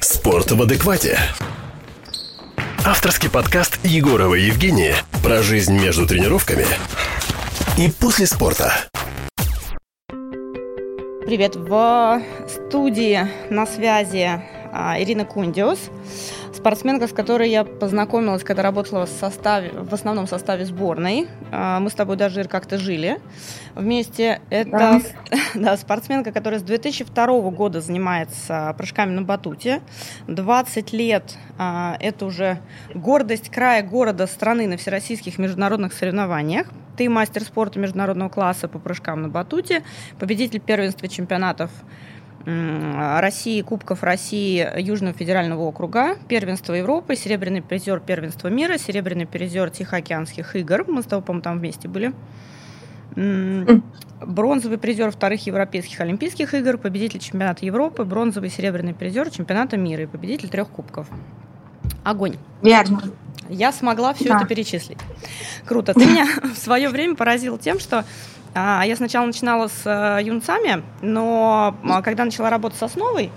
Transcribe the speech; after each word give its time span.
Спорт 0.00 0.50
в 0.50 0.62
адеквате. 0.62 1.18
Авторский 2.86 3.28
подкаст 3.28 3.78
Егорова 3.84 4.34
Евгения 4.34 4.96
про 5.22 5.42
жизнь 5.42 5.74
между 5.74 6.06
тренировками 6.06 6.64
и 7.76 7.90
после 7.90 8.26
спорта. 8.26 8.72
Привет, 11.26 11.54
в 11.54 12.22
студии 12.48 13.28
на 13.50 13.66
связи 13.66 14.42
а, 14.72 14.98
Ирина 14.98 15.26
Кундиус 15.26 15.90
спортсменка, 16.60 17.08
с 17.08 17.12
которой 17.12 17.48
я 17.48 17.64
познакомилась, 17.64 18.44
когда 18.44 18.62
работала 18.62 19.06
в, 19.06 19.08
составе, 19.08 19.70
в 19.70 19.94
основном 19.94 20.26
составе 20.26 20.66
сборной. 20.66 21.26
А, 21.50 21.80
мы 21.80 21.88
с 21.88 21.94
тобой 21.94 22.16
даже 22.16 22.44
как-то 22.44 22.76
жили 22.76 23.18
вместе. 23.74 24.40
Это 24.50 24.70
да. 24.70 25.00
Да, 25.54 25.76
спортсменка, 25.76 26.32
которая 26.32 26.60
с 26.60 26.62
2002 26.62 27.26
года 27.50 27.80
занимается 27.80 28.74
прыжками 28.76 29.12
на 29.12 29.22
батуте. 29.22 29.80
20 30.28 30.92
лет 30.92 31.34
а, 31.58 31.96
это 31.98 32.26
уже 32.26 32.58
гордость 32.94 33.48
края 33.48 33.82
города 33.82 34.26
страны 34.26 34.66
на 34.66 34.76
всероссийских 34.76 35.38
международных 35.38 35.94
соревнованиях. 35.94 36.66
Ты 36.96 37.08
мастер 37.08 37.42
спорта 37.42 37.78
международного 37.78 38.28
класса 38.28 38.68
по 38.68 38.78
прыжкам 38.78 39.22
на 39.22 39.28
батуте, 39.28 39.82
победитель 40.18 40.60
первенства 40.60 41.08
чемпионатов 41.08 41.70
России, 42.46 43.60
Кубков 43.60 44.02
России 44.02 44.66
Южного 44.80 45.14
федерального 45.14 45.62
округа, 45.62 46.16
первенство 46.28 46.72
Европы, 46.72 47.14
серебряный 47.14 47.60
призер 47.60 48.00
первенства 48.00 48.48
мира, 48.48 48.78
серебряный 48.78 49.26
призер 49.26 49.70
Тихоокеанских 49.70 50.56
игр. 50.56 50.84
Мы 50.88 51.02
с 51.02 51.06
тобой, 51.06 51.24
по-моему, 51.24 51.42
там 51.42 51.58
вместе 51.58 51.88
были. 51.88 52.14
Бронзовый 54.20 54.78
призер 54.78 55.10
вторых 55.10 55.46
европейских 55.46 56.00
олимпийских 56.00 56.54
игр, 56.54 56.78
победитель 56.78 57.20
чемпионата 57.20 57.66
Европы, 57.66 58.04
бронзовый 58.04 58.50
серебряный 58.50 58.94
призер 58.94 59.30
чемпионата 59.30 59.76
мира 59.76 60.04
и 60.04 60.06
победитель 60.06 60.48
трех 60.48 60.68
кубков. 60.68 61.08
Огонь. 62.04 62.36
Верно. 62.62 63.02
Я 63.48 63.72
смогла 63.72 64.14
все 64.14 64.28
да. 64.28 64.36
это 64.36 64.46
перечислить. 64.46 64.98
Круто. 65.64 65.92
Ты 65.92 66.06
меня 66.06 66.26
в 66.54 66.56
свое 66.56 66.88
время 66.88 67.16
поразил 67.16 67.58
тем, 67.58 67.80
что 67.80 68.04
а, 68.54 68.82
я 68.84 68.96
сначала 68.96 69.26
начинала 69.26 69.68
с 69.68 69.82
э, 69.84 70.22
юнцами, 70.24 70.82
но 71.02 71.76
а, 71.84 72.02
когда 72.02 72.24
начала 72.24 72.50
работать 72.50 72.78
с 72.78 72.82
основой, 72.82 73.30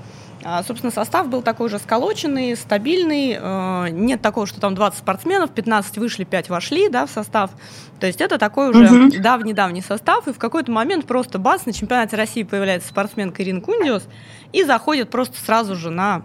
а, 0.46 0.64
собственно, 0.64 0.92
состав 0.92 1.30
был 1.30 1.42
такой 1.42 1.70
же 1.70 1.80
сколоченный, 1.80 2.56
стабильный. 2.56 3.38
Э, 3.40 3.90
нет 3.90 4.22
такого, 4.22 4.46
что 4.46 4.60
там 4.60 4.76
20 4.76 5.00
спортсменов, 5.00 5.52
15 5.52 5.98
вышли, 6.00 6.24
5 6.24 6.50
вошли 6.50 6.90
да, 6.90 7.06
в 7.06 7.12
состав. 7.12 7.52
То 8.00 8.08
есть 8.08 8.20
это 8.20 8.38
такой 8.38 8.70
уже 8.72 8.86
uh 8.86 9.20
давний-давний 9.20 9.82
состав. 9.82 10.28
И 10.28 10.34
в 10.34 10.40
какой-то 10.40 10.72
момент 10.72 11.06
просто 11.06 11.40
бац, 11.40 11.66
на 11.66 11.74
чемпионате 11.74 12.18
России 12.18 12.44
появляется 12.44 12.90
спортсменка 12.90 13.44
Ирина 13.44 13.62
Кундиус 13.62 14.04
и 14.52 14.64
заходит 14.64 15.10
просто 15.10 15.40
сразу 15.40 15.76
же 15.76 15.92
на 15.92 16.24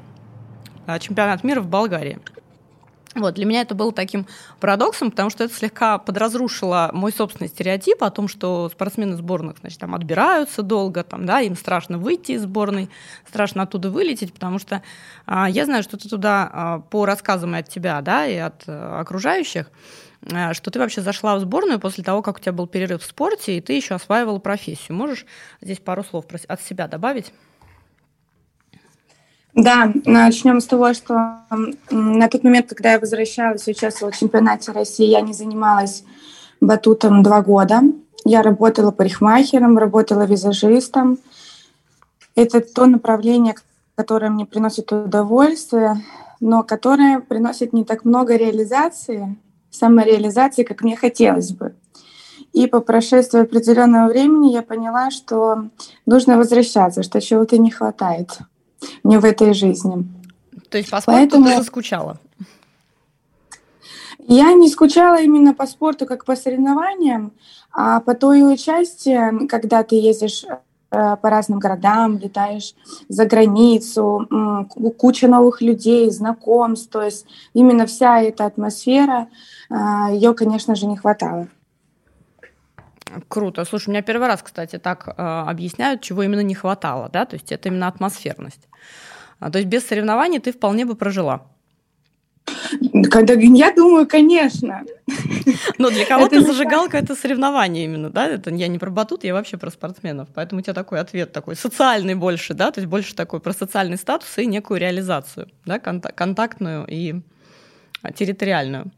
чемпионат 0.98 1.44
мира 1.44 1.60
в 1.60 1.68
Болгарии. 1.68 2.18
Вот, 3.14 3.34
для 3.34 3.46
меня 3.46 3.62
это 3.62 3.74
было 3.74 3.92
таким 3.92 4.26
парадоксом, 4.60 5.10
потому 5.10 5.30
что 5.30 5.44
это 5.44 5.54
слегка 5.54 5.98
подразрушило 5.98 6.90
мой 6.92 7.10
собственный 7.10 7.48
стереотип 7.48 8.02
о 8.02 8.10
том, 8.10 8.28
что 8.28 8.68
спортсмены 8.68 9.16
сборных 9.16 9.58
значит, 9.58 9.80
там 9.80 9.94
отбираются 9.94 10.62
долго, 10.62 11.02
там, 11.02 11.24
да, 11.24 11.40
им 11.40 11.56
страшно 11.56 11.98
выйти 11.98 12.32
из 12.32 12.42
сборной, 12.42 12.90
страшно 13.26 13.62
оттуда 13.62 13.90
вылететь, 13.90 14.32
потому 14.34 14.58
что 14.58 14.82
а, 15.26 15.48
я 15.48 15.64
знаю, 15.64 15.82
что 15.82 15.96
ты 15.96 16.08
туда 16.08 16.50
а, 16.52 16.78
по 16.80 17.06
рассказам 17.06 17.56
и 17.56 17.58
от 17.58 17.68
тебя, 17.68 18.00
да, 18.02 18.26
и 18.26 18.36
от 18.36 18.64
а, 18.66 19.00
окружающих, 19.00 19.70
а, 20.30 20.52
что 20.52 20.70
ты 20.70 20.78
вообще 20.78 21.00
зашла 21.00 21.36
в 21.36 21.40
сборную 21.40 21.80
после 21.80 22.04
того, 22.04 22.22
как 22.22 22.36
у 22.36 22.40
тебя 22.40 22.52
был 22.52 22.66
перерыв 22.66 23.02
в 23.02 23.06
спорте, 23.06 23.56
и 23.56 23.60
ты 23.60 23.72
еще 23.72 23.94
осваивала 23.94 24.38
профессию. 24.38 24.96
Можешь 24.96 25.24
здесь 25.60 25.78
пару 25.78 26.04
слов 26.04 26.26
от 26.46 26.62
себя 26.62 26.88
добавить? 26.88 27.32
Да, 29.58 29.92
начнем 30.04 30.60
с 30.60 30.66
того, 30.66 30.94
что 30.94 31.40
на 31.90 32.28
тот 32.28 32.44
момент, 32.44 32.68
когда 32.68 32.92
я 32.92 33.00
возвращалась 33.00 33.66
и 33.66 33.72
участвовала 33.72 34.12
в 34.12 34.16
чемпионате 34.16 34.70
России, 34.70 35.06
я 35.06 35.20
не 35.20 35.32
занималась 35.32 36.04
батутом 36.60 37.24
два 37.24 37.42
года. 37.42 37.80
Я 38.24 38.42
работала 38.42 38.92
парикмахером, 38.92 39.76
работала 39.76 40.26
визажистом. 40.26 41.18
Это 42.36 42.60
то 42.60 42.86
направление, 42.86 43.56
которое 43.96 44.30
мне 44.30 44.46
приносит 44.46 44.92
удовольствие, 44.92 46.04
но 46.38 46.62
которое 46.62 47.18
приносит 47.18 47.72
не 47.72 47.84
так 47.84 48.04
много 48.04 48.36
реализации, 48.36 49.36
самореализации, 49.72 50.62
как 50.62 50.82
мне 50.82 50.94
хотелось 50.94 51.50
бы. 51.50 51.74
И 52.52 52.68
по 52.68 52.78
прошествии 52.78 53.40
определенного 53.40 54.08
времени 54.08 54.52
я 54.52 54.62
поняла, 54.62 55.10
что 55.10 55.64
нужно 56.06 56.36
возвращаться, 56.36 57.02
что 57.02 57.20
чего-то 57.20 57.58
не 57.58 57.72
хватает 57.72 58.38
мне 59.02 59.18
в 59.18 59.24
этой 59.24 59.54
жизни. 59.54 60.06
То 60.70 60.78
есть 60.78 60.90
по 60.90 61.00
спорту 61.00 61.18
Поэтому... 61.18 61.48
ты 61.48 61.62
скучала? 61.62 62.18
Я 64.26 64.52
не 64.52 64.68
скучала 64.68 65.20
именно 65.22 65.54
по 65.54 65.66
спорту, 65.66 66.04
как 66.04 66.26
по 66.26 66.36
соревнованиям, 66.36 67.32
а 67.72 68.00
по 68.00 68.14
той 68.14 68.56
части, 68.58 69.46
когда 69.46 69.82
ты 69.82 69.96
ездишь 69.96 70.44
э, 70.44 71.16
по 71.16 71.30
разным 71.30 71.58
городам, 71.58 72.18
летаешь 72.18 72.74
за 73.08 73.24
границу, 73.24 74.28
куча 74.98 75.28
новых 75.28 75.62
людей, 75.62 76.10
знакомств, 76.10 76.90
то 76.90 77.00
есть 77.00 77.24
именно 77.54 77.86
вся 77.86 78.20
эта 78.20 78.44
атмосфера, 78.44 79.28
э, 79.70 79.74
ее, 80.12 80.34
конечно 80.34 80.74
же, 80.74 80.86
не 80.86 80.98
хватало. 80.98 81.48
Круто. 83.28 83.64
Слушай, 83.64 83.88
у 83.88 83.90
меня 83.92 84.02
первый 84.02 84.28
раз, 84.28 84.42
кстати, 84.42 84.78
так 84.78 85.08
э, 85.08 85.12
объясняют, 85.22 86.02
чего 86.02 86.22
именно 86.22 86.42
не 86.42 86.54
хватало, 86.54 87.08
да, 87.12 87.24
то 87.24 87.36
есть 87.36 87.52
это 87.52 87.68
именно 87.68 87.88
атмосферность. 87.88 88.68
А, 89.40 89.50
то 89.50 89.58
есть 89.58 89.68
без 89.68 89.86
соревнований 89.86 90.40
ты 90.40 90.52
вполне 90.52 90.84
бы 90.84 90.94
прожила. 90.94 91.46
Когда, 93.10 93.34
я 93.34 93.72
думаю, 93.72 94.06
конечно. 94.06 94.82
Но 95.78 95.90
для 95.90 96.06
кого-то 96.06 96.40
зажигалка– 96.40 96.96
это 96.98 97.14
соревнование 97.14 97.84
именно, 97.84 98.10
да? 98.10 98.26
Это 98.26 98.50
я 98.50 98.68
не 98.68 98.78
про 98.78 98.90
батут, 98.90 99.24
я 99.24 99.34
вообще 99.34 99.58
про 99.58 99.70
спортсменов. 99.70 100.28
Поэтому 100.34 100.60
у 100.60 100.62
тебя 100.62 100.74
такой 100.74 101.00
ответ 101.00 101.32
такой 101.32 101.56
социальный 101.56 102.14
больше, 102.14 102.54
да? 102.54 102.70
То 102.70 102.80
есть 102.80 102.88
больше 102.88 103.14
такой 103.14 103.40
про 103.40 103.52
социальный 103.52 103.96
статус 103.96 104.38
и 104.38 104.46
некую 104.46 104.80
реализацию, 104.80 105.48
да? 105.66 105.78
Контактную 105.78 106.86
и 106.88 107.20
территориальную. 108.14 108.90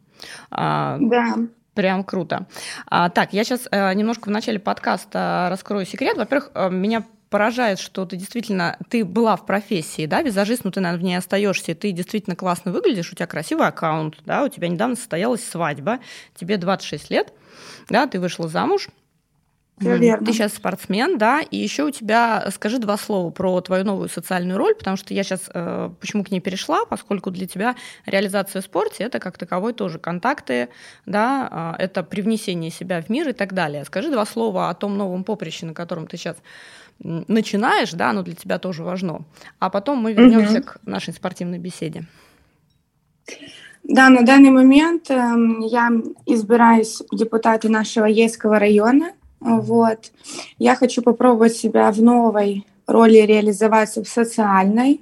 А, 0.51 0.99
да. 1.01 1.37
Прям 1.81 2.05
круто. 2.05 2.47
А, 2.89 3.09
так, 3.09 3.33
я 3.33 3.43
сейчас 3.43 3.67
а, 3.71 3.95
немножко 3.95 4.29
в 4.29 4.31
начале 4.31 4.59
подкаста 4.59 5.47
раскрою 5.49 5.87
секрет. 5.87 6.19
Во-первых, 6.19 6.51
а, 6.53 6.69
меня 6.69 7.07
поражает, 7.31 7.79
что 7.79 8.05
ты 8.05 8.17
действительно, 8.17 8.77
ты 8.91 9.03
была 9.03 9.35
в 9.37 9.47
профессии, 9.47 10.05
да, 10.05 10.21
визажист, 10.21 10.65
но 10.65 10.73
ты, 10.73 10.81
наверное, 10.81 11.01
в 11.01 11.05
ней 11.07 11.15
остаешься, 11.15 11.75
ты 11.75 11.93
действительно 11.93 12.37
классно 12.37 12.71
выглядишь, 12.71 13.11
у 13.13 13.15
тебя 13.15 13.27
красивый 13.27 13.67
аккаунт, 13.67 14.17
да, 14.27 14.45
у 14.45 14.49
тебя 14.49 14.69
недавно 14.69 14.95
состоялась 14.95 15.43
свадьба, 15.43 16.01
тебе 16.35 16.59
26 16.59 17.09
лет, 17.09 17.33
да, 17.89 18.07
ты 18.07 18.21
вышла 18.21 18.47
замуж, 18.47 18.91
все 19.81 19.97
верно. 19.97 20.27
Ты 20.27 20.33
сейчас 20.33 20.55
спортсмен, 20.55 21.19
да, 21.19 21.41
и 21.41 21.57
еще 21.57 21.85
у 21.85 21.91
тебя, 21.91 22.47
скажи 22.51 22.79
два 22.79 22.97
слова 22.97 23.31
про 23.31 23.61
твою 23.61 23.85
новую 23.85 24.09
социальную 24.09 24.59
роль, 24.59 24.75
потому 24.75 24.97
что 24.97 25.15
я 25.15 25.23
сейчас 25.23 25.51
э, 25.53 25.91
почему 25.99 26.23
к 26.23 26.31
ней 26.31 26.41
перешла, 26.41 26.85
поскольку 26.85 27.31
для 27.31 27.47
тебя 27.47 27.75
реализация 28.05 28.61
в 28.61 28.65
спорте 28.65 29.05
это 29.05 29.19
как 29.19 29.39
таковой 29.39 29.73
тоже 29.73 29.99
контакты, 29.99 30.69
да, 31.07 31.77
э, 31.79 31.83
это 31.85 32.03
привнесение 32.03 32.71
себя 32.71 33.01
в 33.01 33.09
мир 33.09 33.29
и 33.29 33.33
так 33.33 33.55
далее. 33.55 33.85
Скажи 33.85 34.11
два 34.11 34.27
слова 34.27 34.69
о 34.69 34.75
том 34.75 34.99
новом 34.99 35.25
поприще, 35.25 35.67
на 35.67 35.75
котором 35.75 36.07
ты 36.07 36.17
сейчас 36.17 36.37
начинаешь, 37.03 37.93
да, 37.93 38.11
оно 38.11 38.23
для 38.23 38.35
тебя 38.35 38.59
тоже 38.59 38.83
важно, 38.83 39.25
а 39.59 39.71
потом 39.71 39.99
мы 39.99 40.13
вернемся 40.13 40.59
угу. 40.59 40.67
к 40.67 40.77
нашей 40.85 41.15
спортивной 41.15 41.59
беседе. 41.59 42.07
Да, 43.83 44.11
на 44.11 44.23
данный 44.23 44.51
момент 44.51 45.11
э, 45.11 45.15
я 45.63 45.91
избираюсь 46.27 47.01
в 47.11 47.17
депутаты 47.17 47.69
нашего 47.71 48.05
Ейского 48.05 48.59
района. 48.59 49.13
Вот. 49.41 50.13
Я 50.59 50.77
хочу 50.77 51.03
попробовать 51.03 51.57
себя 51.57 51.91
в 51.91 52.03
новой 52.03 52.67
роли 52.87 53.19
реализоваться 53.19 54.05
в 54.05 54.09
социальной. 54.09 55.01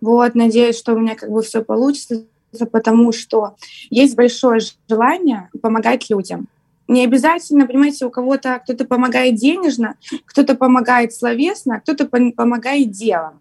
Вот, 0.00 0.34
надеюсь, 0.34 0.76
что 0.76 0.94
у 0.94 0.98
меня 0.98 1.14
как 1.14 1.30
бы 1.30 1.42
все 1.42 1.62
получится, 1.62 2.26
потому 2.70 3.12
что 3.12 3.56
есть 3.90 4.16
большое 4.16 4.60
желание 4.88 5.48
помогать 5.62 6.10
людям. 6.10 6.48
Не 6.88 7.04
обязательно, 7.04 7.66
понимаете, 7.66 8.06
у 8.06 8.10
кого-то 8.10 8.60
кто-то 8.62 8.84
помогает 8.84 9.34
денежно, 9.34 9.96
кто-то 10.24 10.54
помогает 10.54 11.12
словесно, 11.12 11.80
кто-то 11.80 12.06
помогает 12.06 12.90
делом. 12.90 13.40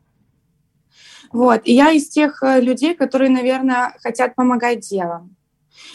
Вот. 1.31 1.61
И 1.65 1.73
я 1.73 1.91
из 1.91 2.07
тех 2.07 2.41
э, 2.41 2.61
людей, 2.61 2.95
которые, 2.95 3.29
наверное, 3.29 3.95
хотят 4.01 4.35
помогать 4.35 4.79
делом. 4.79 5.35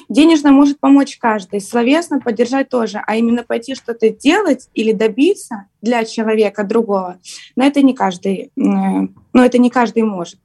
Денежно 0.09 0.53
может 0.53 0.81
помочь 0.81 1.19
каждый, 1.19 1.61
словесно 1.61 2.21
поддержать 2.21 2.69
тоже, 2.69 3.03
а 3.07 3.17
именно 3.17 3.43
пойти 3.43 3.75
что-то 3.75 4.11
делать 4.11 4.69
или 4.75 4.93
добиться 4.93 5.67
для 5.83 6.05
человека 6.05 6.65
другого, 6.65 7.19
но 7.57 7.65
это 7.65 7.83
не 7.83 7.95
каждый, 7.95 8.51
но 8.57 9.09
это 9.35 9.59
не 9.59 9.71
каждый 9.71 10.03
может. 10.03 10.39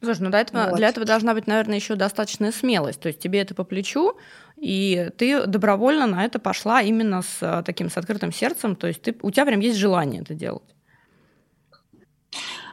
Слушай, 0.00 0.22
ну 0.22 0.30
для 0.30 0.40
этого, 0.40 0.68
вот. 0.70 0.76
для 0.76 0.88
этого 0.88 1.04
должна 1.04 1.34
быть, 1.34 1.46
наверное, 1.46 1.76
еще 1.76 1.96
достаточная 1.96 2.52
смелость. 2.52 3.00
То 3.00 3.08
есть 3.08 3.18
тебе 3.18 3.40
это 3.40 3.54
по 3.54 3.64
плечу, 3.64 4.14
и 4.56 5.10
ты 5.16 5.46
добровольно 5.46 6.06
на 6.06 6.24
это 6.24 6.38
пошла 6.38 6.82
именно 6.82 7.22
с 7.22 7.38
э, 7.40 7.62
таким 7.64 7.90
с 7.90 7.96
открытым 7.96 8.32
сердцем. 8.32 8.76
То 8.76 8.86
есть 8.86 9.02
ты, 9.02 9.16
у 9.22 9.30
тебя 9.30 9.46
прям 9.46 9.60
есть 9.60 9.76
желание 9.76 10.22
это 10.22 10.34
делать. 10.34 10.62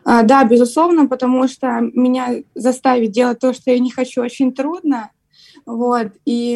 А, 0.04 0.22
да, 0.22 0.44
безусловно, 0.44 1.08
потому 1.08 1.48
что 1.48 1.80
меня 1.82 2.44
заставить 2.54 3.12
делать 3.12 3.40
то, 3.40 3.54
что 3.54 3.72
я 3.72 3.80
не 3.80 3.90
хочу, 3.90 4.22
очень 4.22 4.54
трудно. 4.54 5.10
Вот. 5.66 6.12
И, 6.26 6.54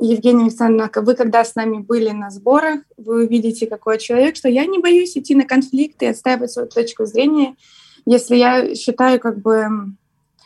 Евгения 0.00 0.44
Александровна, 0.44 0.90
вы 1.02 1.14
когда 1.14 1.44
с 1.44 1.54
нами 1.54 1.78
были 1.78 2.10
на 2.10 2.30
сборах, 2.30 2.80
вы 2.96 3.24
увидите, 3.24 3.66
какой 3.66 3.98
человек, 3.98 4.36
что 4.36 4.48
я 4.48 4.66
не 4.66 4.78
боюсь 4.78 5.16
идти 5.16 5.34
на 5.34 5.44
конфликты 5.44 6.08
отстаивать 6.08 6.50
свою 6.50 6.68
точку 6.68 7.06
зрения, 7.06 7.56
если 8.04 8.36
я 8.36 8.74
считаю, 8.74 9.18
как 9.18 9.40
бы, 9.40 9.66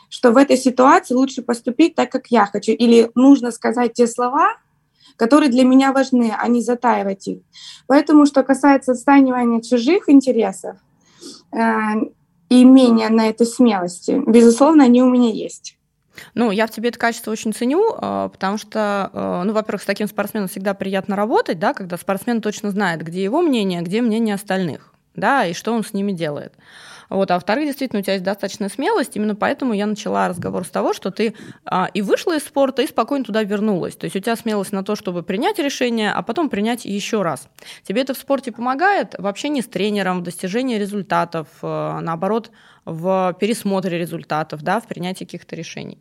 что 0.09 0.31
в 0.31 0.37
этой 0.37 0.57
ситуации 0.57 1.15
лучше 1.15 1.43
поступить 1.43 1.95
так, 1.95 2.11
как 2.11 2.29
я 2.29 2.47
хочу, 2.47 2.73
или 2.73 3.11
нужно 3.15 3.51
сказать 3.51 3.95
те 3.95 4.07
слова, 4.07 4.57
которые 5.17 5.51
для 5.51 5.65
меня 5.65 5.93
важны, 5.93 6.33
а 6.37 6.49
не 6.49 6.63
затаивать 6.63 7.27
их. 7.29 7.39
Поэтому, 7.87 8.27
что 8.27 8.43
касается 8.43 8.93
отстаивания 8.93 9.61
чужих 9.61 10.09
интересов 10.09 10.77
э, 11.53 11.59
и 12.49 12.63
имения 12.63 13.09
на 13.11 13.29
этой 13.29 13.47
смелости, 13.47 14.23
безусловно, 14.27 14.85
они 14.85 15.03
у 15.03 15.11
меня 15.11 15.31
есть. 15.31 15.77
Ну, 16.35 16.51
я 16.51 16.67
в 16.67 16.71
тебе 16.71 16.91
это 16.91 16.99
качество 16.99 17.31
очень 17.31 17.53
ценю, 17.53 17.95
а, 17.97 18.29
потому 18.29 18.59
что, 18.59 19.11
а, 19.13 19.45
ну, 19.45 19.53
во-первых, 19.53 19.83
с 19.83 19.87
таким 19.87 20.09
спортсменом 20.09 20.49
всегда 20.49 20.75
приятно 20.75 21.17
работать, 21.17 21.59
да, 21.59 21.75
когда 21.75 21.97
спортсмен 21.97 22.41
точно 22.41 22.71
знает, 22.71 23.03
где 23.03 23.23
его 23.23 23.41
мнение, 23.43 23.81
а 23.81 23.83
где 23.83 24.01
мнение 24.01 24.35
остальных, 24.35 24.93
да, 25.15 25.47
и 25.47 25.53
что 25.53 25.73
он 25.73 25.85
с 25.85 25.93
ними 25.93 26.13
делает. 26.13 26.55
Вот, 27.13 27.31
а 27.31 27.35
во-вторых, 27.35 27.67
действительно, 27.67 28.01
у 28.01 28.03
тебя 28.03 28.15
есть 28.15 28.25
достаточная 28.25 28.71
смелость, 28.71 29.17
именно 29.17 29.35
поэтому 29.35 29.75
я 29.75 29.85
начала 29.85 30.29
разговор 30.29 30.65
с 30.65 30.71
того, 30.71 30.95
что 30.95 31.11
ты 31.11 31.35
а, 31.67 31.91
и 31.93 32.01
вышла 32.01 32.37
из 32.37 32.43
спорта, 32.43 32.81
и 32.81 32.87
спокойно 32.87 33.25
туда 33.25 33.43
вернулась. 33.43 33.97
То 33.97 34.07
есть 34.07 34.17
у 34.17 34.21
тебя 34.21 34.35
смелость 34.35 34.73
на 34.73 34.83
то, 34.83 34.97
чтобы 34.97 35.23
принять 35.23 35.59
решение, 35.59 36.11
а 36.11 36.23
потом 36.23 36.49
принять 36.49 36.87
еще 36.87 37.21
раз. 37.21 37.49
Тебе 37.83 38.01
это 38.01 38.15
в 38.15 38.19
спорте 38.19 38.51
помогает 38.51 39.15
в 39.19 39.27
общении 39.27 39.61
с 39.61 39.67
тренером, 39.67 40.21
в 40.21 40.23
достижении 40.23 40.79
результатов, 40.79 41.49
наоборот, 41.61 42.51
в 42.87 43.37
пересмотре 43.39 43.99
результатов, 43.99 44.63
да, 44.63 44.81
в 44.81 44.87
принятии 44.87 45.25
каких-то 45.25 45.55
решений? 45.55 45.99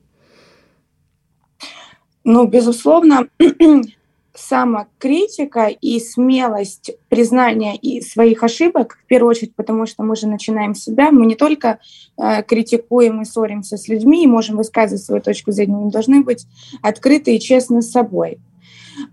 Ну, 2.23 2.47
безусловно, 2.47 3.27
самокритика 4.33 5.67
и 5.67 5.99
смелость 5.99 6.91
признания 7.09 7.75
и 7.75 8.01
своих 8.01 8.43
ошибок, 8.43 8.97
в 9.03 9.07
первую 9.07 9.31
очередь, 9.31 9.55
потому 9.55 9.85
что 9.85 10.03
мы 10.03 10.15
же 10.15 10.27
начинаем 10.27 10.75
себя, 10.75 11.11
мы 11.11 11.25
не 11.25 11.35
только 11.35 11.79
э, 12.17 12.43
критикуем 12.43 13.21
и 13.21 13.25
ссоримся 13.25 13.77
с 13.77 13.87
людьми 13.87 14.23
и 14.23 14.27
можем 14.27 14.57
высказывать 14.57 15.03
свою 15.03 15.21
точку 15.21 15.51
зрения, 15.51 15.75
мы 15.75 15.91
должны 15.91 16.23
быть 16.23 16.45
открыты 16.81 17.35
и 17.35 17.39
честны 17.39 17.81
с 17.81 17.91
собой 17.91 18.39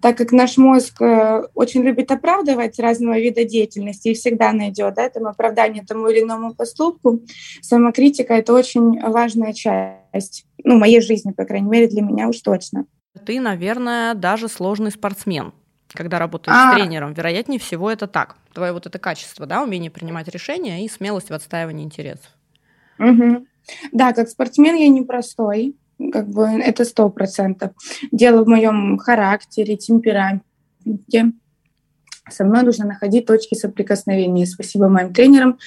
так 0.01 0.17
как 0.17 0.33
наш 0.33 0.57
мозг 0.57 1.01
э, 1.01 1.43
очень 1.55 1.83
любит 1.83 2.11
оправдывать 2.11 2.79
разного 2.79 3.19
вида 3.19 3.45
деятельности 3.45 4.09
и 4.09 4.15
всегда 4.15 4.53
найдет 4.53 4.95
да, 4.95 5.09
там 5.09 5.27
оправдание 5.27 5.85
тому 5.87 6.09
или 6.09 6.23
иному 6.23 6.55
поступку, 6.55 7.21
самокритика— 7.63 8.35
это 8.35 8.53
очень 8.53 9.01
важная 9.01 9.53
часть 9.53 10.47
ну, 10.65 10.79
моей 10.79 11.01
жизни, 11.01 11.33
по 11.33 11.45
крайней 11.45 11.69
мере, 11.69 11.89
для 11.89 12.03
меня 12.03 12.29
уж 12.29 12.41
точно. 12.41 12.87
Ты, 13.25 13.41
наверное, 13.41 14.15
даже 14.15 14.49
сложный 14.49 14.91
спортсмен 14.91 15.53
когда 15.95 16.19
работаешь 16.19 16.55
а... 16.55 16.73
с 16.73 16.75
тренером. 16.75 17.15
Вероятнее 17.15 17.59
всего 17.59 17.91
это 17.91 18.07
так. 18.07 18.37
Твое 18.53 18.73
вот 18.73 18.87
это 18.87 18.99
качество, 18.99 19.47
да, 19.47 19.63
умение 19.63 19.91
принимать 19.91 20.29
решения 20.29 20.85
и 20.85 20.89
смелость 20.89 21.31
в 21.31 21.33
отстаивании 21.33 21.83
интересов. 21.83 22.27
Угу. 22.99 23.47
Да, 23.93 24.13
как 24.13 24.29
спортсмен 24.29 24.77
я 24.77 24.89
непростой 24.89 25.75
как 26.13 26.29
бы 26.29 26.45
это 26.45 26.85
сто 26.85 27.09
процентов. 27.09 27.73
Дело 28.13 28.45
в 28.45 28.49
моем 28.49 28.99
характере, 28.99 29.77
темпераменте. 29.77 31.33
Со 32.31 32.45
мной 32.45 32.63
нужно 32.63 32.87
находить 32.87 33.27
точки 33.27 33.55
соприкосновения. 33.55 34.47
Спасибо 34.47 34.89
моим 34.89 35.13
тренерам, 35.13 35.59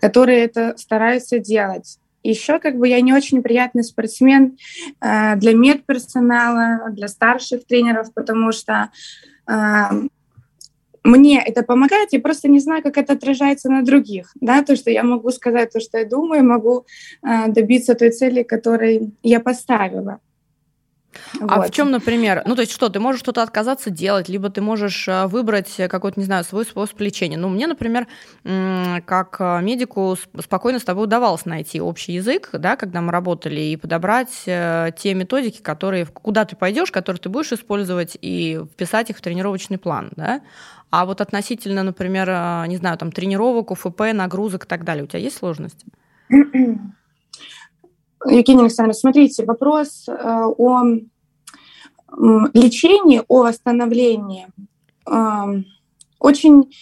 которые 0.00 0.44
это 0.44 0.74
стараются 0.76 1.38
делать. 1.38 1.98
Еще 2.26 2.58
как 2.58 2.76
бы 2.76 2.88
я 2.88 3.00
не 3.00 3.12
очень 3.12 3.42
приятный 3.42 3.84
спортсмен 3.84 4.58
э, 5.00 5.36
для 5.36 5.54
медперсонала, 5.54 6.90
для 6.90 7.08
старших 7.08 7.64
тренеров, 7.66 8.12
потому 8.14 8.52
что 8.52 8.90
э, 9.48 9.52
мне 11.04 11.40
это 11.40 11.62
помогает, 11.62 12.08
я 12.12 12.20
просто 12.20 12.48
не 12.48 12.58
знаю, 12.58 12.82
как 12.82 12.98
это 12.98 13.12
отражается 13.12 13.70
на 13.70 13.82
других, 13.82 14.32
да, 14.40 14.62
то, 14.64 14.74
что 14.74 14.90
я 14.90 15.04
могу 15.04 15.30
сказать 15.30 15.72
то, 15.72 15.78
что 15.80 15.98
я 15.98 16.04
думаю, 16.04 16.44
могу 16.44 16.84
э, 17.22 17.48
добиться 17.48 17.94
той 17.94 18.10
цели, 18.10 18.42
которой 18.42 19.12
я 19.22 19.38
поставила. 19.38 20.18
А 21.40 21.56
вот. 21.56 21.68
в 21.68 21.70
чем, 21.70 21.90
например, 21.90 22.42
ну 22.46 22.54
то 22.54 22.62
есть 22.62 22.72
что, 22.72 22.88
ты 22.88 23.00
можешь 23.00 23.20
что-то 23.20 23.42
отказаться 23.42 23.90
делать, 23.90 24.28
либо 24.28 24.50
ты 24.50 24.60
можешь 24.60 25.06
э, 25.08 25.26
выбрать 25.26 25.74
какой-то, 25.76 26.18
не 26.18 26.26
знаю, 26.26 26.44
свой 26.44 26.64
способ 26.64 27.00
лечения. 27.00 27.36
Ну, 27.36 27.48
мне, 27.48 27.66
например, 27.66 28.06
как 28.42 29.36
э, 29.38 29.60
медику 29.62 30.16
спокойно 30.40 30.78
с 30.78 30.84
тобой 30.84 31.04
удавалось 31.04 31.44
найти 31.44 31.80
общий 31.80 32.12
язык, 32.12 32.50
да, 32.52 32.76
когда 32.76 33.00
мы 33.00 33.12
работали, 33.12 33.60
и 33.60 33.76
подобрать 33.76 34.42
э, 34.46 34.90
те 34.96 35.14
методики, 35.14 35.60
которые, 35.60 36.06
куда 36.06 36.44
ты 36.44 36.56
пойдешь, 36.56 36.90
которые 36.90 37.20
ты 37.20 37.28
будешь 37.28 37.52
использовать, 37.52 38.16
и 38.20 38.60
вписать 38.72 39.10
их 39.10 39.18
в 39.18 39.20
тренировочный 39.20 39.78
план, 39.78 40.10
да. 40.16 40.40
А 40.90 41.04
вот 41.04 41.20
относительно, 41.20 41.82
например, 41.82 42.28
не 42.68 42.76
знаю, 42.76 42.96
там 42.96 43.10
тренировок, 43.10 43.72
УФП, 43.72 44.12
нагрузок 44.14 44.64
и 44.64 44.68
так 44.68 44.84
далее, 44.84 45.04
у 45.04 45.06
тебя 45.06 45.18
есть 45.18 45.36
сложности? 45.36 45.86
Евгения 48.24 48.62
Александровна, 48.62 48.94
смотрите, 48.94 49.44
вопрос 49.44 50.08
э, 50.08 50.12
о 50.12 50.82
лечении, 52.54 53.22
о 53.28 53.42
восстановлении 53.42 54.46
эм, 55.06 55.66
очень 56.18 56.72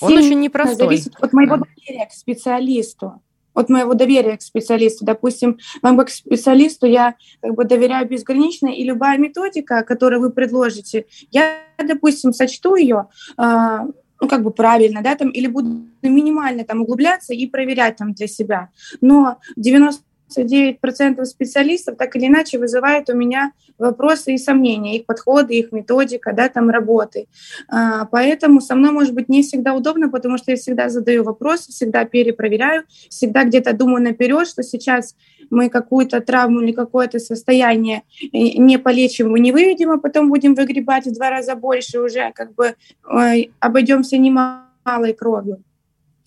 Он 0.00 0.12
очень 0.12 0.40
непростой. 0.40 0.76
зависит 0.76 1.14
от 1.20 1.32
моего 1.32 1.56
доверия 1.56 2.06
к 2.06 2.12
специалисту. 2.12 3.20
От 3.54 3.68
моего 3.68 3.94
доверия 3.94 4.36
к 4.36 4.42
специалисту. 4.42 5.04
Допустим, 5.04 5.58
вам 5.82 5.98
как 5.98 6.10
специалисту 6.10 6.86
я 6.86 7.16
как 7.40 7.54
бы 7.54 7.64
доверяю 7.64 8.08
безгранично, 8.08 8.68
и 8.68 8.84
любая 8.84 9.18
методика, 9.18 9.82
которую 9.82 10.20
вы 10.20 10.30
предложите, 10.30 11.06
я, 11.32 11.58
допустим, 11.84 12.32
сочту 12.32 12.76
ее, 12.76 13.08
э, 13.36 13.78
ну, 14.20 14.28
как 14.28 14.42
бы 14.44 14.52
правильно, 14.52 15.02
да, 15.02 15.16
там, 15.16 15.30
или 15.30 15.48
буду 15.48 15.86
минимально 16.02 16.64
там 16.64 16.82
углубляться 16.82 17.34
и 17.34 17.46
проверять 17.46 17.96
там 17.96 18.12
для 18.12 18.28
себя. 18.28 18.70
Но 19.00 19.38
90 19.56 20.02
99% 20.36 21.24
специалистов 21.24 21.96
так 21.96 22.16
или 22.16 22.26
иначе 22.26 22.58
вызывают 22.58 23.08
у 23.10 23.14
меня 23.14 23.52
вопросы 23.78 24.34
и 24.34 24.38
сомнения, 24.38 24.96
их 24.96 25.06
подходы, 25.06 25.54
их 25.54 25.72
методика, 25.72 26.32
да, 26.32 26.48
там 26.48 26.70
работы. 26.70 27.26
А, 27.68 28.04
поэтому 28.06 28.60
со 28.60 28.74
мной 28.74 28.90
может 28.90 29.14
быть 29.14 29.28
не 29.28 29.42
всегда 29.42 29.74
удобно, 29.74 30.08
потому 30.08 30.38
что 30.38 30.50
я 30.50 30.56
всегда 30.56 30.88
задаю 30.88 31.24
вопросы, 31.24 31.70
всегда 31.70 32.04
перепроверяю, 32.04 32.84
всегда 33.08 33.44
где-то 33.44 33.72
думаю 33.72 34.02
наперед, 34.02 34.46
что 34.46 34.62
сейчас 34.62 35.14
мы 35.50 35.68
какую-то 35.68 36.20
травму 36.20 36.60
или 36.60 36.72
какое-то 36.72 37.18
состояние 37.18 38.02
не 38.32 38.78
полечим, 38.78 39.34
не 39.36 39.52
выведем, 39.52 39.92
а 39.92 39.98
потом 39.98 40.28
будем 40.28 40.54
выгребать 40.54 41.06
в 41.06 41.14
два 41.14 41.30
раза 41.30 41.54
больше 41.54 42.00
уже, 42.00 42.32
как 42.34 42.54
бы 42.54 42.74
ой, 43.08 43.52
обойдемся 43.60 44.18
немалой 44.18 45.14
кровью. 45.16 45.62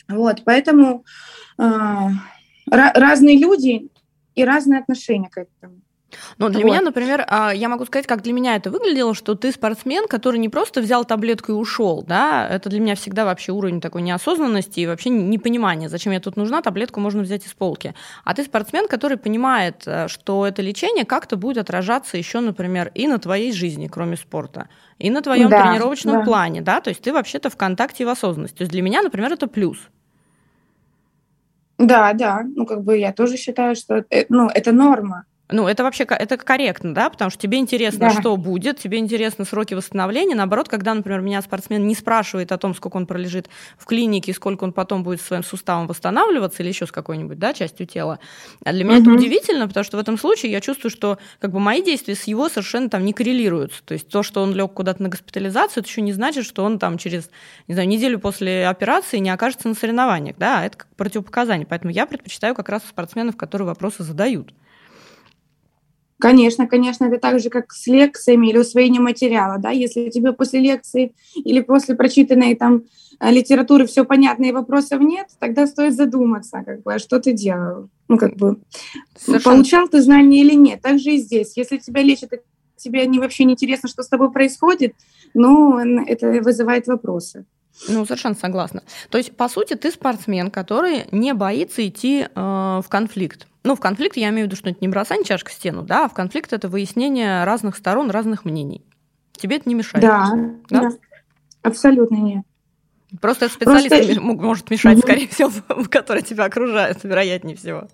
Вот, 0.07 0.41
поэтому 0.43 1.05
э, 1.57 1.63
разные 2.69 3.37
люди 3.37 3.89
и 4.35 4.43
разные 4.43 4.79
отношения 4.79 5.29
к 5.29 5.37
этому. 5.37 5.81
Но 6.37 6.49
для 6.49 6.61
вот. 6.61 6.67
меня, 6.67 6.81
например, 6.81 7.25
а, 7.27 7.51
я 7.51 7.69
могу 7.69 7.85
сказать, 7.85 8.07
как 8.07 8.21
для 8.21 8.33
меня 8.33 8.55
это 8.55 8.69
выглядело, 8.69 9.13
что 9.13 9.35
ты 9.35 9.51
спортсмен, 9.51 10.07
который 10.07 10.39
не 10.39 10.49
просто 10.49 10.81
взял 10.81 11.05
таблетку 11.05 11.51
и 11.51 11.55
ушел, 11.55 12.03
да, 12.07 12.47
это 12.47 12.69
для 12.69 12.79
меня 12.79 12.95
всегда 12.95 13.25
вообще 13.25 13.51
уровень 13.51 13.81
такой 13.81 14.01
неосознанности 14.01 14.81
и 14.81 14.87
вообще 14.87 15.09
непонимания, 15.09 15.89
зачем 15.89 16.13
я 16.13 16.19
тут 16.19 16.35
нужна, 16.37 16.61
таблетку 16.61 16.99
можно 16.99 17.21
взять 17.21 17.45
из 17.45 17.53
полки. 17.53 17.93
А 18.23 18.33
ты 18.33 18.43
спортсмен, 18.43 18.87
который 18.87 19.17
понимает, 19.17 19.83
э, 19.85 20.07
что 20.07 20.45
это 20.45 20.61
лечение 20.61 21.05
как-то 21.05 21.37
будет 21.37 21.57
отражаться 21.57 22.17
еще, 22.17 22.39
например, 22.39 22.91
и 22.93 23.07
на 23.07 23.19
твоей 23.19 23.51
жизни, 23.51 23.87
кроме 23.87 24.17
спорта, 24.17 24.67
и 24.97 25.09
на 25.09 25.21
твоем 25.21 25.49
да, 25.49 25.63
тренировочном 25.63 26.19
да. 26.19 26.25
плане, 26.25 26.61
да, 26.61 26.81
то 26.81 26.89
есть 26.89 27.01
ты 27.01 27.13
вообще-то 27.13 27.49
в 27.49 27.57
контакте 27.57 28.03
и 28.03 28.05
в 28.05 28.09
осознанности. 28.09 28.57
То 28.57 28.61
есть 28.63 28.71
для 28.71 28.81
меня, 28.81 29.01
например, 29.01 29.31
это 29.31 29.47
плюс. 29.47 29.77
Да, 31.81 32.13
да, 32.13 32.43
ну 32.55 32.65
как 32.67 32.83
бы 32.83 32.97
я 32.97 33.11
тоже 33.11 33.37
считаю, 33.37 33.75
что 33.75 34.05
э, 34.11 34.25
ну, 34.29 34.47
это 34.53 34.71
норма. 34.71 35.25
Ну, 35.51 35.67
это 35.67 35.83
вообще 35.83 36.05
это 36.05 36.37
корректно, 36.37 36.93
да, 36.93 37.09
потому 37.09 37.29
что 37.29 37.39
тебе 37.39 37.57
интересно, 37.57 38.09
да. 38.09 38.19
что 38.19 38.37
будет, 38.37 38.79
тебе 38.79 38.97
интересны 38.97 39.45
сроки 39.45 39.73
восстановления. 39.73 40.35
Наоборот, 40.35 40.69
когда, 40.69 40.93
например, 40.93 41.21
меня 41.21 41.41
спортсмен 41.41 41.85
не 41.85 41.95
спрашивает 41.95 42.51
о 42.51 42.57
том, 42.57 42.73
сколько 42.73 42.97
он 42.97 43.05
пролежит 43.05 43.49
в 43.77 43.85
клинике, 43.85 44.33
сколько 44.33 44.63
он 44.63 44.73
потом 44.73 45.03
будет 45.03 45.21
своим 45.21 45.43
суставом 45.43 45.87
восстанавливаться 45.87 46.63
или 46.63 46.69
еще 46.69 46.85
с 46.85 46.91
какой-нибудь, 46.91 47.37
да, 47.37 47.53
частью 47.53 47.85
тела. 47.85 48.19
А 48.63 48.71
для 48.71 48.83
меня 48.83 48.97
угу. 48.97 49.03
это 49.03 49.11
удивительно, 49.11 49.67
потому 49.67 49.83
что 49.83 49.97
в 49.97 49.99
этом 49.99 50.17
случае 50.17 50.51
я 50.51 50.61
чувствую, 50.61 50.91
что 50.91 51.17
как 51.39 51.51
бы 51.51 51.59
мои 51.59 51.83
действия 51.83 52.15
с 52.15 52.23
его 52.23 52.47
совершенно 52.47 52.89
там 52.89 53.03
не 53.03 53.13
коррелируются. 53.13 53.83
То 53.83 53.93
есть 53.93 54.07
то, 54.07 54.23
что 54.23 54.41
он 54.41 54.53
лег 54.53 54.73
куда-то 54.73 55.03
на 55.03 55.09
госпитализацию, 55.09 55.81
это 55.81 55.89
еще 55.89 56.01
не 56.01 56.13
значит, 56.13 56.45
что 56.45 56.63
он 56.63 56.79
там 56.79 56.97
через, 56.97 57.29
не 57.67 57.73
знаю, 57.73 57.89
неделю 57.89 58.19
после 58.19 58.67
операции 58.67 59.17
не 59.17 59.29
окажется 59.29 59.67
на 59.67 59.75
соревнованиях, 59.75 60.37
да, 60.37 60.65
это 60.65 60.77
как 60.77 60.87
противопоказание. 60.95 61.67
Поэтому 61.67 61.91
я 61.91 62.05
предпочитаю 62.05 62.55
как 62.55 62.69
раз 62.69 62.83
спортсменов, 62.87 63.35
которые 63.35 63.67
вопросы 63.67 64.03
задают. 64.03 64.53
Конечно, 66.21 66.67
конечно, 66.67 67.05
это 67.05 67.17
так 67.17 67.39
же, 67.39 67.49
как 67.49 67.73
с 67.73 67.87
лекциями 67.87 68.49
или 68.49 68.59
усвоением 68.59 69.03
материала, 69.03 69.57
да, 69.57 69.71
если 69.71 70.09
тебе 70.09 70.33
после 70.33 70.59
лекции 70.59 71.15
или 71.33 71.61
после 71.61 71.95
прочитанной 71.95 72.53
там 72.53 72.83
э, 73.19 73.31
литературы 73.31 73.87
все 73.87 74.05
понятно 74.05 74.45
и 74.45 74.51
вопросов 74.51 75.01
нет, 75.01 75.29
тогда 75.39 75.65
стоит 75.65 75.95
задуматься, 75.95 76.61
как 76.63 76.83
бы, 76.83 76.93
а 76.93 76.99
что 76.99 77.19
ты 77.19 77.33
делал, 77.33 77.89
ну, 78.07 78.19
как 78.19 78.35
бы, 78.35 78.57
Совершенно. 79.17 79.55
получал 79.55 79.87
ты 79.87 79.99
знания 79.99 80.41
или 80.41 80.53
нет. 80.53 80.81
Так 80.83 80.99
же 80.99 81.15
и 81.15 81.17
здесь, 81.17 81.53
если 81.55 81.77
тебя 81.77 82.03
лечат, 82.03 82.29
тебе 82.75 83.07
не, 83.07 83.17
вообще 83.17 83.43
не 83.43 83.53
интересно, 83.53 83.89
что 83.89 84.03
с 84.03 84.07
тобой 84.07 84.31
происходит, 84.31 84.93
ну, 85.33 85.79
это 86.05 86.27
вызывает 86.43 86.85
вопросы. 86.85 87.45
Ну, 87.87 88.05
совершенно 88.05 88.35
согласна. 88.35 88.83
То 89.09 89.17
есть, 89.17 89.35
по 89.35 89.49
сути, 89.49 89.73
ты 89.73 89.89
спортсмен, 89.89 90.51
который 90.51 91.05
не 91.11 91.33
боится 91.33 91.87
идти 91.87 92.27
э, 92.27 92.35
в 92.35 92.85
конфликт. 92.89 93.47
Ну, 93.63 93.75
в 93.75 93.79
конфликт 93.79 94.17
я 94.17 94.29
имею 94.29 94.45
в 94.45 94.47
виду, 94.47 94.55
что 94.55 94.69
это 94.69 94.79
не 94.81 94.87
бросание 94.87 95.23
чашка 95.23 95.51
в 95.51 95.53
стену, 95.53 95.83
да, 95.83 96.05
а 96.05 96.09
в 96.09 96.13
конфликт 96.13 96.51
это 96.51 96.67
выяснение 96.67 97.43
разных 97.43 97.75
сторон, 97.75 98.09
разных 98.09 98.43
мнений. 98.43 98.83
Тебе 99.33 99.57
это 99.57 99.69
не 99.69 99.75
мешает? 99.75 100.03
Да, 100.03 100.31
да, 100.69 100.81
да. 100.81 100.89
абсолютно 101.61 102.15
нет. 102.15 102.43
Просто 103.19 103.49
специалист 103.49 103.89
Просто... 103.89 104.21
может 104.21 104.69
мешать, 104.71 104.97
угу. 104.97 105.01
скорее 105.01 105.27
всего, 105.27 105.51
который 105.89 106.23
тебя 106.23 106.45
окружает, 106.45 107.03
вероятнее 107.03 107.55
всего. 107.55 107.87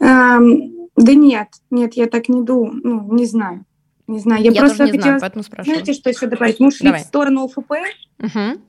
Эм, 0.00 0.88
да 0.96 1.14
нет, 1.14 1.48
нет, 1.70 1.94
я 1.94 2.06
так 2.06 2.28
не 2.28 2.42
думаю, 2.42 2.80
ну, 2.82 3.14
не 3.14 3.26
знаю. 3.26 3.64
Не 4.08 4.20
знаю, 4.20 4.42
я, 4.42 4.50
я 4.50 4.60
просто 4.60 4.78
тоже 4.78 4.92
не 4.92 4.98
хотела... 4.98 5.18
знаю, 5.18 5.20
поэтому 5.20 5.44
спрашиваю. 5.44 5.74
Знаете, 5.76 5.92
что 5.92 6.08
еще 6.08 6.26
добавить? 6.26 6.58
Мы 6.60 6.68
ушли 6.68 6.86
Давай. 6.86 7.02
в 7.02 7.04
сторону 7.04 7.44
ОФП. 7.44 7.72
Угу. 8.20 8.60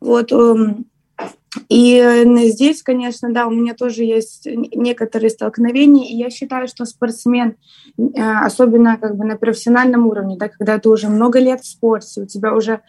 Вот, 0.00 0.32
эм, 0.32 0.84
и 1.68 1.96
э, 1.96 2.48
здесь, 2.48 2.82
конечно, 2.82 3.32
да, 3.32 3.46
у 3.46 3.50
меня 3.50 3.74
тоже 3.74 4.04
есть 4.04 4.46
некоторые 4.46 5.30
столкновения, 5.30 6.06
и 6.06 6.16
я 6.16 6.30
считаю, 6.30 6.68
что 6.68 6.84
спортсмен, 6.84 7.56
э, 7.98 8.02
особенно 8.20 8.98
как 8.98 9.16
бы 9.16 9.24
на 9.24 9.36
профессиональном 9.36 10.06
уровне, 10.06 10.36
да, 10.38 10.48
когда 10.48 10.78
ты 10.78 10.88
уже 10.88 11.08
много 11.08 11.38
лет 11.38 11.60
в 11.60 11.66
спорте, 11.66 12.22
у 12.22 12.26
тебя 12.26 12.54
уже 12.54 12.80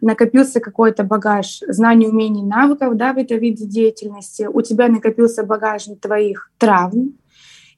накопился 0.00 0.60
какой-то 0.60 1.04
багаж 1.04 1.60
знаний, 1.68 2.08
умений, 2.08 2.42
навыков, 2.42 2.96
да, 2.96 3.12
в 3.12 3.18
этом 3.18 3.38
виде 3.38 3.66
деятельности, 3.66 4.48
у 4.50 4.62
тебя 4.62 4.88
накопился 4.88 5.44
багаж 5.44 5.84
твоих 6.00 6.50
травм, 6.58 7.18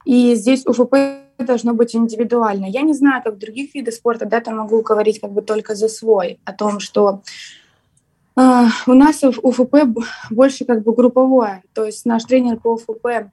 и 0.04 0.34
здесь 0.36 0.64
УФП 0.66 0.94
должно 1.38 1.74
быть 1.74 1.94
индивидуально. 1.94 2.66
Я 2.66 2.82
не 2.82 2.94
знаю, 2.94 3.22
как 3.22 3.34
в 3.34 3.38
других 3.38 3.74
видах 3.74 3.94
спорта, 3.94 4.24
да, 4.26 4.40
там 4.40 4.56
могу 4.56 4.80
говорить 4.82 5.20
как 5.20 5.32
бы 5.32 5.42
только 5.42 5.74
за 5.74 5.88
свой, 5.88 6.40
о 6.44 6.52
том, 6.52 6.80
что 6.80 7.22
у 8.86 8.92
нас 8.92 9.22
в 9.22 9.40
УФП 9.42 9.98
больше 10.30 10.64
как 10.64 10.84
бы 10.84 10.94
групповое, 10.94 11.62
то 11.72 11.84
есть 11.84 12.06
наш 12.06 12.24
тренер 12.24 12.58
по 12.58 12.74
УФП 12.74 13.06
э, 13.06 13.30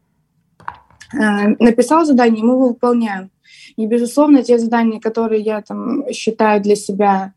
написал 1.60 2.06
задание, 2.06 2.44
мы 2.44 2.54
его 2.54 2.70
выполняем. 2.70 3.30
И, 3.76 3.86
безусловно, 3.86 4.42
те 4.42 4.58
задания, 4.58 5.00
которые 5.00 5.42
я 5.42 5.62
там 5.62 6.10
считаю 6.12 6.62
для 6.62 6.76
себя 6.76 7.34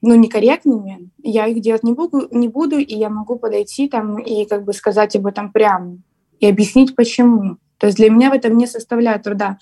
ну, 0.00 0.14
некорректными, 0.14 1.10
я 1.22 1.46
их 1.46 1.60
делать 1.60 1.82
не 1.82 1.92
буду, 1.92 2.28
не 2.30 2.48
буду, 2.48 2.78
и 2.78 2.94
я 2.94 3.08
могу 3.08 3.36
подойти 3.36 3.88
там 3.88 4.18
и 4.18 4.44
как 4.44 4.64
бы 4.64 4.72
сказать 4.72 5.16
об 5.16 5.26
этом 5.26 5.50
прямо 5.50 5.98
и 6.38 6.46
объяснить, 6.46 6.94
почему. 6.94 7.56
То 7.82 7.88
есть 7.88 7.98
для 7.98 8.10
меня 8.10 8.30
в 8.30 8.32
этом 8.32 8.56
не 8.56 8.68
составляет 8.68 9.24
труда. 9.24 9.58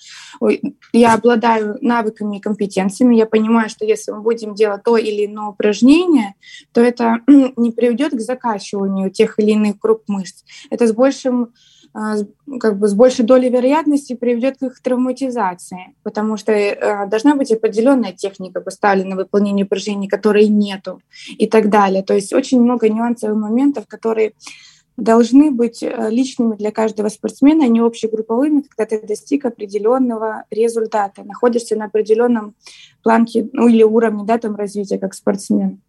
Я 0.93 1.15
обладаю 1.15 1.79
навыками 1.81 2.37
и 2.37 2.39
компетенциями, 2.39 3.15
я 3.15 3.25
понимаю, 3.25 3.67
что 3.67 3.83
если 3.83 4.11
мы 4.11 4.21
будем 4.21 4.53
делать 4.53 4.83
то 4.83 4.95
или 4.95 5.25
иное 5.25 5.47
упражнение, 5.47 6.35
то 6.71 6.81
это 6.81 7.21
не 7.27 7.71
приведет 7.71 8.13
к 8.13 8.19
закачиванию 8.19 9.09
тех 9.09 9.39
или 9.39 9.53
иных 9.53 9.79
групп 9.79 10.03
мышц. 10.07 10.43
Это 10.69 10.85
с 10.85 10.93
большим 10.93 11.53
а, 11.95 12.17
как 12.59 12.77
бы 12.77 12.87
с 12.87 12.93
большей 12.93 13.25
долей 13.25 13.49
вероятности 13.49 14.13
приведет 14.13 14.59
к 14.59 14.63
их 14.63 14.79
травматизации, 14.83 15.95
потому 16.03 16.37
что 16.37 16.51
э, 16.51 17.07
должна 17.07 17.35
быть 17.35 17.51
определенная 17.51 18.13
техника 18.13 18.61
поставлена 18.61 19.09
на 19.09 19.15
выполнение 19.15 19.65
упражнений, 19.65 20.07
которой 20.07 20.47
нету 20.47 21.01
и 21.39 21.47
так 21.47 21.69
далее. 21.69 22.03
То 22.03 22.13
есть 22.13 22.33
очень 22.33 22.61
много 22.61 22.87
нюансов 22.87 23.31
и 23.31 23.33
моментов, 23.33 23.87
которые 23.87 24.33
должны 24.97 25.51
быть 25.51 25.81
э, 25.83 26.09
личными 26.09 26.55
для 26.55 26.71
каждого 26.71 27.09
спортсмена, 27.09 27.65
а 27.65 27.67
не 27.67 27.79
общегрупповыми, 27.79 28.61
когда 28.61 28.97
ты 28.97 29.05
достиг 29.05 29.45
определенного 29.45 30.45
результата, 30.51 31.23
находишься 31.23 31.75
на 31.75 31.85
определенном 31.85 32.55
планке 33.03 33.49
ну, 33.53 33.67
или 33.67 33.83
уровне 33.83 34.23
да, 34.25 34.37
там, 34.37 34.55
развития 34.55 34.99
как 34.99 35.13
спортсмен. 35.13 35.81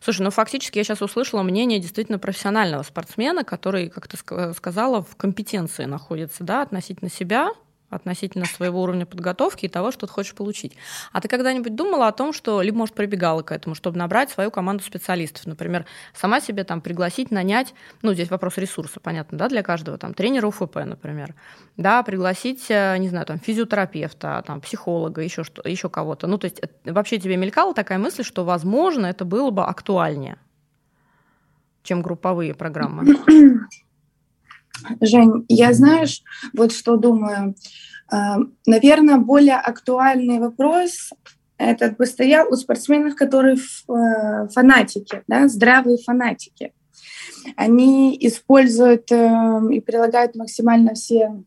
Слушай, 0.00 0.22
ну 0.22 0.30
фактически 0.30 0.78
я 0.78 0.84
сейчас 0.84 1.02
услышала 1.02 1.42
мнение 1.42 1.80
действительно 1.80 2.18
профессионального 2.18 2.82
спортсмена, 2.82 3.44
который, 3.44 3.88
как 3.88 4.06
ты 4.06 4.16
сказала, 4.54 5.02
в 5.02 5.16
компетенции 5.16 5.84
находится 5.84 6.44
да, 6.44 6.62
относительно 6.62 7.10
себя, 7.10 7.50
относительно 7.92 8.46
своего 8.46 8.82
уровня 8.82 9.06
подготовки 9.06 9.66
и 9.66 9.68
того, 9.68 9.92
что 9.92 10.06
ты 10.06 10.12
хочешь 10.12 10.34
получить. 10.34 10.76
А 11.12 11.20
ты 11.20 11.28
когда-нибудь 11.28 11.74
думала 11.74 12.08
о 12.08 12.12
том, 12.12 12.32
что 12.32 12.62
либо, 12.62 12.78
может, 12.78 12.94
прибегала 12.94 13.42
к 13.42 13.52
этому, 13.52 13.74
чтобы 13.74 13.98
набрать 13.98 14.30
свою 14.30 14.50
команду 14.50 14.82
специалистов, 14.82 15.46
например, 15.46 15.84
сама 16.14 16.40
себе 16.40 16.64
там 16.64 16.80
пригласить, 16.80 17.30
нанять, 17.30 17.74
ну, 18.02 18.14
здесь 18.14 18.30
вопрос 18.30 18.56
ресурса, 18.58 18.98
понятно, 19.00 19.38
да, 19.38 19.48
для 19.48 19.62
каждого, 19.62 19.98
там, 19.98 20.14
тренера 20.14 20.46
УФП, 20.46 20.76
например, 20.84 21.34
да, 21.76 22.02
пригласить, 22.02 22.64
э, 22.70 22.96
не 22.98 23.08
знаю, 23.08 23.26
там, 23.26 23.38
физиотерапевта, 23.38 24.42
там, 24.46 24.60
психолога, 24.60 25.22
еще, 25.22 25.44
что, 25.44 25.66
еще 25.68 25.88
кого-то. 25.88 26.26
Ну, 26.26 26.38
то 26.38 26.46
есть 26.46 26.60
э, 26.60 26.92
вообще 26.92 27.18
тебе 27.18 27.36
мелькала 27.36 27.74
такая 27.74 27.98
мысль, 27.98 28.24
что, 28.24 28.44
возможно, 28.44 29.06
это 29.06 29.24
было 29.24 29.50
бы 29.50 29.64
актуальнее, 29.64 30.38
чем 31.82 32.02
групповые 32.02 32.54
программы? 32.54 33.16
Жень, 35.00 35.44
я 35.48 35.72
знаешь, 35.72 36.22
вот 36.52 36.72
что 36.72 36.96
думаю. 36.96 37.54
А, 38.10 38.38
Наверное, 38.66 39.18
более 39.18 39.56
актуальный 39.56 40.38
вопрос 40.38 41.10
этот 41.62 41.96
бы 41.96 42.06
стоял 42.06 42.52
у 42.52 42.56
спортсменов, 42.56 43.14
которые 43.14 43.56
э, 43.56 44.48
фанатики, 44.48 45.22
да, 45.28 45.48
здравые 45.48 45.98
фанатики. 45.98 46.72
Они 47.56 48.16
используют 48.20 49.10
э, 49.12 49.60
и 49.70 49.80
прилагают 49.80 50.34
максимально 50.34 50.94
все 50.94 51.42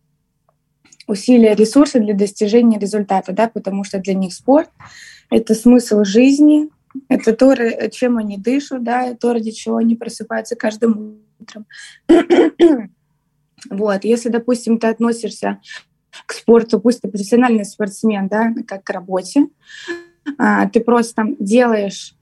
усилия, 1.07 1.53
ресурсы 1.53 1.99
для 1.99 2.13
достижения 2.13 2.79
результата, 2.79 3.31
да, 3.33 3.49
потому 3.49 3.83
что 3.83 3.99
для 3.99 4.13
них 4.13 4.33
спорт— 4.33 4.69
это 5.29 5.53
смысл 5.53 6.03
жизни, 6.03 6.69
это 7.09 7.33
то, 7.33 7.53
чем 7.89 8.17
они 8.17 8.37
дышат, 8.37 8.83
да, 8.83 9.13
то, 9.15 9.33
ради 9.33 9.51
чего 9.51 9.77
они 9.77 9.95
просыпаются 9.95 10.55
каждым 10.55 11.19
утром. 11.39 11.65
Вот, 13.69 14.03
если, 14.03 14.29
допустим, 14.29 14.77
ты 14.77 14.87
относишься 14.87 15.59
к 16.25 16.33
спорту, 16.33 16.79
пусть 16.79 17.01
ты 17.01 17.09
профессиональный 17.09 17.65
спортсмен, 17.65 18.27
да, 18.27 18.53
как 18.67 18.83
к 18.83 18.89
работе, 18.89 19.47
а, 20.37 20.67
ты 20.69 20.79
просто 20.79 21.23
делаешь 21.39 22.15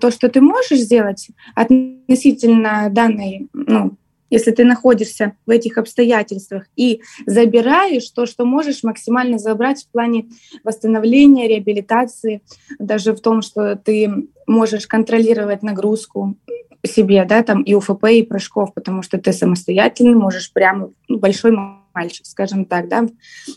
то, 0.00 0.10
что 0.10 0.28
ты 0.28 0.40
можешь 0.40 0.80
сделать 0.80 1.28
относительно 1.54 2.88
данной, 2.90 3.48
ну, 3.52 3.96
если 4.30 4.50
ты 4.50 4.64
находишься 4.64 5.36
в 5.44 5.50
этих 5.50 5.76
обстоятельствах 5.76 6.64
и 6.74 7.02
забираешь 7.26 8.08
то, 8.08 8.24
что 8.24 8.46
можешь 8.46 8.82
максимально 8.82 9.38
забрать 9.38 9.84
в 9.84 9.88
плане 9.88 10.30
восстановления, 10.64 11.48
реабилитации, 11.48 12.40
даже 12.78 13.12
в 13.12 13.20
том, 13.20 13.42
что 13.42 13.76
ты 13.76 14.10
можешь 14.46 14.86
контролировать 14.86 15.62
нагрузку, 15.62 16.36
себе, 16.84 17.24
да, 17.24 17.42
там 17.42 17.62
и 17.62 17.74
УФП, 17.74 18.04
и 18.06 18.22
прыжков, 18.22 18.74
потому 18.74 19.02
что 19.02 19.18
ты 19.18 19.32
самостоятельный, 19.32 20.14
можешь 20.14 20.52
прямо 20.52 20.90
ну, 21.08 21.18
большой 21.18 21.56
мальчик, 21.94 22.26
скажем 22.26 22.64
так, 22.64 22.88
да, 22.88 23.06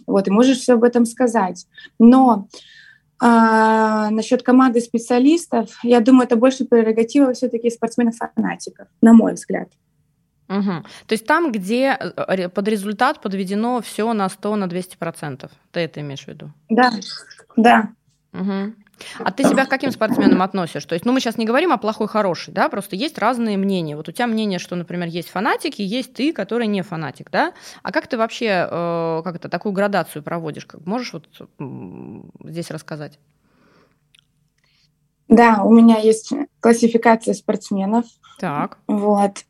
вот, 0.06 0.28
и 0.28 0.32
можешь 0.32 0.60
все 0.60 0.74
об 0.74 0.84
этом 0.84 1.06
сказать. 1.06 1.66
Но 2.00 2.48
а, 3.20 4.10
насчет 4.10 4.44
команды 4.44 4.82
специалистов, 4.82 5.80
я 5.84 6.02
думаю, 6.02 6.26
это 6.26 6.36
больше 6.36 6.66
прерогатива 6.66 7.34
все-таки 7.34 7.70
спортсменов-фанатиков, 7.70 8.88
на 9.02 9.14
мой 9.14 9.34
взгляд. 9.34 9.70
Угу. 10.48 10.84
То 11.08 11.14
есть 11.14 11.26
там, 11.26 11.52
где 11.52 11.98
э, 12.00 12.50
под 12.50 12.68
результат 12.68 13.20
подведено 13.22 13.82
все 13.82 14.14
на 14.14 14.30
100, 14.30 14.56
на 14.58 14.68
200 14.68 14.98
процентов. 14.98 15.52
Ты 15.72 15.80
это 15.80 16.02
имеешь 16.02 16.26
в 16.26 16.28
виду? 16.28 16.52
Да, 16.70 16.92
да. 17.56 17.90
Угу. 18.32 18.76
А 19.20 19.32
ты 19.32 19.44
себя 19.44 19.66
к 19.66 19.70
каким 19.70 19.92
спортсменам 19.92 20.42
относишь? 20.42 20.86
То 20.86 20.94
есть, 20.94 21.06
ну, 21.06 21.12
мы 21.12 21.20
сейчас 21.20 21.38
не 21.38 21.46
говорим 21.46 21.72
о 21.72 21.78
плохой, 21.78 22.08
хороший, 22.08 22.54
да, 22.54 22.70
просто 22.70 22.96
есть 22.96 23.18
разные 23.18 23.58
мнения. 23.58 23.96
Вот 23.96 24.10
у 24.10 24.12
тебя 24.12 24.28
мнение, 24.28 24.60
что, 24.60 24.76
например, 24.76 25.08
есть 25.08 25.30
фанатики, 25.30 25.82
есть 25.82 26.14
ты, 26.14 26.34
который 26.34 26.68
не 26.68 26.82
фанатик, 26.82 27.30
да? 27.32 27.54
А 27.84 27.92
как 27.92 28.08
ты 28.08 28.18
вообще, 28.18 28.68
э, 28.70 29.22
как 29.24 29.36
это, 29.36 29.50
такую 29.50 29.74
градацию 29.74 30.24
проводишь? 30.24 30.66
Как, 30.66 30.86
можешь 30.86 31.14
вот 31.14 31.28
здесь 32.44 32.72
рассказать? 32.72 33.20
Да, 35.28 35.64
у 35.64 35.74
меня 35.74 35.98
есть 35.98 36.32
классификация 36.60 37.34
спортсменов. 37.34 38.06
Так. 38.40 38.78
Вот. 38.88 39.44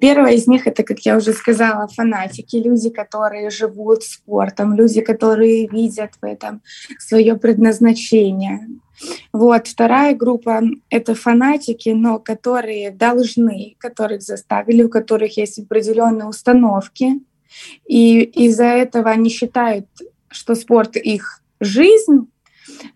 Первое 0.00 0.32
из 0.32 0.46
них 0.46 0.66
это, 0.66 0.82
как 0.82 1.00
я 1.00 1.16
уже 1.16 1.32
сказала, 1.32 1.88
фанатики, 1.88 2.56
люди, 2.56 2.90
которые 2.90 3.50
живут 3.50 4.02
спортом, 4.04 4.74
люди, 4.74 5.00
которые 5.00 5.68
видят 5.68 6.12
в 6.20 6.24
этом 6.24 6.62
свое 6.98 7.36
предназначение. 7.36 8.68
Вот 9.32 9.68
вторая 9.68 10.14
группа— 10.14 10.62
это 10.90 11.14
фанатики, 11.14 11.90
но 11.90 12.18
которые 12.18 12.90
должны, 12.90 13.76
которых 13.78 14.22
заставили, 14.22 14.82
у 14.82 14.88
которых 14.88 15.36
есть 15.36 15.58
определенные 15.58 16.26
установки, 16.26 17.20
И 17.86 18.20
из-за 18.20 18.64
этого 18.64 19.10
они 19.10 19.30
считают, 19.30 19.86
что 20.28 20.54
спорт 20.54 20.96
их 20.96 21.42
жизнь, 21.60 22.28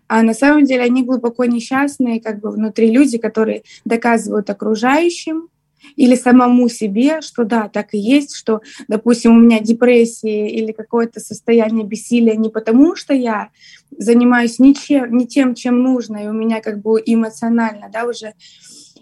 а 0.07 0.21
на 0.21 0.33
самом 0.33 0.65
деле 0.65 0.83
они 0.83 1.03
глубоко 1.03 1.45
несчастные, 1.45 2.21
как 2.21 2.39
бы 2.39 2.51
внутри 2.51 2.91
люди, 2.91 3.17
которые 3.17 3.63
доказывают 3.85 4.49
окружающим 4.49 5.49
или 5.95 6.15
самому 6.15 6.69
себе, 6.69 7.21
что 7.21 7.43
да, 7.43 7.69
так 7.69 7.93
и 7.93 7.97
есть, 7.97 8.35
что, 8.35 8.61
допустим, 8.87 9.35
у 9.35 9.39
меня 9.39 9.59
депрессия 9.59 10.49
или 10.49 10.71
какое-то 10.71 11.19
состояние 11.19 11.85
бессилия 11.85 12.35
не 12.35 12.49
потому, 12.49 12.95
что 12.95 13.13
я 13.13 13.49
занимаюсь 13.97 14.59
ничем, 14.59 15.15
не 15.15 15.27
тем, 15.27 15.55
чем 15.55 15.81
нужно, 15.81 16.17
и 16.17 16.27
у 16.27 16.33
меня 16.33 16.61
как 16.61 16.81
бы 16.81 17.01
эмоционально, 17.05 17.89
да, 17.91 18.05
уже 18.05 18.33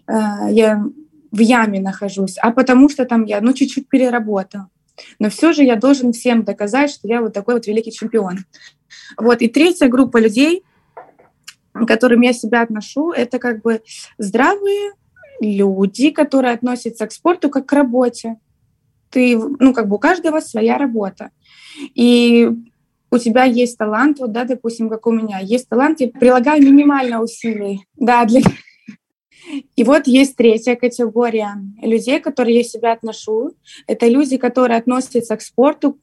э, 0.08 0.14
я 0.52 0.84
в 1.32 1.40
яме 1.40 1.80
нахожусь, 1.80 2.38
а 2.38 2.52
потому 2.52 2.90
что 2.90 3.06
там 3.06 3.26
я, 3.26 3.42
ну, 3.42 3.54
чуть-чуть 3.54 3.88
переработал. 3.88 4.64
Но 5.20 5.30
все 5.30 5.54
же 5.54 5.64
я 5.64 5.76
должен 5.76 6.12
всем 6.12 6.44
доказать, 6.44 6.92
что 6.92 7.08
я 7.08 7.22
вот 7.22 7.34
такой 7.34 7.56
вот 7.56 7.68
великий 7.68 7.92
чемпион. 7.92 8.40
Вот. 9.18 9.42
И 9.42 9.48
третья 9.48 9.88
группа 9.88 10.18
людей, 10.18 10.64
к 11.74 11.86
которым 11.86 12.22
я 12.22 12.34
себя 12.34 12.62
отношу, 12.62 13.12
это 13.12 13.40
как 13.40 13.62
бы 13.62 13.82
здравые 14.18 14.92
люди, 15.42 16.12
которые 16.12 16.54
относятся 16.54 17.08
к 17.08 17.12
спорту 17.12 17.50
как 17.50 17.66
к 17.66 17.74
работе. 17.74 18.38
Ты, 19.10 19.38
ну, 19.38 19.74
как 19.74 19.90
бы 19.90 19.96
у 19.96 20.00
каждого 20.00 20.40
своя 20.40 20.78
работа. 20.78 21.32
И 21.96 22.50
у 23.10 23.18
тебя 23.18 23.44
есть 23.44 23.78
талант, 23.78 24.20
вот, 24.20 24.32
да, 24.32 24.46
допустим, 24.46 24.88
как 24.90 25.06
у 25.08 25.12
меня, 25.12 25.40
есть 25.40 25.68
талант, 25.68 26.00
я 26.00 26.08
прилагаю 26.08 26.64
минимально 26.64 27.22
усилий, 27.22 27.86
да, 27.98 28.24
для... 28.26 28.42
И 29.76 29.84
вот 29.84 30.08
есть 30.08 30.36
третья 30.38 30.76
категория 30.76 31.58
людей, 31.82 32.20
к 32.20 32.24
которой 32.24 32.54
я 32.54 32.64
себя 32.64 32.94
отношу. 32.94 33.52
Это 33.88 34.08
люди, 34.08 34.38
которые 34.38 34.78
относятся 34.78 35.36
к 35.36 35.42
спорту, 35.42 35.98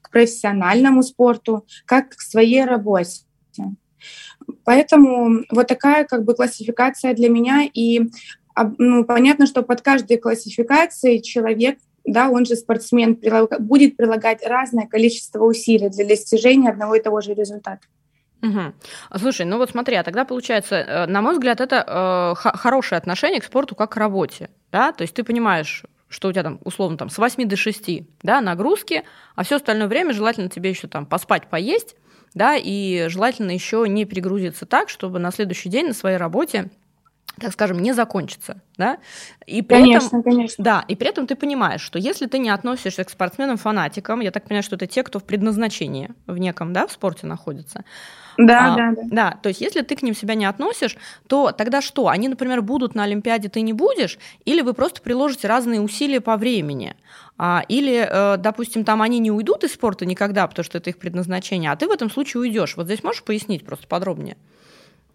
к 0.00 0.10
профессиональному 0.10 1.02
спорту, 1.02 1.66
как 1.84 2.10
к 2.10 2.20
своей 2.20 2.64
работе. 2.64 3.24
Поэтому 4.64 5.44
вот 5.50 5.66
такая 5.66 6.04
как 6.04 6.24
бы 6.24 6.34
классификация 6.34 7.14
для 7.14 7.28
меня. 7.28 7.68
И 7.74 8.10
ну, 8.78 9.04
понятно, 9.04 9.46
что 9.46 9.62
под 9.62 9.80
каждой 9.82 10.18
классификацией 10.18 11.22
человек 11.22 11.78
да, 12.04 12.28
он 12.28 12.44
же 12.44 12.54
спортсмен, 12.56 13.18
будет 13.60 13.96
прилагать 13.96 14.46
разное 14.46 14.86
количество 14.86 15.42
усилий 15.44 15.88
для 15.88 16.06
достижения 16.06 16.68
одного 16.68 16.96
и 16.96 17.02
того 17.02 17.20
же 17.20 17.34
результата. 17.34 17.80
Угу. 18.42 18.60
Слушай, 19.18 19.46
ну 19.46 19.56
вот 19.56 19.70
смотри, 19.70 19.96
а 19.96 20.02
тогда 20.02 20.26
получается, 20.26 20.76
э, 20.76 21.06
на 21.06 21.22
мой 21.22 21.32
взгляд, 21.32 21.62
это 21.62 22.34
э, 22.36 22.58
хорошее 22.58 22.98
отношение 22.98 23.40
к 23.40 23.44
спорту 23.44 23.74
как 23.74 23.92
к 23.92 23.96
работе, 23.96 24.50
да, 24.70 24.92
то 24.92 25.00
есть 25.00 25.14
ты 25.14 25.24
понимаешь, 25.24 25.84
что 26.08 26.28
у 26.28 26.32
тебя 26.32 26.42
там 26.42 26.60
условно 26.62 26.98
там 26.98 27.08
с 27.08 27.16
8 27.16 27.48
до 27.48 27.56
6, 27.56 28.02
да, 28.22 28.42
нагрузки, 28.42 29.04
а 29.34 29.44
все 29.44 29.56
остальное 29.56 29.88
время 29.88 30.12
желательно 30.12 30.50
тебе 30.50 30.68
еще 30.68 30.88
там 30.88 31.06
поспать, 31.06 31.48
поесть, 31.48 31.96
да, 32.34 32.54
и 32.56 33.06
желательно 33.08 33.50
еще 33.50 33.86
не 33.88 34.04
перегрузиться 34.04 34.66
так, 34.66 34.90
чтобы 34.90 35.18
на 35.20 35.30
следующий 35.30 35.70
день 35.70 35.86
на 35.86 35.94
своей 35.94 36.18
работе 36.18 36.70
так 37.40 37.52
скажем, 37.52 37.78
не 37.80 37.92
закончится, 37.92 38.60
да? 38.76 38.98
И 39.46 39.62
при 39.62 39.76
конечно, 39.76 40.06
этом, 40.06 40.22
конечно. 40.22 40.64
Да, 40.64 40.84
и 40.86 40.94
при 40.94 41.08
этом 41.08 41.26
ты 41.26 41.34
понимаешь, 41.34 41.80
что 41.80 41.98
если 41.98 42.26
ты 42.26 42.38
не 42.38 42.50
относишься 42.50 43.04
к 43.04 43.10
спортсменам-фанатикам, 43.10 44.20
я 44.20 44.30
так 44.30 44.44
понимаю, 44.44 44.62
что 44.62 44.76
это 44.76 44.86
те, 44.86 45.02
кто 45.02 45.18
в 45.18 45.24
предназначении 45.24 46.10
в 46.26 46.38
неком, 46.38 46.72
да, 46.72 46.86
в 46.86 46.92
спорте 46.92 47.26
находится. 47.26 47.84
Да, 48.36 48.74
а, 48.74 48.76
да, 48.76 48.90
да. 48.90 49.02
Да, 49.10 49.38
то 49.42 49.48
есть 49.48 49.60
если 49.60 49.82
ты 49.82 49.96
к 49.96 50.02
ним 50.02 50.14
себя 50.14 50.34
не 50.34 50.44
относишь, 50.44 50.96
то 51.28 51.52
тогда 51.52 51.80
что? 51.80 52.08
Они, 52.08 52.28
например, 52.28 52.62
будут 52.62 52.94
на 52.94 53.04
Олимпиаде, 53.04 53.48
ты 53.48 53.60
не 53.60 53.72
будешь, 53.72 54.18
или 54.44 54.60
вы 54.60 54.74
просто 54.74 55.02
приложите 55.02 55.46
разные 55.46 55.80
усилия 55.80 56.20
по 56.20 56.36
времени. 56.36 56.96
А, 57.36 57.64
или, 57.68 58.08
э, 58.08 58.36
допустим, 58.38 58.84
там 58.84 59.02
они 59.02 59.18
не 59.18 59.30
уйдут 59.30 59.64
из 59.64 59.74
спорта 59.74 60.06
никогда, 60.06 60.46
потому 60.46 60.64
что 60.64 60.78
это 60.78 60.90
их 60.90 60.98
предназначение, 60.98 61.70
а 61.70 61.76
ты 61.76 61.86
в 61.86 61.90
этом 61.90 62.10
случае 62.10 62.40
уйдешь. 62.40 62.76
Вот 62.76 62.86
здесь 62.86 63.02
можешь 63.02 63.22
пояснить 63.22 63.64
просто 63.64 63.86
подробнее? 63.86 64.36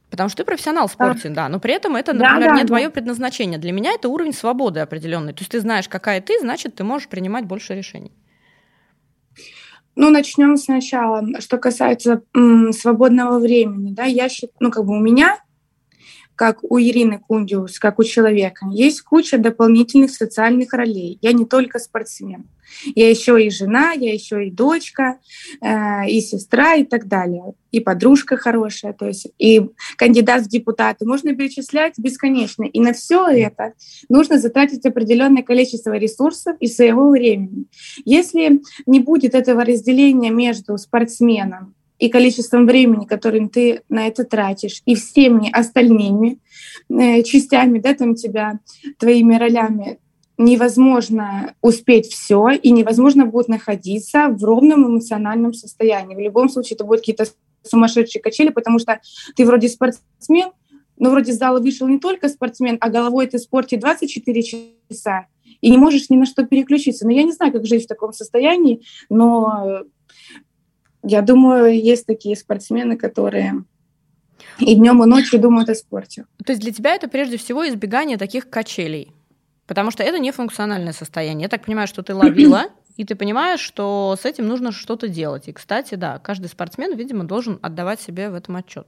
Потому 0.10 0.30
что 0.30 0.38
ты 0.38 0.46
профессионал 0.46 0.88
в 0.88 0.92
спорте, 0.92 1.30
да, 1.30 1.36
да 1.36 1.50
но 1.50 1.60
при 1.60 1.74
этом 1.74 1.96
это, 1.96 2.14
например, 2.14 2.40
да, 2.40 2.48
да, 2.48 2.56
не 2.56 2.62
да. 2.62 2.68
твое 2.68 2.90
предназначение. 2.90 3.60
Для 3.60 3.72
меня 3.72 3.92
это 3.92 4.10
уровень 4.10 4.34
свободы 4.34 4.80
определенный. 4.80 5.34
То 5.34 5.42
есть 5.42 5.52
ты 5.52 5.60
знаешь, 5.60 5.88
какая 5.88 6.20
ты, 6.22 6.40
значит, 6.40 6.76
ты 6.76 6.84
можешь 6.84 7.08
принимать 7.08 7.46
больше 7.46 7.76
решений. 7.76 8.12
Ну, 9.96 10.10
начнем 10.10 10.56
сначала. 10.58 11.24
Что 11.40 11.58
касается 11.58 12.24
м, 12.34 12.72
свободного 12.74 13.40
времени, 13.40 13.92
да, 13.92 14.06
я 14.06 14.30
считаю, 14.30 14.54
ну, 14.60 14.72
как 14.72 14.86
бы 14.86 14.98
у 14.98 15.00
меня 15.00 15.38
как 16.40 16.64
у 16.64 16.80
Ирины 16.80 17.20
Кундиус, 17.20 17.80
как 17.80 18.00
у 18.00 18.06
человека, 18.06 18.66
есть 18.72 19.02
куча 19.02 19.38
дополнительных 19.38 20.10
социальных 20.10 20.72
ролей. 20.72 21.18
Я 21.22 21.34
не 21.34 21.44
только 21.44 21.80
спортсмен. 21.80 22.46
Я 22.96 23.10
еще 23.10 23.46
и 23.46 23.50
жена, 23.50 23.92
я 23.92 24.14
еще 24.14 24.48
и 24.48 24.50
дочка, 24.50 25.20
э, 25.62 26.08
и 26.08 26.22
сестра, 26.22 26.76
и 26.76 26.86
так 26.86 27.10
далее. 27.10 27.56
И 27.72 27.82
подружка 27.82 28.38
хорошая, 28.38 28.94
то 28.94 29.06
есть 29.06 29.28
и 29.38 29.70
кандидат 29.98 30.44
в 30.44 30.48
депутаты. 30.48 31.06
Можно 31.06 31.36
перечислять 31.36 31.96
бесконечно. 31.98 32.64
И 32.64 32.80
на 32.80 32.94
все 32.94 33.28
это 33.28 33.74
нужно 34.08 34.40
затратить 34.40 34.86
определенное 34.86 35.44
количество 35.44 35.98
ресурсов 35.98 36.56
и 36.62 36.68
своего 36.68 37.10
времени. 37.10 37.66
Если 38.06 38.62
не 38.86 39.02
будет 39.02 39.36
этого 39.36 39.66
разделения 39.66 40.32
между 40.32 40.78
спортсменом 40.78 41.76
и 42.00 42.10
количеством 42.10 42.66
времени, 42.66 43.06
которым 43.06 43.50
ты 43.50 43.82
на 43.90 44.08
это 44.08 44.24
тратишь, 44.24 44.82
и 44.86 44.96
всеми 44.96 45.52
остальными 45.52 46.40
э, 46.90 47.22
частями 47.24 47.80
да, 47.80 47.94
там 47.94 48.16
тебя, 48.16 48.60
твоими 48.98 49.36
ролями, 49.36 50.00
невозможно 50.38 51.54
успеть 51.62 52.08
все, 52.08 52.52
и 52.52 52.72
невозможно 52.72 53.26
будет 53.26 53.50
находиться 53.50 54.30
в 54.30 54.42
ровном 54.44 54.88
эмоциональном 54.88 55.54
состоянии. 55.54 56.16
В 56.16 56.20
любом 56.20 56.48
случае 56.48 56.76
это 56.76 56.86
будут 56.86 57.02
какие-то 57.02 57.26
сумасшедшие 57.64 58.22
качели, 58.22 58.50
потому 58.50 58.80
что 58.80 59.02
ты 59.36 59.46
вроде 59.46 59.68
спортсмен, 59.68 60.52
но 60.98 61.12
вроде 61.12 61.34
с 61.34 61.38
зала 61.38 61.60
вышел 61.60 61.88
не 61.90 62.00
только 62.00 62.30
спортсмен, 62.30 62.78
а 62.80 62.90
головой 62.90 63.28
ты 63.28 63.38
в 63.38 63.42
спорте 63.42 63.78
24 63.78 64.44
часа, 64.44 65.28
и 65.60 65.70
не 65.70 65.78
можешь 65.78 66.10
ни 66.10 66.16
на 66.16 66.26
что 66.26 66.46
переключиться. 66.46 67.06
Но 67.06 67.12
я 67.12 67.24
не 67.24 67.34
знаю, 67.34 67.52
как 67.52 67.66
жить 67.66 67.84
в 67.84 67.88
таком 67.88 68.14
состоянии, 68.14 68.82
но 69.10 69.84
я 71.04 71.22
думаю, 71.22 71.82
есть 71.82 72.06
такие 72.06 72.36
спортсмены, 72.36 72.98
которые 72.98 73.64
и 74.60 74.76
днем, 74.76 75.04
и 75.04 75.08
ночью 75.08 75.40
думают 75.40 75.70
о 75.70 75.76
спорте. 75.76 76.26
То 76.46 76.52
есть 76.52 76.62
для 76.62 76.72
тебя 76.72 76.96
это 76.96 77.08
прежде 77.08 77.38
всего 77.38 77.68
избегание 77.68 78.18
таких 78.18 78.50
качелей? 78.50 79.14
Потому 79.68 79.92
что 79.92 80.04
это 80.04 80.20
не 80.20 80.32
функциональное 80.32 80.94
состояние. 80.94 81.44
Я 81.44 81.50
так 81.50 81.64
понимаю, 81.64 81.88
что 81.88 82.02
ты 82.02 82.16
ловила, 82.16 82.66
и 82.98 83.06
ты 83.06 83.16
понимаешь, 83.16 83.60
что 83.60 84.18
с 84.20 84.26
этим 84.26 84.48
нужно 84.48 84.72
что-то 84.72 85.08
делать. 85.08 85.48
И, 85.48 85.54
кстати, 85.54 85.96
да, 85.96 86.20
каждый 86.20 86.48
спортсмен, 86.48 86.96
видимо, 86.96 87.24
должен 87.24 87.60
отдавать 87.62 88.02
себе 88.02 88.30
в 88.30 88.36
этом 88.36 88.56
отчет. 88.56 88.88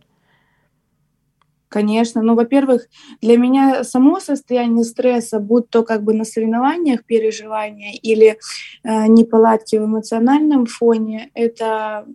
Конечно. 1.71 2.21
Ну, 2.21 2.35
во-первых, 2.35 2.87
для 3.21 3.37
меня 3.37 3.85
само 3.85 4.19
состояние 4.19 4.83
стресса, 4.83 5.39
будь 5.39 5.69
то 5.69 5.83
как 5.83 6.03
бы 6.03 6.13
на 6.13 6.25
соревнованиях 6.25 7.05
переживания 7.05 7.93
или 7.93 8.37
э, 8.83 9.07
неполадки 9.07 9.77
в 9.77 9.85
эмоциональном 9.85 10.65
фоне, 10.65 11.31
это 11.33 12.05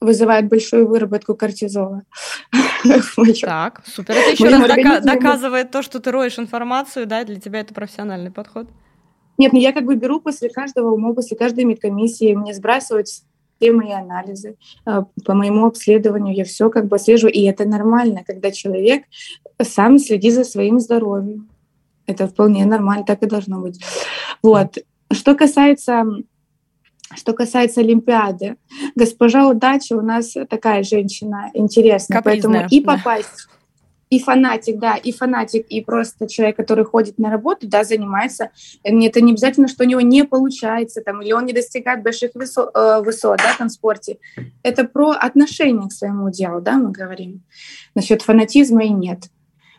вызывает 0.00 0.48
большую 0.48 0.88
выработку 0.88 1.36
кортизола. 1.36 2.02
Так, 3.46 3.82
супер. 3.86 4.16
Это 4.16 4.30
еще 4.30 4.48
раз 4.48 4.68
дока- 4.68 5.00
доказывает 5.00 5.70
то, 5.70 5.82
что 5.82 6.00
ты 6.00 6.10
роешь 6.10 6.38
информацию, 6.40 7.06
да, 7.06 7.24
для 7.24 7.36
тебя 7.36 7.60
это 7.60 7.74
профессиональный 7.74 8.32
подход. 8.32 8.66
Нет, 9.38 9.52
ну 9.52 9.60
я 9.60 9.72
как 9.72 9.84
бы 9.84 9.94
беру 9.94 10.20
после 10.20 10.48
каждого 10.48 10.92
ума, 10.92 11.12
после 11.14 11.36
каждой 11.36 11.64
медкомиссии, 11.64 12.34
мне 12.34 12.54
сбрасывают 12.54 13.06
все 13.58 13.72
мои 13.72 13.92
анализы, 13.92 14.56
а, 14.84 15.06
по 15.24 15.34
моему 15.34 15.66
обследованию 15.66 16.34
я 16.34 16.44
все 16.44 16.70
как 16.70 16.86
бы 16.86 16.98
слежу, 16.98 17.28
и 17.28 17.42
это 17.42 17.64
нормально, 17.64 18.22
когда 18.26 18.50
человек 18.50 19.04
сам 19.62 19.98
следит 19.98 20.34
за 20.34 20.44
своим 20.44 20.80
здоровьем. 20.80 21.48
Это 22.06 22.28
вполне 22.28 22.64
нормально, 22.66 23.04
так 23.04 23.22
и 23.22 23.26
должно 23.26 23.60
быть. 23.60 23.82
Вот. 24.42 24.78
Что 25.12 25.34
касается 25.34 26.04
что 27.14 27.34
касается 27.34 27.80
Олимпиады, 27.80 28.56
госпожа 28.96 29.46
удачи 29.46 29.92
у 29.92 30.02
нас 30.02 30.34
такая 30.50 30.82
женщина 30.82 31.50
интересная, 31.54 32.18
Капризная, 32.18 32.68
поэтому 32.68 32.68
и 32.68 32.80
попасть 32.80 33.48
и 34.08 34.20
фанатик, 34.20 34.78
да, 34.78 34.96
и 34.96 35.12
фанатик, 35.12 35.66
и 35.68 35.80
просто 35.80 36.28
человек, 36.28 36.56
который 36.56 36.84
ходит 36.84 37.18
на 37.18 37.30
работу, 37.30 37.66
да, 37.68 37.84
занимается. 37.84 38.50
Это 38.82 39.20
не 39.20 39.32
обязательно, 39.32 39.68
что 39.68 39.84
у 39.84 39.86
него 39.86 40.00
не 40.00 40.24
получается, 40.24 41.02
там, 41.02 41.22
или 41.22 41.32
он 41.32 41.46
не 41.46 41.52
достигает 41.52 42.02
больших 42.02 42.32
высот, 42.34 42.70
э, 42.74 43.00
высот 43.02 43.38
да, 43.38 43.66
в 43.66 43.70
спорте. 43.70 44.18
Это 44.62 44.84
про 44.84 45.10
отношение 45.10 45.88
к 45.88 45.92
своему 45.92 46.30
делу, 46.30 46.60
да, 46.60 46.74
мы 46.74 46.92
говорим. 46.92 47.42
Насчет 47.94 48.22
фанатизма 48.22 48.84
и 48.84 48.90
нет. 48.90 49.24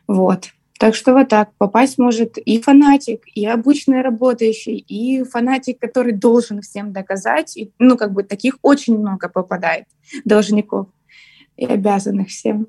Вот. 0.07 0.49
Так 0.79 0.93
что 0.93 1.13
вот 1.13 1.29
так 1.29 1.49
попасть 1.57 1.97
может 1.97 2.37
и 2.37 2.61
фанатик, 2.61 3.23
и 3.33 3.47
обычный 3.47 4.01
работающий, 4.01 4.77
и 4.77 5.23
фанатик, 5.23 5.79
который 5.79 6.13
должен 6.13 6.61
всем 6.61 6.93
доказать. 6.93 7.57
И, 7.57 7.71
ну, 7.79 7.97
как 7.97 8.13
бы 8.13 8.23
таких 8.23 8.57
очень 8.61 8.97
много 8.99 9.27
попадает 9.27 9.85
должников 10.23 10.87
и 11.55 11.65
обязанных 11.65 12.27
всем. 12.27 12.67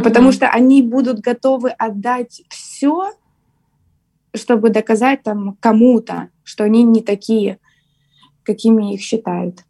Mm-hmm. 0.00 0.04
Потому 0.04 0.32
что 0.32 0.48
они 0.48 0.82
будут 0.82 1.20
готовы 1.20 1.70
отдать 1.70 2.42
все, 2.48 3.12
чтобы 4.34 4.70
доказать 4.70 5.22
там 5.22 5.56
кому-то, 5.60 6.28
что 6.44 6.64
они 6.64 6.82
не 6.82 7.02
такие. 7.02 7.58
какими 8.42 8.94
их 8.94 9.00
считают. 9.00 9.64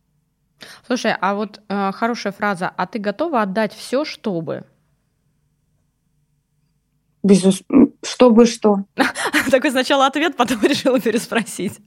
Слушай, 0.86 1.14
а 1.20 1.34
вот 1.34 1.60
э, 1.68 1.92
хорошая 1.92 2.32
фраза, 2.32 2.72
а 2.74 2.86
ты 2.86 2.98
готова 2.98 3.42
отдать 3.42 3.74
все, 3.74 4.04
чтобы? 4.04 4.64
Безус... 7.22 7.62
Чтобы 8.02 8.46
что? 8.46 8.84
Такой 9.50 9.70
сначала 9.70 10.06
ответ, 10.06 10.36
потом 10.36 10.60
решила 10.62 10.98
переспросить. 10.98 11.78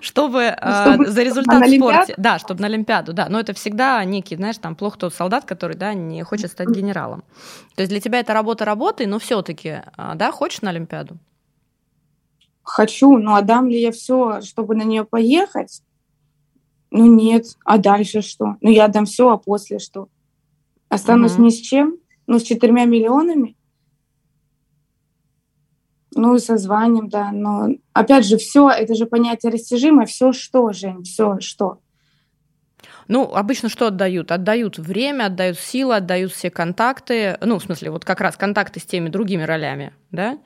Чтобы, 0.00 0.56
ну, 0.62 0.72
чтобы 0.82 1.04
э, 1.04 1.10
за 1.10 1.22
результат 1.22 1.66
в 1.66 1.76
спорте. 1.76 2.14
Да, 2.16 2.38
чтобы 2.38 2.60
на 2.62 2.66
Олимпиаду, 2.68 3.12
да. 3.12 3.28
Но 3.28 3.38
это 3.38 3.52
всегда 3.52 4.02
некий, 4.04 4.36
знаешь, 4.36 4.56
там 4.58 4.74
плохо 4.74 4.98
тот 4.98 5.14
солдат, 5.14 5.44
который, 5.44 5.76
да, 5.76 5.92
не 5.92 6.22
хочет 6.22 6.50
стать 6.50 6.68
генералом. 6.70 7.22
То 7.74 7.82
есть 7.82 7.90
для 7.90 8.00
тебя 8.00 8.20
это 8.20 8.32
работа 8.32 8.64
работы, 8.64 9.06
но 9.06 9.18
все-таки, 9.18 9.82
а, 9.96 10.14
да, 10.14 10.32
хочешь 10.32 10.62
на 10.62 10.70
Олимпиаду? 10.70 11.18
Хочу, 12.62 13.18
но 13.18 13.34
отдам 13.34 13.68
ли 13.68 13.80
я 13.80 13.92
все, 13.92 14.40
чтобы 14.40 14.74
на 14.74 14.82
нее 14.82 15.04
поехать? 15.04 15.82
Ну 16.90 17.06
нет. 17.06 17.44
А 17.64 17.76
дальше 17.76 18.22
что? 18.22 18.56
Ну 18.62 18.70
я 18.70 18.86
отдам 18.86 19.04
все, 19.04 19.30
а 19.30 19.36
после 19.36 19.78
что? 19.78 20.08
Останусь 20.88 21.34
угу. 21.34 21.42
ни 21.42 21.50
с 21.50 21.60
чем? 21.60 21.96
Ну, 22.26 22.38
с 22.38 22.42
четырьмя 22.42 22.84
миллионами? 22.84 23.56
Ну, 26.18 26.36
со 26.38 26.56
званием, 26.56 27.08
да. 27.08 27.30
Но 27.30 27.68
опять 27.92 28.26
же, 28.26 28.38
все, 28.38 28.68
это 28.68 28.94
же 28.94 29.06
понятие 29.06 29.52
растяжимое. 29.52 30.04
Все 30.06 30.32
что, 30.32 30.72
Жень, 30.72 31.04
все 31.04 31.38
что. 31.38 31.78
Ну, 33.06 33.32
обычно 33.32 33.68
что 33.68 33.86
отдают? 33.86 34.32
Отдают 34.32 34.78
время, 34.78 35.26
отдают 35.26 35.60
силы, 35.60 35.94
отдают 35.94 36.32
все 36.32 36.50
контакты. 36.50 37.38
Ну, 37.40 37.60
в 37.60 37.62
смысле, 37.62 37.92
вот 37.92 38.04
как 38.04 38.20
раз 38.20 38.36
контакты 38.36 38.80
с 38.80 38.84
теми 38.84 39.08
другими 39.08 39.44
ролями, 39.44 39.92
да? 40.10 40.38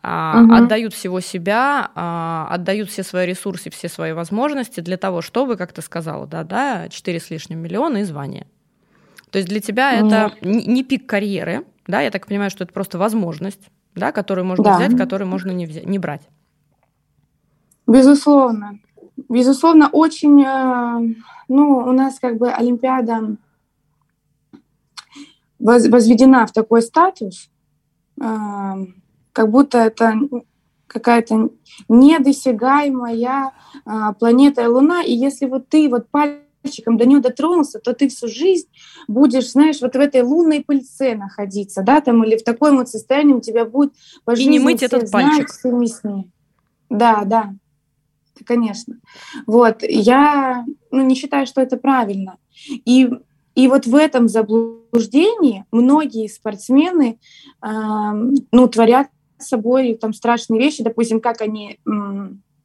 А, 0.00 0.42
угу. 0.44 0.54
Отдают 0.54 0.94
всего 0.94 1.18
себя, 1.18 1.90
а, 1.96 2.46
отдают 2.48 2.88
все 2.88 3.02
свои 3.02 3.26
ресурсы, 3.26 3.70
все 3.70 3.88
свои 3.88 4.12
возможности 4.12 4.78
для 4.78 4.96
того, 4.96 5.22
чтобы, 5.22 5.56
как 5.56 5.72
ты 5.72 5.82
сказала, 5.82 6.28
да, 6.28 6.44
да, 6.44 6.88
4 6.88 7.18
с 7.18 7.30
лишним 7.30 7.58
миллиона 7.58 7.98
и 7.98 8.04
звание. 8.04 8.46
То 9.32 9.38
есть 9.38 9.48
для 9.48 9.60
тебя 9.60 9.92
это 9.92 10.32
не 10.40 10.84
пик 10.84 11.06
карьеры, 11.06 11.64
да, 11.86 12.00
я 12.00 12.10
так 12.10 12.26
понимаю, 12.26 12.50
что 12.50 12.64
это 12.64 12.72
просто 12.72 12.98
возможность 12.98 13.70
да, 13.96 14.12
которую 14.12 14.44
можно 14.44 14.64
да. 14.64 14.76
взять, 14.76 14.96
которую 14.96 15.28
можно 15.28 15.50
не, 15.50 15.66
взять, 15.66 15.86
не 15.86 15.98
брать. 15.98 16.22
Безусловно. 17.86 18.78
Безусловно, 19.28 19.88
очень, 19.88 20.42
э, 20.42 21.14
ну, 21.48 21.78
у 21.78 21.92
нас 21.92 22.20
как 22.20 22.36
бы 22.36 22.50
Олимпиада 22.50 23.36
возведена 25.58 26.46
в 26.46 26.52
такой 26.52 26.82
статус, 26.82 27.48
э, 28.20 28.24
как 29.32 29.50
будто 29.50 29.78
это 29.78 30.14
какая-то 30.86 31.48
недосягаемая 31.88 33.52
э, 33.86 34.12
планета 34.18 34.68
Луна, 34.68 35.02
и 35.02 35.12
если 35.12 35.46
вот 35.46 35.68
ты 35.68 35.88
вот 35.88 36.10
пальцем 36.10 36.45
пальчиком 36.66 36.96
до 36.96 37.06
нее 37.06 37.20
дотронулся, 37.20 37.78
то 37.78 37.94
ты 37.94 38.08
всю 38.08 38.28
жизнь 38.28 38.66
будешь, 39.08 39.52
знаешь, 39.52 39.80
вот 39.80 39.94
в 39.94 39.98
этой 39.98 40.22
лунной 40.22 40.64
пыльце 40.64 41.14
находиться, 41.14 41.82
да, 41.82 42.00
там, 42.00 42.24
или 42.24 42.36
в 42.36 42.44
таком 42.44 42.76
вот 42.76 42.88
состоянии 42.88 43.34
у 43.34 43.40
тебя 43.40 43.64
будет 43.64 43.92
по 44.24 44.32
И 44.32 44.46
не 44.46 44.58
мыть 44.58 44.82
этот 44.82 45.10
пальчик. 45.10 45.48
Знак, 45.50 46.24
да, 46.90 47.24
да, 47.24 47.54
конечно. 48.44 48.96
Вот, 49.46 49.82
я 49.82 50.64
ну, 50.90 51.04
не 51.04 51.14
считаю, 51.14 51.46
что 51.46 51.60
это 51.60 51.76
правильно. 51.76 52.36
И, 52.68 53.10
и 53.54 53.68
вот 53.68 53.86
в 53.86 53.94
этом 53.94 54.28
заблуждении 54.28 55.64
многие 55.70 56.28
спортсмены 56.28 57.18
э, 57.62 57.68
ну, 58.52 58.68
творят 58.68 59.08
с 59.38 59.48
собой 59.48 59.94
там 60.00 60.12
страшные 60.12 60.60
вещи, 60.60 60.82
допустим, 60.82 61.20
как 61.20 61.42
они 61.42 61.78
э, 61.86 61.90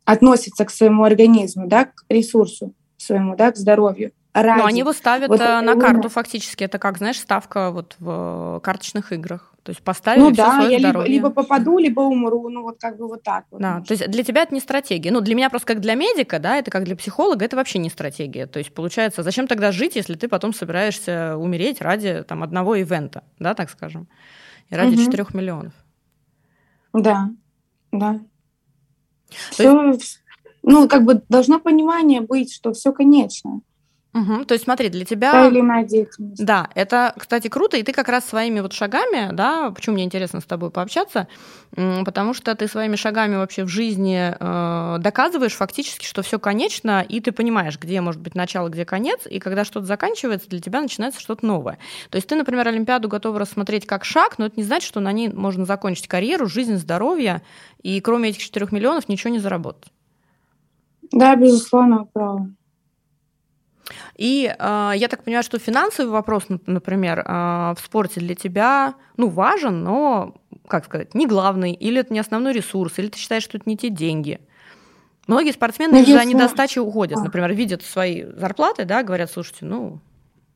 относятся 0.06 0.66
к 0.66 0.72
своему 0.72 1.04
организму, 1.04 1.68
да, 1.68 1.86
к 1.86 2.06
ресурсу 2.10 2.74
своему, 3.02 3.36
да, 3.36 3.52
к 3.52 3.58
здоровью. 3.58 4.12
Ради. 4.34 4.60
Но 4.60 4.66
они 4.66 4.80
его 4.80 4.94
ставят 4.94 5.28
вот 5.28 5.42
э, 5.42 5.62
на 5.62 5.76
карту 5.76 6.08
фактически. 6.08 6.64
Это 6.64 6.80
как, 6.80 6.98
знаешь, 6.98 7.20
ставка 7.20 7.70
вот 7.72 7.96
в 8.00 8.62
карточных 8.64 9.12
играх. 9.12 9.54
То 9.64 9.72
есть 9.72 9.84
поставили 9.84 10.22
ну, 10.22 10.34
все 10.34 10.44
да, 10.44 10.56
свое 10.56 10.72
я 10.72 10.80
здоровье. 10.80 11.14
Либо, 11.14 11.28
либо 11.28 11.36
попаду, 11.36 11.78
либо 11.78 12.00
умру. 12.00 12.50
Ну 12.50 12.64
вот 12.64 12.80
как 12.80 12.98
бы 12.98 13.08
вот 13.08 13.24
так 13.24 13.46
вот. 13.52 13.62
Да, 13.62 13.82
то 13.82 13.94
есть 13.94 14.10
для 14.10 14.24
тебя 14.24 14.44
это 14.44 14.54
не 14.54 14.62
стратегия. 14.62 15.12
Ну 15.12 15.20
для 15.20 15.36
меня 15.36 15.50
просто 15.50 15.68
как 15.68 15.82
для 15.82 15.96
медика, 15.96 16.40
да, 16.40 16.56
это 16.56 16.72
как 16.72 16.86
для 16.86 16.96
психолога, 16.96 17.46
это 17.46 17.58
вообще 17.58 17.78
не 17.78 17.90
стратегия. 17.90 18.48
То 18.48 18.60
есть 18.60 18.74
получается, 18.74 19.22
зачем 19.22 19.48
тогда 19.48 19.72
жить, 19.72 19.96
если 19.96 20.16
ты 20.16 20.28
потом 20.30 20.54
собираешься 20.54 21.36
умереть 21.38 21.82
ради 21.82 22.24
там 22.24 22.42
одного 22.42 22.76
ивента, 22.76 23.24
да, 23.38 23.54
так 23.54 23.70
скажем, 23.70 24.08
и 24.70 24.76
ради 24.76 24.96
четырех 24.96 25.30
угу. 25.30 25.38
миллионов. 25.38 25.74
Да, 26.94 27.30
да. 27.92 28.20
Все, 29.30 29.94
ну, 30.64 30.88
как 30.88 31.04
бы 31.04 31.22
должно 31.30 31.60
понимание 31.60 32.22
быть, 32.22 32.54
что 32.54 32.74
все 32.74 32.92
конечно. 32.92 33.62
Угу. 34.14 34.44
То 34.44 34.54
есть 34.56 34.66
смотри, 34.66 34.90
для 34.90 35.06
тебя... 35.06 35.32
Та 35.32 35.48
или 35.48 35.62
иная 35.62 35.86
деятельность. 35.86 36.44
Да, 36.44 36.70
это, 36.76 37.14
кстати, 37.18 37.48
круто, 37.48 37.78
и 37.78 37.84
ты 37.84 37.94
как 37.94 38.10
раз 38.10 38.26
своими 38.26 38.60
вот 38.60 38.74
шагами, 38.74 39.34
да, 39.34 39.72
почему 39.72 39.94
мне 39.96 40.04
интересно 40.04 40.42
с 40.42 40.44
тобой 40.44 40.70
пообщаться, 40.70 41.30
потому 41.72 42.34
что 42.34 42.54
ты 42.56 42.68
своими 42.68 42.98
шагами 42.98 43.38
вообще 43.38 43.64
в 43.64 43.70
жизни 43.70 44.36
э, 44.38 44.98
доказываешь 45.00 45.54
фактически, 45.54 46.06
что 46.06 46.24
все 46.24 46.40
конечно, 46.40 47.06
и 47.08 47.22
ты 47.22 47.32
понимаешь, 47.32 47.80
где 47.80 48.02
может 48.02 48.20
быть 48.20 48.36
начало, 48.36 48.68
где 48.68 48.84
конец, 48.84 49.22
и 49.26 49.40
когда 49.40 49.64
что-то 49.64 49.86
заканчивается, 49.86 50.50
для 50.50 50.60
тебя 50.60 50.82
начинается 50.82 51.22
что-то 51.22 51.46
новое. 51.46 51.78
То 52.10 52.18
есть 52.18 52.28
ты, 52.28 52.36
например, 52.36 52.68
Олимпиаду 52.68 53.08
готова 53.08 53.40
рассмотреть 53.40 53.86
как 53.86 54.04
шаг, 54.04 54.38
но 54.38 54.48
это 54.48 54.56
не 54.58 54.64
значит, 54.64 54.90
что 54.90 55.00
на 55.00 55.14
ней 55.14 55.30
можно 55.30 55.66
закончить 55.66 56.10
карьеру, 56.10 56.48
жизнь, 56.48 56.76
здоровье, 56.76 57.42
и 57.82 58.02
кроме 58.02 58.30
этих 58.30 58.42
4 58.42 58.68
миллионов 58.72 59.08
ничего 59.08 59.32
не 59.32 59.40
заработать. 59.40 59.90
Да, 61.12 61.36
безусловно, 61.36 62.08
право. 62.14 62.50
И 64.16 64.46
э, 64.58 64.92
я 64.96 65.08
так 65.08 65.24
понимаю, 65.24 65.44
что 65.44 65.60
финансовый 65.60 66.10
вопрос, 66.10 66.46
например, 66.66 67.20
э, 67.20 67.74
в 67.76 67.78
спорте 67.84 68.20
для 68.20 68.36
тебя, 68.36 68.94
ну, 69.18 69.28
важен, 69.28 69.84
но, 69.84 70.36
как 70.68 70.86
сказать, 70.86 71.14
не 71.16 71.28
главный, 71.28 71.74
или 71.74 72.00
это 72.00 72.14
не 72.14 72.20
основной 72.20 72.54
ресурс, 72.54 73.00
или 73.00 73.08
ты 73.08 73.18
считаешь, 73.18 73.44
что 73.44 73.58
это 73.58 73.70
не 73.70 73.78
те 73.78 73.90
деньги. 73.90 74.40
Многие 75.28 75.52
спортсмены 75.52 75.94
ну, 75.94 76.04
из-за 76.04 76.26
недостачи 76.26 76.80
уходят, 76.80 77.20
а. 77.20 77.24
например, 77.24 77.54
видят 77.54 77.84
свои 77.84 78.24
зарплаты, 78.24 78.86
да, 78.86 79.04
говорят, 79.04 79.32
слушайте, 79.32 79.66
ну, 79.66 80.00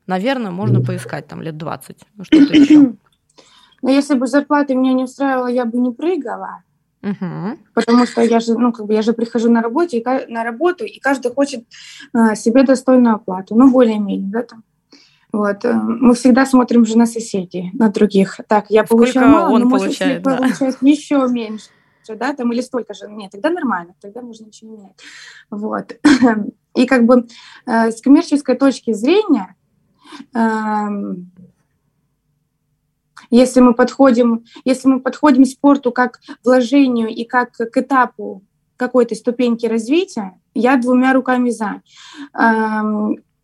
наверное, 0.06 0.50
можно 0.50 0.80
поискать 0.80 1.26
там 1.26 1.42
лет 1.42 1.56
20, 1.56 1.98
ну, 2.14 2.24
что-то 2.24 2.54
еще. 2.54 2.92
Но 3.82 3.90
если 3.90 4.14
бы 4.14 4.26
зарплата 4.26 4.74
меня 4.74 4.92
не 4.92 5.04
устраивала, 5.04 5.48
я 5.48 5.64
бы 5.64 5.78
не 5.78 5.92
прыгала. 5.92 6.62
Угу. 7.02 7.58
Потому 7.74 8.06
что 8.06 8.22
я 8.22 8.40
же, 8.40 8.58
ну, 8.58 8.72
как 8.72 8.86
бы 8.86 8.94
я 8.94 9.02
же 9.02 9.12
прихожу 9.12 9.50
на, 9.50 9.62
работе, 9.62 9.98
и, 9.98 10.04
на 10.28 10.44
работу, 10.44 10.84
и 10.84 10.98
каждый 10.98 11.32
хочет 11.32 11.64
а, 12.12 12.34
себе 12.34 12.62
достойную 12.64 13.16
оплату, 13.16 13.54
ну, 13.54 13.70
более-менее, 13.70 14.30
да, 14.30 14.42
там. 14.42 14.64
Вот. 15.32 15.64
Э, 15.64 15.74
мы 15.74 16.14
всегда 16.14 16.46
смотрим 16.46 16.86
же 16.86 16.96
на 16.96 17.04
соседей, 17.04 17.70
на 17.74 17.90
других. 17.90 18.40
Так, 18.48 18.66
я 18.70 18.86
Сколько 18.86 19.04
получаю 19.04 19.28
мало, 19.28 19.54
он 19.54 19.62
но 19.62 19.70
получает, 19.70 20.24
может, 20.24 20.40
да. 20.40 20.46
получает 20.46 20.76
еще 20.80 21.28
меньше, 21.28 21.68
да, 22.08 22.32
там, 22.32 22.52
или 22.52 22.62
столько 22.62 22.94
же. 22.94 23.06
Нет, 23.10 23.32
тогда 23.32 23.50
нормально, 23.50 23.94
тогда 24.00 24.22
можно 24.22 24.46
ничего 24.46 24.70
не 24.70 24.76
менять. 24.78 24.96
Вот. 25.50 25.96
И 26.74 26.86
как 26.86 27.04
бы 27.04 27.26
э, 27.66 27.90
с 27.90 28.00
коммерческой 28.00 28.56
точки 28.56 28.92
зрения 28.94 29.54
э, 30.34 30.88
если 33.30 33.60
мы 33.60 33.74
подходим, 33.74 34.44
если 34.64 34.88
мы 34.88 35.00
подходим 35.00 35.44
к 35.44 35.48
спорту 35.48 35.92
как 35.92 36.20
вложению 36.44 37.08
и 37.08 37.24
как 37.24 37.52
к 37.52 37.76
этапу 37.76 38.42
какой-то 38.76 39.14
ступеньки 39.14 39.66
развития, 39.66 40.38
я 40.54 40.76
двумя 40.76 41.12
руками 41.12 41.50
за. 41.50 41.82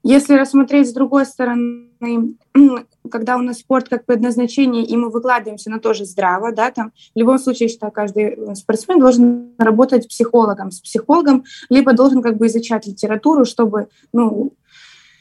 Если 0.04 0.34
рассмотреть 0.34 0.88
с 0.88 0.92
другой 0.92 1.24
стороны, 1.26 2.36
когда 3.10 3.36
у 3.36 3.40
нас 3.40 3.58
спорт 3.58 3.88
как 3.88 4.04
предназначение, 4.04 4.84
и 4.84 4.96
мы 4.96 5.10
выкладываемся 5.10 5.70
на 5.70 5.78
тоже 5.78 6.04
здраво, 6.04 6.52
да, 6.52 6.72
там, 6.72 6.92
в 7.14 7.18
любом 7.18 7.38
случае, 7.38 7.70
я 7.80 7.90
каждый 7.90 8.56
спортсмен 8.56 8.98
должен 8.98 9.52
работать 9.58 10.08
психологом, 10.08 10.72
с 10.72 10.80
психологом, 10.80 11.44
либо 11.68 11.92
должен 11.92 12.20
как 12.20 12.36
бы 12.36 12.48
изучать 12.48 12.86
литературу, 12.86 13.44
чтобы, 13.44 13.88
ну, 14.12 14.52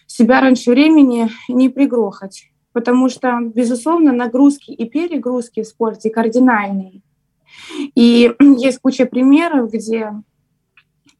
себя 0.08 0.42
раньше 0.42 0.72
времени 0.72 1.30
не 1.48 1.70
пригрохать 1.70 2.51
потому 2.74 3.10
что, 3.10 3.40
безусловно, 3.42 4.12
нагрузки 4.12 4.72
и 4.72 4.90
перегрузки 4.90 5.64
в 5.64 5.68
спорте 5.68 6.10
кардинальные. 6.10 7.02
И 7.96 8.34
есть 8.40 8.80
куча 8.80 9.06
примеров, 9.06 9.72
где 9.72 10.12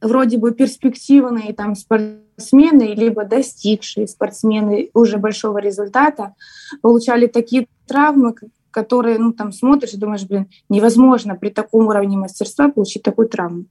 вроде 0.02 0.38
бы 0.38 0.52
перспективные 0.52 1.54
там 1.54 1.76
спортсмены, 1.76 2.94
либо 2.96 3.24
достигшие 3.24 4.08
спортсмены 4.08 4.90
уже 4.94 5.18
большого 5.18 5.60
результата 5.60 6.34
получали 6.82 7.28
такие 7.28 7.68
травмы, 7.88 8.34
которые, 8.72 9.20
ну, 9.20 9.34
там 9.34 9.52
смотришь 9.52 9.94
и 9.94 9.98
думаешь, 9.98 10.24
блин, 10.24 10.50
невозможно 10.70 11.36
при 11.36 11.50
таком 11.50 11.88
уровне 11.88 12.18
мастерства 12.18 12.70
получить 12.70 13.04
такую 13.04 13.28
травму. 13.28 13.66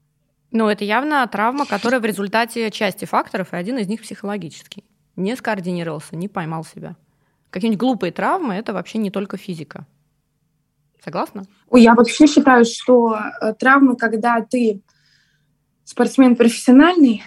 Ну, 0.53 0.69
это 0.69 0.85
явно 0.85 1.27
травма, 1.27 1.65
которая 1.65 2.01
в 2.01 2.05
результате 2.05 2.71
части 2.71 3.05
факторов, 3.05 3.53
и 3.53 3.57
один 3.57 3.79
из 3.79 3.89
них 3.89 4.03
психологический. 4.03 4.85
Не 5.17 5.37
скоординировался, 5.37 6.17
не 6.17 6.29
поймал 6.29 6.65
себя. 6.65 6.97
Какие-нибудь 7.51 7.81
глупые 7.81 8.13
травмы– 8.13 8.55
это 8.57 8.73
вообще 8.73 8.99
не 8.99 9.11
только 9.11 9.37
физика. 9.37 9.87
Согласна? 11.05 11.45
Я 11.73 11.95
вообще 11.95 12.27
считаю, 12.27 12.65
что 12.65 13.17
э, 13.41 13.55
травмы, 13.55 13.97
когда 13.97 14.41
ты 14.41 14.83
спортсмен 15.85 16.37
профессиональный, 16.37 17.25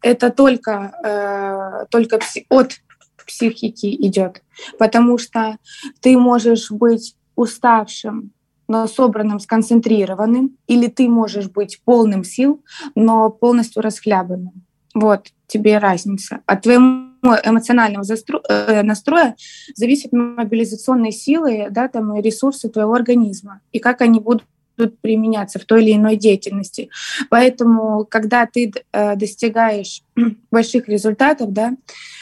это 0.00 0.30
только, 0.30 0.94
э, 1.04 1.86
только 1.90 2.16
пси- 2.16 2.46
от 2.48 2.80
психики 3.26 3.94
идет, 4.06 4.42
потому 4.78 5.18
что 5.18 5.58
ты 6.00 6.16
можешь 6.16 6.70
быть 6.70 7.16
уставшим, 7.36 8.32
но 8.68 8.86
собранным, 8.86 9.40
сконцентрированным, 9.40 10.56
или 10.66 10.86
ты 10.86 11.08
можешь 11.08 11.50
быть 11.50 11.82
полным 11.84 12.24
сил, 12.24 12.62
но 12.94 13.30
полностью 13.30 13.82
расхлябанным. 13.82 14.64
Вот 14.94 15.28
тебе 15.46 15.78
разница. 15.78 16.40
От 16.46 16.62
твоего 16.62 17.08
эмоционального. 17.24 18.04
Э, 18.48 18.82
настроя 18.82 19.34
зависит 19.74 20.12
мобилизационные 20.12 21.12
силы, 21.12 21.68
да, 21.70 21.88
там, 21.88 22.16
и 22.16 22.22
ресурсы 22.22 22.68
твоего 22.68 22.94
организма, 22.94 23.60
и 23.72 23.78
как 23.78 24.00
они 24.00 24.20
будут 24.20 24.44
будут 24.76 24.98
применяться 25.00 25.58
в 25.58 25.64
той 25.64 25.82
или 25.82 25.94
иной 25.94 26.16
деятельности. 26.16 26.90
Поэтому, 27.30 28.04
когда 28.04 28.46
ты 28.46 28.72
э, 28.92 29.16
достигаешь 29.16 30.02
больших 30.50 30.88
результатов, 30.88 31.52
да, 31.52 31.76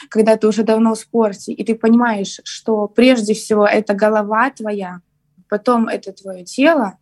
когда 0.09 0.37
ты 0.37 0.47
уже 0.47 0.63
давно 0.63 0.93
в 0.93 0.99
спорте, 0.99 1.51
и 1.51 1.63
ты 1.63 1.75
понимаешь, 1.75 2.39
что 2.43 2.87
прежде 2.87 3.33
всего 3.33 3.65
это 3.65 3.93
голова 3.93 4.49
твоя, 4.51 4.99
потом 5.49 5.87
это 5.87 6.11
твое 6.11 6.43
тело, 6.43 6.97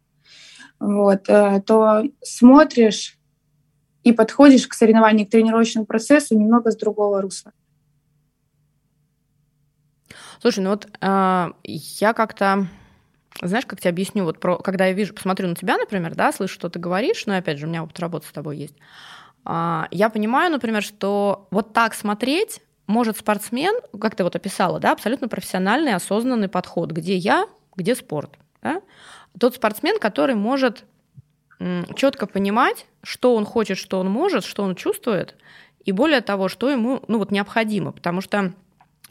вот, 0.80 1.26
э, 1.28 1.62
то 1.66 2.04
смотришь 2.24 3.18
и 4.04 4.14
подходишь 4.14 4.68
к 4.68 4.74
соревнованию, 4.74 5.28
к 5.28 5.30
тренировочному 5.30 5.86
процессу 5.86 6.38
немного 6.38 6.72
с 6.72 6.76
другого 6.76 7.22
русла. 7.22 7.52
Слушай, 10.41 10.62
ну 10.62 10.71
вот 10.71 10.88
э, 10.99 11.51
я 11.63 12.13
как-то, 12.13 12.67
знаешь, 13.43 13.67
как 13.67 13.80
тебе 13.80 13.91
объясню, 13.91 14.23
вот 14.23 14.39
про, 14.39 14.58
когда 14.58 14.88
я 14.88 14.93
вижу, 14.93 15.13
посмотрю 15.13 15.47
на 15.47 15.56
тебя, 15.56 15.77
например, 15.77 16.15
да, 16.15 16.32
слышу, 16.32 16.56
что 16.56 16.67
ты 16.67 16.80
говоришь, 16.80 17.27
но 17.27 17.38
опять 17.38 17.60
же, 17.60 17.67
у 17.67 17.69
меня 17.69 17.84
опыт 17.84 17.99
работы 17.99 18.27
с 18.27 18.32
тобой 18.32 18.58
есть. 18.58 18.75
Э, 19.45 19.84
я 19.91 20.10
понимаю, 20.10 20.51
например, 20.51 20.82
что 20.82 21.47
вот 21.51 21.73
так 21.73 21.93
смотреть 21.93 22.62
может 22.88 23.17
спортсмен, 23.17 23.75
как 23.99 24.15
ты 24.15 24.23
вот 24.23 24.36
описала, 24.36 24.80
да, 24.80 24.93
абсолютно 24.93 25.27
профессиональный, 25.27 25.93
осознанный 25.93 26.49
подход, 26.49 26.91
где 26.91 27.15
я, 27.15 27.45
где 27.75 27.93
спорт. 27.93 28.32
Да? 28.63 28.82
Тот 29.39 29.56
спортсмен, 29.56 29.99
который 29.99 30.36
может 30.36 30.86
четко 31.95 32.25
понимать, 32.25 32.88
что 33.04 33.36
он 33.36 33.45
хочет, 33.45 33.77
что 33.77 33.99
он 33.99 34.10
может, 34.10 34.43
что 34.43 34.63
он 34.63 34.73
чувствует, 34.73 35.36
и 35.86 35.91
более 35.91 36.21
того, 36.21 36.49
что 36.49 36.69
ему 36.69 37.04
ну, 37.08 37.19
вот 37.19 37.30
необходимо. 37.30 37.91
Потому 37.91 38.21
что 38.21 38.54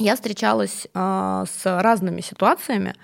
я 0.00 0.14
встречалась 0.14 0.86
э, 0.92 1.44
с 1.46 1.80
разными 1.82 2.22
ситуациями 2.22 2.94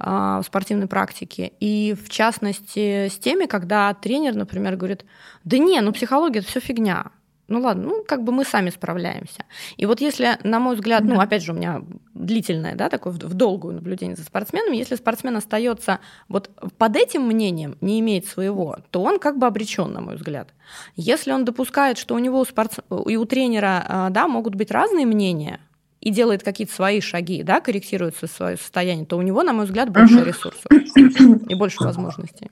э, 0.00 0.40
в 0.42 0.42
спортивной 0.44 0.86
практике, 0.86 1.52
и 1.60 1.94
в 1.94 2.08
частности 2.08 3.08
с 3.08 3.18
теми, 3.18 3.46
когда 3.46 3.92
тренер, 3.94 4.34
например, 4.34 4.76
говорит, 4.76 5.04
да 5.44 5.58
не, 5.58 5.80
ну 5.80 5.92
психология 5.92 6.40
это 6.40 6.48
все 6.48 6.60
фигня, 6.60 7.10
ну 7.48 7.60
ладно, 7.60 7.84
ну 7.84 8.04
как 8.04 8.24
бы 8.24 8.32
мы 8.32 8.44
сами 8.44 8.70
справляемся. 8.70 9.44
И 9.76 9.86
вот 9.86 10.00
если, 10.00 10.38
на 10.42 10.58
мой 10.58 10.74
взгляд, 10.74 11.04
ну 11.04 11.20
опять 11.20 11.44
же 11.44 11.52
у 11.52 11.54
меня 11.54 11.82
длительное, 12.14 12.74
да, 12.74 12.88
такое 12.88 13.12
в 13.12 13.34
долгую 13.34 13.74
наблюдение 13.74 14.16
за 14.16 14.24
спортсменами, 14.24 14.76
если 14.76 14.96
спортсмен 14.96 15.36
остается 15.36 16.00
вот 16.28 16.50
под 16.78 16.96
этим 16.96 17.22
мнением, 17.22 17.76
не 17.80 18.00
имеет 18.00 18.26
своего, 18.26 18.78
то 18.90 19.02
он 19.02 19.18
как 19.18 19.38
бы 19.38 19.46
обречен, 19.46 19.92
на 19.92 20.00
мой 20.00 20.16
взгляд. 20.16 20.54
Если 20.96 21.30
он 21.30 21.44
допускает, 21.44 21.98
что 21.98 22.14
у 22.14 22.18
него 22.18 22.40
у 22.40 22.44
спортс... 22.44 22.78
и 23.06 23.16
у 23.16 23.24
тренера, 23.26 23.84
а, 23.86 24.10
да, 24.10 24.26
могут 24.26 24.54
быть 24.54 24.70
разные 24.70 25.06
мнения, 25.06 25.60
и 26.06 26.10
делает 26.10 26.44
какие-то 26.44 26.72
свои 26.72 27.00
шаги, 27.00 27.42
да, 27.42 27.60
корректирует 27.60 28.14
свое 28.14 28.56
состояние, 28.56 29.06
то 29.06 29.18
у 29.18 29.22
него, 29.22 29.42
на 29.42 29.52
мой 29.52 29.64
взгляд, 29.64 29.90
больше 29.90 30.22
ресурсов 30.22 30.64
и 30.94 31.54
больше 31.56 31.82
возможностей. 31.82 32.48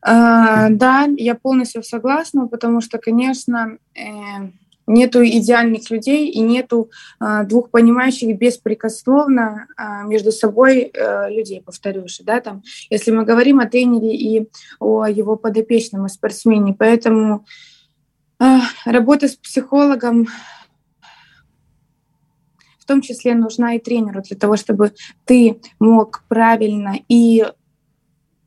А, 0.00 0.68
да, 0.70 1.08
я 1.16 1.34
полностью 1.34 1.82
согласна, 1.82 2.46
потому 2.46 2.80
что, 2.80 2.98
конечно, 2.98 3.78
э, 3.96 4.02
нету 4.86 5.24
идеальных 5.24 5.90
людей 5.90 6.28
и 6.28 6.38
нету 6.38 6.92
а, 7.18 7.42
двух 7.42 7.70
понимающих 7.70 8.38
беспрекословно 8.38 9.66
а, 9.76 10.04
между 10.04 10.30
собой 10.30 10.92
э, 10.94 11.28
людей, 11.28 11.60
повторюсь, 11.60 12.20
да, 12.24 12.40
там, 12.40 12.62
если 12.88 13.10
мы 13.10 13.24
говорим 13.24 13.58
о 13.58 13.66
тренере 13.66 14.14
и 14.14 14.48
о 14.78 15.06
его 15.06 15.34
подопечном, 15.34 16.04
о 16.04 16.08
спортсмене, 16.08 16.72
поэтому 16.72 17.44
работа 18.84 19.26
с 19.26 19.36
психологом 19.36 20.26
в 22.82 22.84
том 22.84 23.00
числе 23.00 23.34
нужна 23.34 23.74
и 23.74 23.78
тренеру 23.78 24.22
для 24.22 24.36
того, 24.36 24.56
чтобы 24.56 24.92
ты 25.24 25.60
мог 25.78 26.24
правильно 26.28 26.96
и 27.08 27.44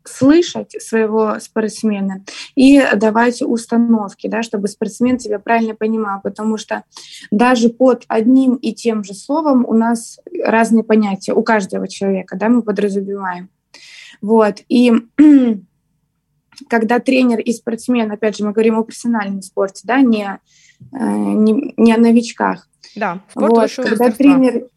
слышать 0.04 0.76
своего 0.82 1.39
спортсмена 1.39 2.24
и 2.54 2.84
давать 2.95 3.41
установки, 3.41 4.28
да, 4.28 4.43
чтобы 4.43 4.67
спортсмен 4.67 5.17
тебя 5.17 5.39
правильно 5.39 5.74
понимал, 5.74 6.19
потому 6.21 6.58
что 6.58 6.84
даже 7.32 7.69
под 7.69 8.04
одним 8.10 8.56
и 8.56 8.74
тем 8.74 9.06
же 9.06 9.13
словом 9.13 9.65
у 9.65 9.74
нас 9.74 10.19
разные 10.43 10.84
понятия, 10.84 11.34
у 11.34 11.41
каждого 11.41 11.88
человека, 11.88 12.36
да, 12.36 12.50
мы 12.50 12.62
подразумеваем. 12.62 13.50
Вот, 14.21 14.58
и 14.67 14.91
когда 16.69 17.00
тренер 17.00 17.39
и 17.39 17.54
спортсмен, 17.54 18.12
опять 18.12 18.38
же, 18.38 18.45
мы 18.45 18.52
говорим 18.52 18.78
о 18.78 18.84
профессиональном 18.84 19.41
спорте, 19.41 19.82
да, 19.86 20.02
не, 20.02 20.26
э, 20.26 20.98
не, 21.00 21.74
не 21.78 21.93
о 21.93 21.98
новичках. 21.98 22.67
Да, 22.95 23.21
спорт 23.29 23.51
вот, 23.51 23.71
когда 23.88 24.12
тренер 24.12 24.69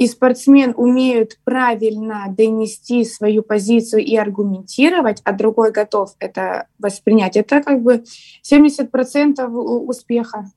и 0.00 0.06
спортсмен 0.06 0.72
умеют 0.78 1.38
правильно 1.44 2.24
донести 2.30 3.04
свою 3.04 3.42
позицию 3.42 4.02
и 4.02 4.16
аргументировать, 4.16 5.20
а 5.24 5.32
другой 5.32 5.72
готов 5.72 6.14
это 6.18 6.68
воспринять, 6.78 7.36
это 7.36 7.62
как 7.62 7.82
бы 7.82 8.04
70% 8.42 9.46
успеха, 9.46 10.50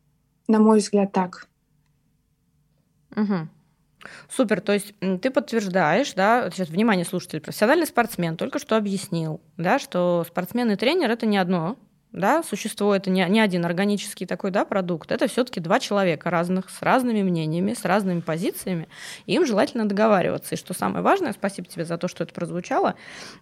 на 0.47 0.60
мой 0.60 0.79
взгляд, 0.79 1.12
так. 1.12 1.47
Угу. 3.17 3.49
Супер, 4.29 4.62
то 4.62 4.71
есть 4.71 4.93
ты 5.21 5.29
подтверждаешь, 5.29 6.13
да, 6.13 6.49
сейчас 6.49 6.69
внимание 6.69 7.06
слушатель, 7.06 7.41
профессиональный 7.41 7.86
спортсмен 7.86 8.38
только 8.38 8.60
что 8.60 8.77
объяснил, 8.77 9.41
да, 9.58 9.77
что 9.77 10.23
спортсмен 10.25 10.71
и 10.71 10.77
тренер 10.77 11.12
это 11.12 11.25
не 11.25 11.38
одно, 11.38 11.77
да, 12.13 12.43
существо 12.43 12.95
это 12.95 13.10
не, 13.10 13.26
не 13.28 13.39
один 13.39 13.65
органический 13.65 14.28
такой 14.28 14.52
да, 14.52 14.65
продукт, 14.65 15.12
это 15.12 15.28
все-таки 15.28 15.60
два 15.60 15.80
человека 15.80 16.30
разных, 16.30 16.69
с 16.69 16.82
разными 16.82 17.23
мнениями, 17.23 17.73
с 17.73 17.84
разными 17.86 18.21
позициями, 18.21 18.88
и 19.26 19.34
им 19.34 19.45
желательно 19.45 19.88
договариваться. 19.88 20.54
И 20.54 20.58
что 20.58 20.73
самое 20.76 21.04
важное, 21.04 21.34
спасибо 21.34 21.67
тебе 21.67 21.86
за 21.86 21.97
то, 21.97 22.08
что 22.08 22.23
это 22.23 22.34
прозвучало, 22.34 22.95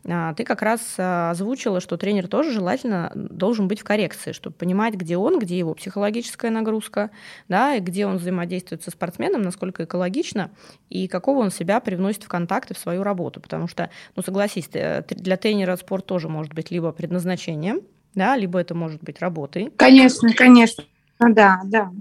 а, 0.07 0.33
ты 0.33 0.45
как 0.45 0.61
раз 0.61 0.95
а, 0.97 1.31
озвучила, 1.31 1.81
что 1.81 1.97
тренер 1.97 2.29
тоже 2.29 2.51
желательно 2.51 3.11
должен 3.13 3.67
быть 3.67 3.81
в 3.81 3.83
коррекции, 3.83 4.31
чтобы 4.31 4.55
понимать, 4.55 4.93
где 4.93 5.17
он, 5.17 5.37
где 5.37 5.59
его 5.59 5.73
психологическая 5.73 6.49
нагрузка, 6.49 7.11
да, 7.49 7.75
и 7.75 7.81
где 7.81 8.07
он 8.07 8.17
взаимодействует 8.17 8.83
со 8.83 8.91
спортсменом, 8.91 9.41
насколько 9.41 9.83
экологично, 9.83 10.49
и 10.89 11.09
какого 11.09 11.39
он 11.39 11.51
себя 11.51 11.81
привносит 11.81 12.23
в 12.23 12.29
контакты 12.29 12.73
в 12.73 12.77
свою 12.77 13.03
работу. 13.03 13.41
Потому 13.41 13.67
что, 13.67 13.89
ну 14.15 14.23
согласись, 14.23 14.69
э, 14.73 15.03
для 15.09 15.35
тренера 15.35 15.75
спорт 15.75 16.05
тоже 16.05 16.29
может 16.29 16.53
быть 16.53 16.71
либо 16.71 16.93
предназначением, 16.93 17.81
да, 18.15 18.35
либо 18.35 18.59
это 18.59 18.75
может 18.75 19.01
быть 19.01 19.19
работой. 19.19 19.71
Конечно, 19.75 20.33
конечно, 20.33 20.83
да, 21.19 21.61
да. 21.65 21.91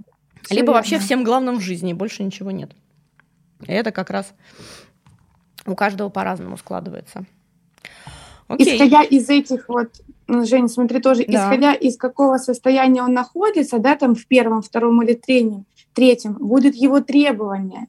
Либо 0.48 0.66
верно. 0.66 0.72
вообще 0.72 0.98
всем 0.98 1.24
главным 1.24 1.58
в 1.58 1.60
жизни, 1.60 1.92
больше 1.92 2.22
ничего 2.22 2.50
нет. 2.50 2.72
И 3.66 3.72
это 3.72 3.92
как 3.92 4.10
раз 4.10 4.32
у 5.66 5.74
каждого 5.74 6.08
по-разному 6.08 6.56
складывается. 6.56 7.24
Окей. 8.48 8.76
Исходя 8.76 9.02
из 9.02 9.28
этих 9.28 9.68
вот, 9.68 9.90
ну, 10.26 10.44
Женя, 10.44 10.66
смотри 10.66 11.00
тоже, 11.00 11.24
да. 11.28 11.44
исходя 11.44 11.72
из 11.72 11.96
какого 11.96 12.38
состояния 12.38 13.02
он 13.02 13.12
находится, 13.12 13.78
да, 13.78 13.94
там 13.94 14.16
в 14.16 14.26
первом, 14.26 14.62
втором 14.62 15.00
или 15.02 15.14
третьем, 15.14 15.66
третьем, 15.94 16.32
будет 16.34 16.74
его 16.74 17.00
требование. 17.00 17.86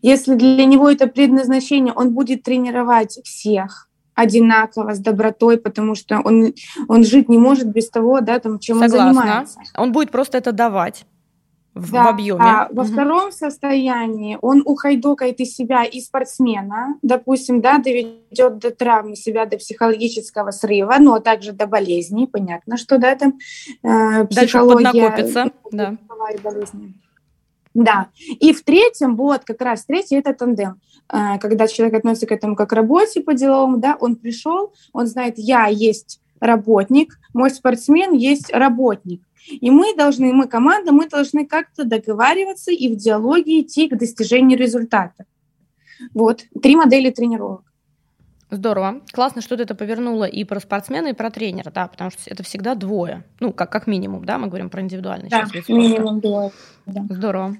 Если 0.00 0.34
для 0.34 0.64
него 0.64 0.90
это 0.90 1.08
предназначение, 1.08 1.92
он 1.92 2.14
будет 2.14 2.42
тренировать 2.42 3.18
всех, 3.24 3.87
одинаково, 4.18 4.94
с 4.94 4.98
добротой, 4.98 5.58
потому 5.58 5.94
что 5.94 6.20
он, 6.24 6.52
он 6.88 7.04
жить 7.04 7.28
не 7.28 7.38
может 7.38 7.68
без 7.68 7.88
того, 7.88 8.20
да, 8.20 8.40
там, 8.40 8.58
чем 8.58 8.80
Согласна. 8.80 9.08
он 9.08 9.14
занимается. 9.14 9.60
Он 9.76 9.92
будет 9.92 10.10
просто 10.10 10.38
это 10.38 10.50
давать 10.50 11.06
в, 11.74 11.92
да, 11.92 12.04
в 12.04 12.08
объеме. 12.08 12.40
А 12.40 12.68
во 12.72 12.82
угу. 12.82 12.92
втором 12.92 13.32
состоянии 13.32 14.36
он 14.42 14.62
ухайдокает 14.64 15.38
из 15.40 15.54
себя 15.54 15.84
и 15.84 16.00
спортсмена, 16.00 16.96
допустим, 17.02 17.60
да, 17.60 17.78
доведет 17.78 18.58
до 18.58 18.72
травмы 18.72 19.14
себя, 19.14 19.46
до 19.46 19.56
психологического 19.56 20.50
срыва, 20.50 20.96
но 20.98 21.20
также 21.20 21.52
до 21.52 21.66
болезней, 21.66 22.26
понятно, 22.26 22.76
что 22.76 22.98
да, 22.98 23.14
там 23.14 23.38
э, 23.84 24.26
психология... 24.26 24.34
Дальше 24.34 24.58
поднакопится, 24.58 25.50
да. 25.70 25.96
Болезни. 26.42 26.94
Да. 27.74 28.08
И 28.40 28.52
в 28.52 28.64
третьем, 28.64 29.14
вот 29.14 29.44
как 29.44 29.60
раз 29.60 29.84
третий 29.84 30.16
это 30.16 30.34
тандем. 30.34 30.80
Э, 31.12 31.38
когда 31.38 31.66
человек 31.66 31.94
относится 31.94 32.26
к 32.26 32.32
этому 32.32 32.56
как 32.56 32.70
к 32.70 32.72
работе 32.72 33.20
по 33.20 33.34
деловому, 33.34 33.78
да, 33.78 33.96
он 33.98 34.16
пришел, 34.16 34.72
он 34.92 35.06
знает, 35.06 35.34
я 35.38 35.66
есть 35.66 36.20
работник, 36.40 37.18
мой 37.34 37.50
спортсмен 37.50 38.12
есть 38.12 38.52
работник. 38.52 39.22
И 39.48 39.70
мы 39.70 39.96
должны, 39.96 40.32
мы 40.32 40.46
команда, 40.46 40.92
мы 40.92 41.08
должны 41.08 41.46
как-то 41.46 41.84
договариваться 41.84 42.70
и 42.70 42.92
в 42.92 42.96
диалоге 42.96 43.62
идти 43.62 43.88
к 43.88 43.96
достижению 43.96 44.58
результата. 44.58 45.24
Вот, 46.12 46.44
три 46.62 46.76
модели 46.76 47.10
тренировок. 47.10 47.62
Здорово. 48.50 49.02
Классно, 49.12 49.42
что 49.42 49.56
ты 49.56 49.64
это 49.64 49.74
повернула 49.74 50.24
и 50.24 50.44
про 50.44 50.60
спортсмена, 50.60 51.08
и 51.08 51.12
про 51.12 51.30
тренера, 51.30 51.70
да, 51.70 51.86
потому 51.86 52.10
что 52.10 52.20
это 52.26 52.42
всегда 52.42 52.74
двое. 52.74 53.24
Ну, 53.40 53.52
как, 53.52 53.70
как 53.70 53.86
минимум, 53.86 54.24
да, 54.24 54.38
мы 54.38 54.46
говорим 54.48 54.70
про 54.70 54.80
индивидуальный 54.80 55.28
да, 55.28 55.46
минимум 55.68 56.20
двое. 56.20 56.50
Да. 56.86 57.04
Здорово. 57.10 57.56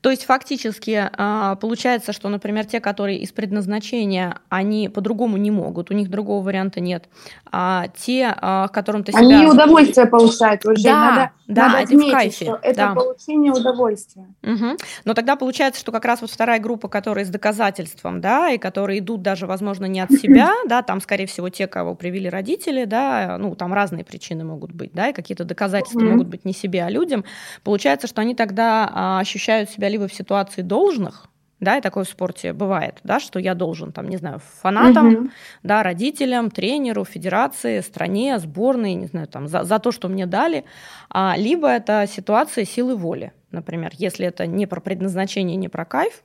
То 0.00 0.10
есть 0.10 0.24
фактически 0.24 1.10
а, 1.12 1.56
получается, 1.56 2.12
что, 2.12 2.28
например, 2.28 2.64
те, 2.64 2.80
которые 2.80 3.18
из 3.18 3.32
предназначения, 3.32 4.38
они 4.48 4.88
по-другому 4.88 5.36
не 5.36 5.50
могут, 5.50 5.90
у 5.90 5.94
них 5.94 6.10
другого 6.10 6.44
варианта 6.44 6.80
нет. 6.80 7.08
А 7.50 7.88
те, 7.96 8.34
а, 8.36 8.68
которым 8.68 9.04
ты 9.04 9.12
себя... 9.12 9.20
Они 9.20 9.46
удовольствие 9.46 10.06
получают 10.06 10.64
уже. 10.64 10.82
Да, 10.82 11.10
надо, 11.10 11.30
да, 11.54 11.68
надо 11.68 11.82
отметить, 11.82 12.08
в 12.08 12.12
кайфе. 12.12 12.44
Что 12.44 12.58
это 12.62 12.76
да. 12.76 12.94
получение 12.94 13.52
удовольствия. 13.52 14.26
Угу. 14.42 14.76
Но 15.04 15.14
тогда 15.14 15.36
получается, 15.36 15.80
что 15.80 15.92
как 15.92 16.04
раз 16.04 16.20
вот 16.20 16.30
вторая 16.30 16.60
группа, 16.60 16.88
которая 16.88 17.24
с 17.24 17.28
доказательством, 17.28 18.20
да, 18.20 18.50
и 18.50 18.58
которые 18.58 19.00
идут 19.00 19.22
даже, 19.22 19.46
возможно, 19.46 19.86
не 19.86 20.00
от 20.00 20.10
себя, 20.12 20.52
да, 20.68 20.82
там, 20.82 21.00
скорее 21.00 21.26
всего, 21.26 21.48
те, 21.48 21.66
кого 21.66 21.94
привели 21.94 22.28
родители, 22.28 22.84
да, 22.84 23.36
ну, 23.38 23.54
там 23.54 23.74
разные 23.74 24.04
причины 24.04 24.44
могут 24.44 24.72
быть, 24.72 24.92
да, 24.92 25.08
и 25.08 25.12
какие-то 25.12 25.44
доказательства 25.44 26.00
могут 26.00 26.28
быть 26.28 26.44
не 26.44 26.52
себе, 26.52 26.84
а 26.84 26.90
людям. 26.90 27.24
Получается, 27.62 28.06
что 28.06 28.20
они 28.20 28.34
тогда 28.34 29.18
ощущают 29.20 29.40
ощущают 29.40 29.70
себя 29.70 29.88
либо 29.88 30.06
в 30.06 30.14
ситуации 30.14 30.62
должных, 30.62 31.26
да, 31.60 31.76
и 31.76 31.80
такое 31.80 32.04
в 32.04 32.08
спорте 32.08 32.52
бывает, 32.52 32.98
да, 33.04 33.20
что 33.20 33.38
я 33.38 33.54
должен, 33.54 33.92
там, 33.92 34.08
не 34.08 34.16
знаю, 34.16 34.40
фанатам, 34.62 35.14
угу. 35.14 35.30
да, 35.62 35.82
родителям, 35.82 36.50
тренеру, 36.50 37.04
федерации, 37.04 37.80
стране, 37.80 38.38
сборной, 38.38 38.94
не 38.94 39.06
знаю, 39.06 39.28
там, 39.28 39.46
за, 39.46 39.64
за 39.64 39.78
то, 39.78 39.92
что 39.92 40.08
мне 40.08 40.26
дали, 40.26 40.64
а, 41.10 41.34
либо 41.36 41.68
это 41.68 42.06
ситуация 42.10 42.64
силы 42.64 42.96
воли, 42.96 43.32
например, 43.50 43.92
если 43.98 44.26
это 44.26 44.46
не 44.46 44.66
про 44.66 44.80
предназначение, 44.80 45.56
не 45.56 45.68
про 45.68 45.84
кайф, 45.84 46.24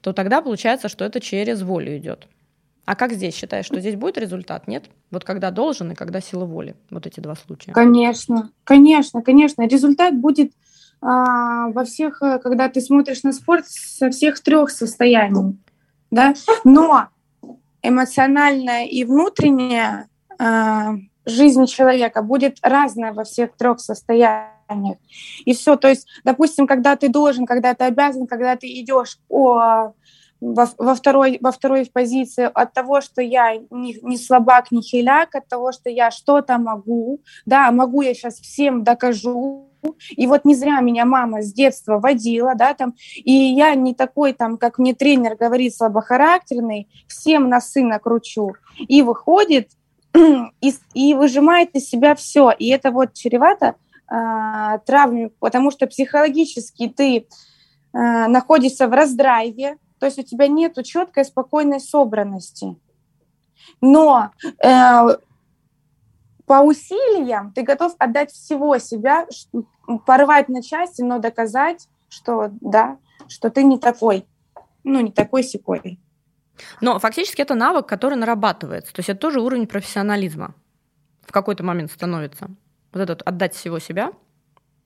то 0.00 0.12
тогда 0.12 0.42
получается, 0.42 0.88
что 0.88 1.04
это 1.04 1.20
через 1.20 1.62
волю 1.62 1.96
идет. 1.96 2.26
А 2.86 2.96
как 2.96 3.12
здесь 3.12 3.34
считаешь, 3.34 3.64
что 3.64 3.80
здесь 3.80 3.96
будет 3.96 4.18
результат? 4.18 4.68
Нет? 4.68 4.84
Вот 5.10 5.24
когда 5.24 5.50
должен 5.50 5.92
и 5.92 5.94
когда 5.94 6.20
сила 6.20 6.44
воли. 6.44 6.76
Вот 6.90 7.06
эти 7.06 7.20
два 7.20 7.34
случая. 7.34 7.72
Конечно, 7.72 8.50
конечно, 8.64 9.22
конечно. 9.22 9.66
Результат 9.66 10.14
будет 10.14 10.52
во 11.00 11.84
всех, 11.84 12.22
э, 12.22 12.38
когда 12.38 12.68
ты 12.68 12.80
смотришь 12.80 13.22
на 13.22 13.32
спорт, 13.32 13.66
со 13.68 14.10
всех 14.10 14.40
трех 14.40 14.70
состояний, 14.70 15.58
да, 16.10 16.34
но 16.64 17.08
эмоциональная 17.82 18.86
и 18.86 19.04
внутренняя 19.04 20.08
а, 20.38 20.94
жизнь 21.26 21.66
человека 21.66 22.22
будет 22.22 22.58
разная 22.62 23.12
во 23.12 23.24
всех 23.24 23.56
трех 23.56 23.80
состояниях. 23.80 24.96
И 25.44 25.54
все, 25.54 25.76
то 25.76 25.88
есть, 25.88 26.06
допустим, 26.24 26.66
когда 26.66 26.96
ты 26.96 27.08
должен, 27.08 27.46
когда 27.46 27.74
ты 27.74 27.84
обязан, 27.84 28.26
когда 28.26 28.56
ты 28.56 28.66
идешь 28.80 29.18
во, 29.28 29.94
во, 30.78 30.94
второй, 30.94 31.38
во 31.40 31.52
второй 31.52 31.86
позиции 31.86 32.50
от 32.52 32.72
того, 32.72 33.00
что 33.00 33.22
я 33.22 33.56
не, 33.70 33.98
не 34.02 34.16
слабак, 34.16 34.70
не 34.70 34.82
хиляк, 34.82 35.34
от 35.34 35.48
того, 35.48 35.72
что 35.72 35.90
я 35.90 36.10
что-то 36.10 36.58
могу, 36.58 37.20
да, 37.46 37.70
могу 37.70 38.02
я 38.02 38.14
сейчас 38.14 38.36
всем 38.40 38.84
докажу, 38.84 39.68
и 40.10 40.26
вот 40.26 40.44
не 40.44 40.54
зря 40.54 40.80
меня 40.80 41.04
мама 41.04 41.42
с 41.42 41.52
детства 41.52 41.98
водила, 41.98 42.54
да, 42.54 42.74
там, 42.74 42.94
и 43.16 43.32
я 43.32 43.74
не 43.74 43.94
такой, 43.94 44.32
там, 44.32 44.56
как 44.56 44.78
мне 44.78 44.94
тренер 44.94 45.36
говорит, 45.36 45.74
слабохарактерный, 45.76 46.88
всем 47.08 47.48
на 47.48 47.60
сына 47.60 47.98
кручу. 47.98 48.54
И 48.78 49.02
выходит, 49.02 49.70
и, 50.14 50.74
и 50.94 51.14
выжимает 51.14 51.74
из 51.74 51.88
себя 51.88 52.14
все. 52.14 52.50
И 52.50 52.68
это 52.68 52.90
вот 52.90 53.14
чревато 53.14 53.76
э, 54.10 54.78
травмами, 54.86 55.30
потому 55.38 55.70
что 55.70 55.86
психологически 55.86 56.88
ты 56.88 57.16
э, 57.16 57.26
находишься 57.92 58.88
в 58.88 58.92
раздрайве, 58.92 59.76
то 59.98 60.06
есть 60.06 60.18
у 60.18 60.22
тебя 60.22 60.48
нет 60.48 60.76
четкой, 60.84 61.24
спокойной 61.24 61.80
собранности. 61.80 62.76
Но 63.80 64.30
э, 64.42 65.16
по 66.46 66.60
усилиям 66.60 67.52
ты 67.52 67.62
готов 67.62 67.94
отдать 67.98 68.30
всего 68.30 68.78
себя, 68.78 69.26
порвать 70.06 70.48
на 70.48 70.62
части, 70.62 71.02
но 71.02 71.18
доказать, 71.18 71.88
что 72.08 72.50
да, 72.60 72.98
что 73.28 73.50
ты 73.50 73.64
не 73.64 73.78
такой, 73.78 74.26
ну, 74.82 75.00
не 75.00 75.12
такой 75.12 75.42
секой. 75.42 75.98
Но 76.80 76.98
фактически 76.98 77.42
это 77.42 77.54
навык, 77.54 77.86
который 77.86 78.16
нарабатывается. 78.16 78.92
То 78.92 79.00
есть 79.00 79.08
это 79.08 79.20
тоже 79.20 79.40
уровень 79.40 79.66
профессионализма 79.66 80.54
в 81.26 81.32
какой-то 81.32 81.64
момент 81.64 81.90
становится. 81.90 82.48
Вот 82.92 83.00
этот 83.00 83.22
отдать 83.22 83.54
всего 83.54 83.78
себя 83.78 84.12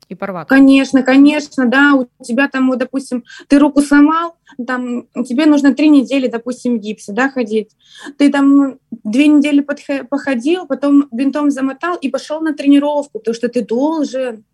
и 0.09 0.15
порваться. 0.15 0.55
Конечно, 0.55 1.03
конечно, 1.03 1.67
да, 1.67 1.93
у 1.95 2.25
тебя 2.25 2.49
там, 2.49 2.69
вот, 2.69 2.79
допустим, 2.79 3.25
ты 3.49 3.59
руку 3.59 3.83
сломал, 3.83 4.37
там, 4.67 5.07
тебе 5.27 5.45
нужно 5.45 5.75
три 5.75 5.91
недели, 5.91 6.29
допустим, 6.29 6.79
в 6.79 6.81
гипсе, 6.81 7.13
да, 7.13 7.29
ходить. 7.29 7.71
Ты 8.17 8.31
там 8.31 8.79
две 8.91 9.29
недели 9.29 9.61
походил, 9.61 10.67
потом 10.67 11.09
бинтом 11.13 11.51
замотал 11.51 11.97
и 11.97 12.09
пошел 12.09 12.41
на 12.41 12.55
тренировку, 12.55 13.19
потому 13.19 13.35
что 13.35 13.49
ты 13.49 13.63
должен. 13.63 14.45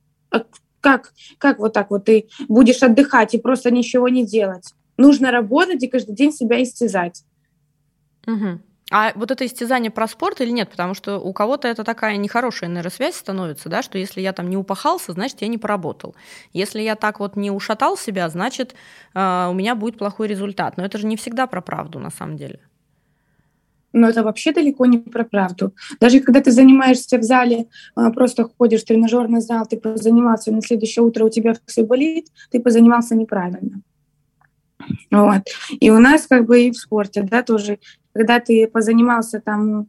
Как, 0.81 1.15
как 1.39 1.59
вот 1.59 1.73
так 1.73 1.91
вот 1.91 2.05
ты 2.05 2.29
будешь 2.49 2.83
отдыхать 2.83 3.35
и 3.35 3.39
просто 3.39 3.71
ничего 3.71 4.09
не 4.09 4.27
делать? 4.27 4.75
Нужно 4.97 5.31
работать 5.31 5.83
и 5.83 5.89
каждый 5.89 6.15
день 6.15 6.33
себя 6.33 6.63
истязать. 6.63 7.25
Угу. 8.27 8.61
А 8.91 9.13
вот 9.15 9.31
это 9.31 9.47
истязание 9.47 9.91
про 9.91 10.07
спорт 10.07 10.41
или 10.41 10.51
нет? 10.51 10.71
Потому 10.71 10.95
что 10.95 11.19
у 11.19 11.33
кого-то 11.33 11.69
это 11.69 11.85
такая 11.85 12.17
нехорошая 12.17 12.69
нейросвязь 12.69 13.17
становится, 13.17 13.69
да, 13.69 13.83
что 13.83 13.97
если 13.99 14.21
я 14.21 14.33
там 14.33 14.51
не 14.51 14.57
упахался, 14.57 15.13
значит, 15.13 15.41
я 15.41 15.49
не 15.49 15.57
поработал. 15.57 16.15
Если 16.53 16.83
я 16.83 16.95
так 16.95 17.19
вот 17.19 17.35
не 17.35 17.51
ушатал 17.51 17.97
себя, 17.97 18.29
значит, 18.29 18.75
э, 19.15 19.47
у 19.51 19.55
меня 19.55 19.75
будет 19.75 19.99
плохой 19.99 20.29
результат. 20.29 20.77
Но 20.77 20.85
это 20.85 20.99
же 20.99 21.07
не 21.07 21.17
всегда 21.17 21.47
про 21.47 21.63
правду 21.63 21.99
на 21.99 22.11
самом 22.11 22.37
деле. 22.37 22.61
Но 23.95 24.09
это 24.09 24.23
вообще 24.25 24.53
далеко 24.53 24.87
не 24.87 24.99
про 24.99 25.25
правду. 25.25 25.73
Даже 26.01 26.21
когда 26.21 26.41
ты 26.41 26.51
занимаешься 26.51 27.17
в 27.17 27.23
зале, 27.23 27.67
э, 27.97 28.11
просто 28.11 28.51
ходишь 28.59 28.83
в 28.83 28.87
тренажерный 28.87 29.41
зал, 29.41 29.67
ты 29.71 29.77
позанимался, 29.77 30.53
на 30.53 30.61
следующее 30.61 31.05
утро 31.05 31.25
у 31.25 31.31
тебя 31.31 31.55
все 31.67 31.85
болит, 31.85 32.27
ты 32.51 32.61
позанимался 32.61 33.15
неправильно. 33.15 33.81
Вот. 35.11 35.43
И 35.81 35.91
у 35.91 35.99
нас 36.01 36.27
как 36.27 36.45
бы 36.45 36.65
и 36.65 36.71
в 36.73 36.77
спорте, 36.77 37.23
да, 37.23 37.43
тоже 37.43 37.79
когда 38.13 38.41
ты 38.41 38.67
позанимался 38.67 39.41
там 39.41 39.89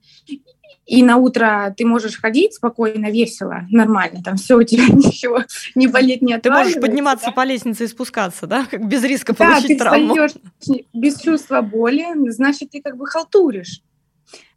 и 0.86 1.02
на 1.02 1.18
утро 1.18 1.74
ты 1.76 1.86
можешь 1.86 2.20
ходить 2.20 2.54
спокойно, 2.54 3.10
весело, 3.10 3.66
нормально, 3.70 4.22
там 4.24 4.36
все 4.38 4.56
у 4.56 4.64
тебя 4.64 4.86
ничего 4.90 5.44
не 5.74 5.88
болит, 5.88 6.22
не 6.22 6.38
Ты 6.38 6.52
можешь 6.52 6.76
подниматься 6.76 7.28
да? 7.28 7.32
по 7.32 7.44
лестнице 7.44 7.86
и 7.86 7.88
спускаться, 7.88 8.46
да, 8.46 8.66
как 8.70 8.88
без 8.88 9.04
риска 9.04 9.34
да, 9.34 9.46
получить 9.46 9.68
ты 9.68 9.78
травму. 9.78 10.16
без 10.94 11.20
чувства 11.20 11.62
боли, 11.62 12.06
значит, 12.30 12.72
ты 12.72 12.82
как 12.82 12.98
бы 12.98 13.08
халтуришь. 13.08 13.82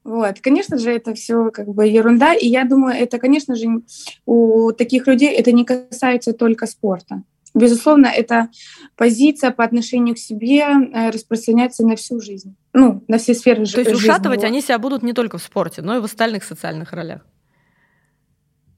Вот, 0.09 0.41
конечно 0.41 0.79
же, 0.79 0.91
это 0.91 1.13
все 1.13 1.51
как 1.51 1.69
бы 1.69 1.87
ерунда, 1.87 2.33
и 2.33 2.49
я 2.49 2.65
думаю, 2.65 2.97
это, 2.97 3.19
конечно 3.19 3.55
же, 3.55 3.83
у 4.25 4.73
таких 4.73 5.07
людей 5.07 5.29
это 5.35 5.53
не 5.53 5.67
касается 5.67 6.33
только 6.33 6.67
спорта. 6.67 7.25
Безусловно, 7.53 8.07
эта 8.07 8.49
позиция 8.97 9.51
по 9.51 9.65
отношению 9.65 10.15
к 10.15 10.19
себе 10.19 10.61
э, 10.61 11.11
распространяется 11.11 11.87
на 11.87 11.95
всю 11.97 12.23
жизнь, 12.23 12.57
ну, 12.73 13.05
на 13.07 13.19
все 13.19 13.35
сферы 13.35 13.67
жизни. 13.67 13.83
То 13.83 13.91
есть 13.91 14.03
ушатывать 14.03 14.45
они 14.45 14.63
себя 14.63 14.79
будут 14.79 15.03
не 15.03 15.13
только 15.13 15.37
в 15.37 15.43
спорте, 15.43 15.83
но 15.83 15.97
и 15.97 16.01
в 16.01 16.05
остальных 16.05 16.43
социальных 16.43 16.93
ролях. 16.95 17.27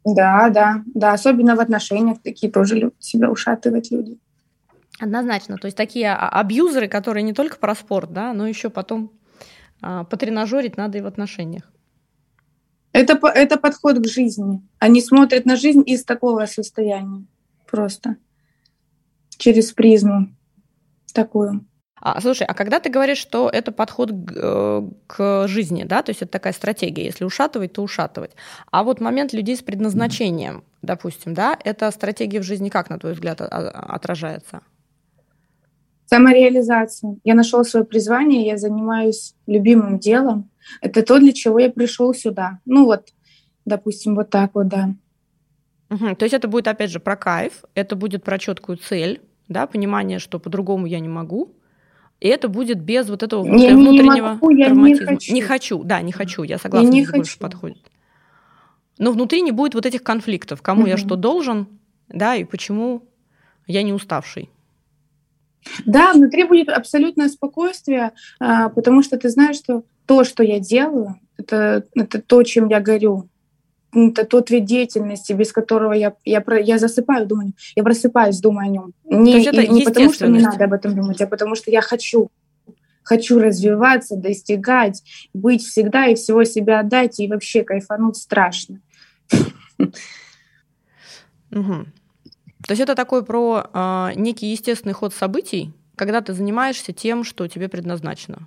Да, 0.04 0.50
да, 0.50 0.82
да, 0.94 1.12
особенно 1.12 1.54
в 1.54 1.60
отношениях 1.60 2.18
такие 2.24 2.50
тоже 2.50 2.74
любят 2.74 2.96
себя 2.98 3.30
ушатывать 3.30 3.92
люди. 3.92 4.18
Однозначно, 4.98 5.58
то 5.58 5.66
есть 5.66 5.76
такие 5.76 6.12
а, 6.12 6.28
абьюзеры, 6.28 6.88
которые 6.88 7.22
не 7.22 7.34
только 7.34 7.56
про 7.58 7.76
спорт, 7.76 8.12
да, 8.12 8.32
но 8.32 8.48
еще 8.48 8.68
потом 8.68 9.12
а, 9.82 10.04
потренажерить 10.04 10.76
надо 10.76 10.98
и 10.98 11.00
в 11.00 11.06
отношениях. 11.06 11.70
Это, 12.92 13.18
это 13.28 13.56
подход 13.56 13.98
к 13.98 14.08
жизни. 14.08 14.60
Они 14.78 15.00
смотрят 15.00 15.44
на 15.46 15.56
жизнь 15.56 15.82
из 15.86 16.04
такого 16.04 16.46
состояния 16.46 17.24
просто 17.70 18.16
через 19.36 19.72
призму 19.72 20.28
такую. 21.14 21.64
А, 22.02 22.20
слушай, 22.20 22.46
а 22.46 22.54
когда 22.54 22.80
ты 22.80 22.88
говоришь, 22.88 23.18
что 23.18 23.50
это 23.52 23.72
подход 23.72 24.10
к, 24.10 24.32
э, 24.34 24.82
к 25.06 25.48
жизни, 25.48 25.84
да, 25.84 26.02
то 26.02 26.10
есть 26.10 26.22
это 26.22 26.32
такая 26.32 26.54
стратегия, 26.54 27.04
если 27.04 27.24
ушатывать, 27.24 27.74
то 27.74 27.82
ушатывать. 27.82 28.32
А 28.70 28.82
вот 28.84 29.00
момент 29.00 29.34
людей 29.34 29.54
с 29.54 29.62
предназначением, 29.62 30.64
допустим, 30.80 31.34
да, 31.34 31.58
эта 31.62 31.90
стратегия 31.90 32.40
в 32.40 32.44
жизни 32.44 32.70
как, 32.70 32.88
на 32.88 32.98
твой 32.98 33.12
взгляд, 33.12 33.40
отражается? 33.42 34.62
Самореализация. 36.10 37.18
Я 37.22 37.36
нашел 37.36 37.64
свое 37.64 37.86
призвание, 37.86 38.44
я 38.44 38.56
занимаюсь 38.56 39.36
любимым 39.46 40.00
делом. 40.00 40.50
Это 40.80 41.04
то, 41.04 41.20
для 41.20 41.32
чего 41.32 41.60
я 41.60 41.70
пришел 41.70 42.12
сюда. 42.12 42.58
Ну 42.64 42.84
вот, 42.84 43.10
допустим, 43.64 44.16
вот 44.16 44.28
так 44.28 44.50
вот, 44.54 44.66
да. 44.66 44.94
Угу. 45.88 46.16
То 46.16 46.24
есть 46.24 46.34
это 46.34 46.48
будет, 46.48 46.66
опять 46.66 46.90
же, 46.90 46.98
про 46.98 47.14
кайф, 47.14 47.64
это 47.76 47.94
будет 47.94 48.24
про 48.24 48.38
четкую 48.38 48.78
цель, 48.78 49.20
да, 49.48 49.68
понимание, 49.68 50.18
что 50.18 50.40
по-другому 50.40 50.86
я 50.86 50.98
не 50.98 51.08
могу, 51.08 51.54
и 52.18 52.26
это 52.26 52.48
будет 52.48 52.80
без 52.80 53.08
вот 53.08 53.22
этого 53.22 53.44
я 53.46 53.76
внутреннего 53.76 54.14
не 54.14 54.20
могу, 54.20 54.50
я 54.50 54.66
травматизма. 54.66 55.12
Не 55.12 55.16
хочу. 55.16 55.34
не 55.34 55.42
хочу, 55.42 55.84
да, 55.84 56.00
не 56.02 56.12
хочу, 56.12 56.42
я 56.42 56.58
согласна, 56.58 56.88
я 56.88 56.92
не 56.92 57.04
хочу. 57.04 57.18
больше 57.18 57.38
подходит. 57.38 57.88
Но 58.98 59.12
внутри 59.12 59.42
не 59.42 59.52
будет 59.52 59.74
вот 59.74 59.86
этих 59.86 60.02
конфликтов, 60.02 60.60
кому 60.60 60.82
угу. 60.82 60.88
я 60.88 60.96
что 60.96 61.14
должен, 61.14 61.68
да, 62.08 62.34
и 62.34 62.42
почему 62.42 63.04
я 63.68 63.84
не 63.84 63.92
уставший. 63.92 64.50
Да, 65.86 66.12
внутри 66.12 66.44
будет 66.44 66.68
абсолютное 66.68 67.28
спокойствие, 67.28 68.12
а, 68.38 68.68
потому 68.70 69.02
что 69.02 69.18
ты 69.18 69.28
знаешь, 69.28 69.56
что 69.56 69.84
то, 70.06 70.24
что 70.24 70.42
я 70.42 70.58
делаю, 70.58 71.20
это, 71.36 71.84
это 71.94 72.20
то, 72.20 72.42
чем 72.42 72.68
я 72.68 72.80
горю. 72.80 73.28
Это 73.92 74.24
тот 74.24 74.50
вид 74.50 74.64
деятельности, 74.66 75.32
без 75.32 75.52
которого 75.52 75.92
я, 75.92 76.14
я, 76.24 76.44
я 76.60 76.78
засыпаю, 76.78 77.26
думаю, 77.26 77.52
я 77.74 77.82
просыпаюсь, 77.82 78.38
думаю 78.38 78.68
о 78.68 78.70
нем. 78.70 78.92
Не, 79.04 79.42
и, 79.42 79.68
не 79.68 79.82
потому, 79.82 80.12
что 80.12 80.28
не 80.28 80.40
надо 80.40 80.64
об 80.64 80.72
этом 80.72 80.94
думать, 80.94 81.20
а 81.20 81.26
потому 81.26 81.54
что 81.54 81.70
я 81.70 81.80
хочу. 81.80 82.30
Хочу 83.02 83.40
развиваться, 83.40 84.14
достигать, 84.14 85.02
быть 85.32 85.64
всегда 85.64 86.06
и 86.06 86.14
всего 86.14 86.44
себя 86.44 86.80
отдать, 86.80 87.18
и 87.18 87.26
вообще 87.26 87.64
кайфануть 87.64 88.16
страшно. 88.16 88.80
Угу. 91.50 91.86
То 92.70 92.72
есть 92.72 92.82
это 92.82 92.94
такой 92.94 93.24
про 93.24 93.64
э, 93.74 94.10
некий 94.14 94.46
естественный 94.52 94.92
ход 94.92 95.12
событий, 95.12 95.72
когда 95.96 96.20
ты 96.20 96.34
занимаешься 96.34 96.92
тем, 96.92 97.24
что 97.24 97.48
тебе 97.48 97.68
предназначено. 97.68 98.46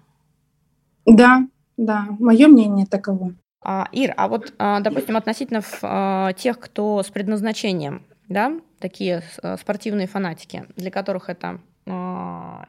Да, 1.06 1.46
да, 1.76 2.06
мое 2.20 2.48
мнение 2.48 2.86
таково. 2.86 3.34
А, 3.62 3.90
Ир, 3.92 4.14
а 4.16 4.30
вот, 4.30 4.54
а, 4.58 4.80
допустим, 4.80 5.18
относительно 5.18 5.62
а, 5.82 6.32
тех, 6.32 6.58
кто 6.58 7.04
с 7.04 7.10
предназначением, 7.10 8.06
да, 8.30 8.54
такие 8.80 9.24
спортивные 9.60 10.08
фанатики, 10.08 10.68
для 10.78 10.90
которых 10.90 11.28
это 11.28 11.60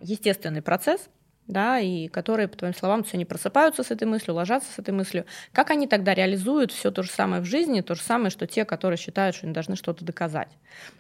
естественный 0.01 0.61
процесс, 0.61 1.09
да, 1.47 1.79
и 1.79 2.09
которые, 2.09 2.49
по 2.49 2.57
твоим 2.57 2.75
словам, 2.75 3.05
все 3.05 3.17
не 3.17 3.25
просыпаются 3.25 3.83
с 3.83 3.91
этой 3.91 4.05
мыслью, 4.05 4.35
ложатся 4.35 4.73
с 4.73 4.79
этой 4.79 4.93
мыслью. 4.93 5.27
Как 5.53 5.71
они 5.71 5.87
тогда 5.87 6.15
реализуют 6.15 6.73
все 6.73 6.91
то 6.91 7.03
же 7.03 7.11
самое 7.11 7.43
в 7.43 7.45
жизни, 7.45 7.81
то 7.81 7.95
же 7.95 8.03
самое, 8.03 8.31
что 8.31 8.47
те, 8.47 8.65
которые 8.65 8.97
считают, 8.97 9.37
что 9.37 9.47
они 9.47 9.55
должны 9.55 9.77
что-то 9.77 10.05
доказать? 10.05 10.49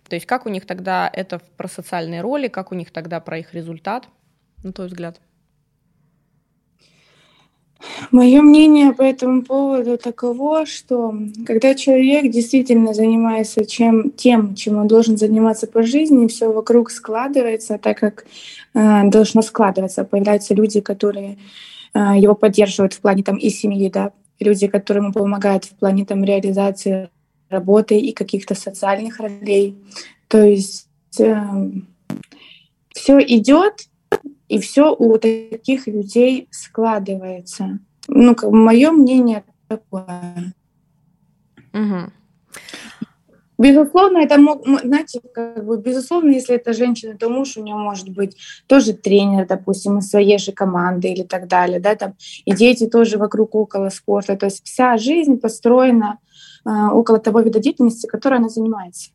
То 0.09 0.17
есть 0.17 0.27
как 0.27 0.47
у 0.47 0.49
них 0.49 0.67
тогда 0.67 1.11
это 1.13 1.41
про 1.57 1.69
социальные 1.69 2.21
роли, 2.21 2.49
как 2.49 2.73
у 2.73 2.75
них 2.75 2.91
тогда 2.91 3.21
про 3.21 3.39
их 3.39 3.55
результат, 3.55 4.09
на 4.63 4.73
твой 4.73 4.89
взгляд? 4.89 5.21
Мое 8.11 8.43
мнение 8.43 8.93
по 8.93 9.03
этому 9.03 9.43
поводу 9.43 9.99
таково, 9.99 10.67
что 10.67 11.15
когда 11.47 11.75
человек 11.75 12.31
действительно 12.31 12.95
занимается 12.95 13.65
чем, 13.65 14.11
тем, 14.11 14.55
чем 14.55 14.79
он 14.79 14.87
должен 14.87 15.17
заниматься 15.17 15.67
по 15.67 15.83
жизни, 15.83 16.27
все 16.27 16.53
вокруг 16.53 16.91
складывается 16.91 17.79
так, 17.79 17.99
как 17.99 18.27
э, 18.75 19.05
должно 19.05 19.43
складываться. 19.43 20.05
Появляются 20.05 20.55
люди, 20.55 20.81
которые 20.81 21.39
э, 21.95 21.99
его 22.17 22.35
поддерживают 22.35 22.95
в 22.95 23.01
плане 23.01 23.23
там, 23.23 23.37
и 23.37 23.51
семьи, 23.51 23.91
да, 23.91 24.13
люди, 24.41 24.67
которые 24.67 25.05
ему 25.05 25.13
помогают 25.13 25.65
в 25.65 25.75
плане 25.77 26.05
там, 26.05 26.25
реализации 26.25 27.11
работы 27.49 27.99
и 27.99 28.13
каких-то 28.13 28.55
социальных 28.55 29.21
ролей. 29.21 29.77
То 30.29 30.43
есть 30.43 30.89
э, 31.19 31.35
все 32.91 33.19
идет 33.21 33.89
и 34.55 34.59
все 34.61 34.95
у 34.95 35.19
таких 35.19 35.89
людей 35.89 36.47
складывается. 36.53 37.81
Ну, 38.07 38.37
как 38.37 38.51
мое 38.53 38.93
мнение 38.93 39.43
такое. 39.67 40.55
Угу. 41.73 42.13
Безусловно, 43.59 44.19
это 44.19 44.39
мог, 44.39 44.65
знаете, 44.65 45.21
как 45.35 45.65
бы, 45.65 45.77
безусловно, 45.79 46.31
если 46.31 46.55
это 46.55 46.73
женщина, 46.73 47.17
то 47.17 47.29
муж 47.29 47.57
у 47.57 47.63
нее 47.65 47.75
может 47.75 48.09
быть 48.11 48.37
тоже 48.69 48.93
тренер, 48.93 49.47
допустим, 49.47 49.99
из 49.99 50.09
своей 50.09 50.39
же 50.39 50.53
команды 50.53 51.09
или 51.09 51.25
так 51.25 51.49
далее, 51.49 51.81
да, 51.81 51.97
там, 51.97 52.15
и 52.45 52.55
дети 52.55 52.87
тоже 52.87 53.19
вокруг 53.19 53.57
около 53.57 53.91
спорта, 53.91 54.37
то 54.37 54.47
есть 54.47 54.65
вся 54.65 54.99
жизнь 54.99 55.39
построена 55.39 56.19
э, 56.65 56.71
около 56.71 57.19
того 57.19 57.41
вида 57.41 57.59
деятельности, 57.59 58.07
которой 58.07 58.39
она 58.39 58.49
занимается. 58.49 59.11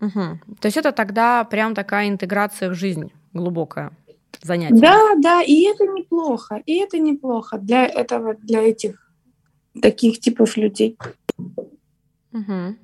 Угу. 0.00 0.56
То 0.60 0.66
есть 0.66 0.76
это 0.76 0.92
тогда 0.92 1.44
прям 1.44 1.74
такая 1.74 2.08
интеграция 2.08 2.68
в 2.68 2.74
жизнь 2.74 3.12
глубокое 3.32 3.92
занятие. 4.42 4.80
Да, 4.80 5.14
да, 5.20 5.42
и 5.42 5.62
это 5.62 5.84
неплохо, 5.84 6.62
и 6.66 6.76
это 6.76 6.98
неплохо 6.98 7.58
для 7.58 7.86
этого, 7.86 8.34
для 8.34 8.62
этих 8.62 9.12
таких 9.80 10.20
типов 10.20 10.56
людей. 10.56 10.96
Угу. 12.32 12.76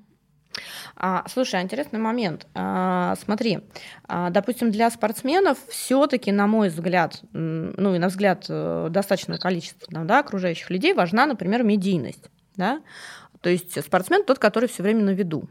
А, 0.97 1.25
слушай, 1.29 1.61
интересный 1.63 2.01
момент. 2.01 2.47
А, 2.55 3.15
смотри, 3.23 3.61
а, 4.09 4.31
допустим, 4.31 4.71
для 4.71 4.91
спортсменов 4.91 5.59
все-таки, 5.69 6.33
на 6.33 6.47
мой 6.47 6.69
взгляд, 6.69 7.23
ну 7.33 7.95
и 7.95 7.99
на 7.99 8.09
взгляд 8.09 8.47
э, 8.49 8.89
достаточного 8.91 9.39
количества 9.39 10.05
да, 10.05 10.19
окружающих 10.19 10.71
людей 10.71 10.95
важна, 10.95 11.27
например, 11.27 11.63
медийность. 11.63 12.31
Да? 12.57 12.81
То 13.41 13.51
есть 13.51 13.81
спортсмен 13.85 14.25
тот, 14.25 14.41
который 14.41 14.69
все 14.69 14.83
время 14.83 15.05
на 15.05 15.11
виду. 15.11 15.49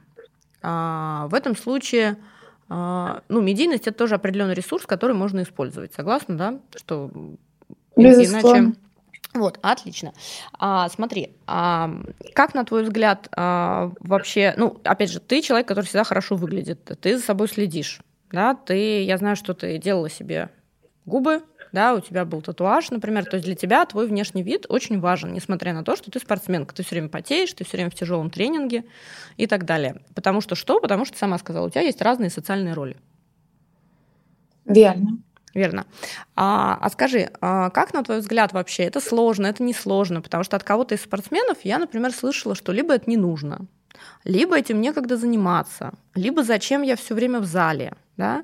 А, 0.61 1.27
в 1.29 1.33
этом 1.33 1.55
случае 1.55 2.11
а, 2.11 2.36
ну, 2.69 3.41
медийность 3.41 3.87
это 3.87 3.97
тоже 3.97 4.15
определенный 4.15 4.53
ресурс, 4.53 4.85
который 4.85 5.15
можно 5.15 5.41
использовать. 5.43 5.93
Согласна, 5.93 6.37
да? 6.37 6.59
Что 6.75 7.09
Безусловно. 7.95 8.57
иначе. 8.57 8.77
Вот, 9.33 9.59
отлично. 9.61 10.13
А, 10.57 10.89
смотри, 10.89 11.35
а, 11.45 11.91
как 12.33 12.53
на 12.53 12.65
твой 12.65 12.83
взгляд 12.83 13.27
а, 13.35 13.91
вообще, 13.99 14.53
ну, 14.57 14.79
опять 14.83 15.11
же, 15.11 15.19
ты 15.19 15.41
человек, 15.41 15.67
который 15.67 15.85
всегда 15.85 16.03
хорошо 16.03 16.35
выглядит, 16.35 16.91
ты 17.01 17.17
за 17.17 17.23
собой 17.23 17.47
следишь, 17.47 18.01
да, 18.31 18.55
ты, 18.55 19.03
я 19.03 19.17
знаю, 19.17 19.35
что 19.35 19.53
ты 19.53 19.77
делала 19.77 20.09
себе 20.09 20.49
губы, 21.05 21.43
да, 21.71 21.93
у 21.93 21.99
тебя 21.99 22.25
был 22.25 22.41
татуаж, 22.41 22.89
например, 22.91 23.25
то 23.25 23.35
есть 23.35 23.45
для 23.45 23.55
тебя 23.55 23.85
твой 23.85 24.07
внешний 24.07 24.43
вид 24.43 24.65
очень 24.69 24.99
важен, 24.99 25.33
несмотря 25.33 25.73
на 25.73 25.83
то, 25.83 25.95
что 25.95 26.11
ты 26.11 26.19
спортсменка, 26.19 26.73
ты 26.73 26.83
все 26.83 26.95
время 26.95 27.09
потеешь, 27.09 27.53
ты 27.53 27.63
все 27.63 27.77
время 27.77 27.89
в 27.89 27.95
тяжелом 27.95 28.29
тренинге 28.29 28.85
и 29.37 29.47
так 29.47 29.65
далее. 29.65 30.01
Потому 30.15 30.41
что 30.41 30.55
что? 30.55 30.79
Потому 30.79 31.05
что 31.05 31.17
сама 31.17 31.37
сказала, 31.37 31.67
у 31.67 31.69
тебя 31.69 31.81
есть 31.81 32.01
разные 32.01 32.29
социальные 32.29 32.73
роли. 32.73 32.97
Верно. 34.65 35.19
Верно. 35.53 35.87
А, 36.35 36.77
а 36.79 36.89
скажи, 36.89 37.31
а 37.41 37.71
как, 37.71 37.93
на 37.93 38.03
твой 38.03 38.19
взгляд, 38.19 38.53
вообще 38.53 38.83
это 38.83 38.99
сложно, 38.99 39.47
это 39.47 39.63
не 39.63 39.73
сложно? 39.73 40.21
Потому 40.21 40.43
что 40.43 40.55
от 40.55 40.63
кого-то 40.63 40.93
из 40.93 41.01
спортсменов 41.01 41.57
я, 41.63 41.79
например, 41.79 42.11
слышала, 42.11 42.53
что 42.53 42.71
либо 42.71 42.93
это 42.93 43.09
не 43.09 43.17
нужно, 43.17 43.65
либо 44.23 44.55
этим 44.55 44.81
некогда 44.81 45.17
заниматься, 45.17 45.93
либо 46.13 46.43
зачем 46.43 46.83
я 46.83 46.95
все 46.95 47.15
время 47.15 47.39
в 47.39 47.45
зале, 47.45 47.95
да? 48.17 48.43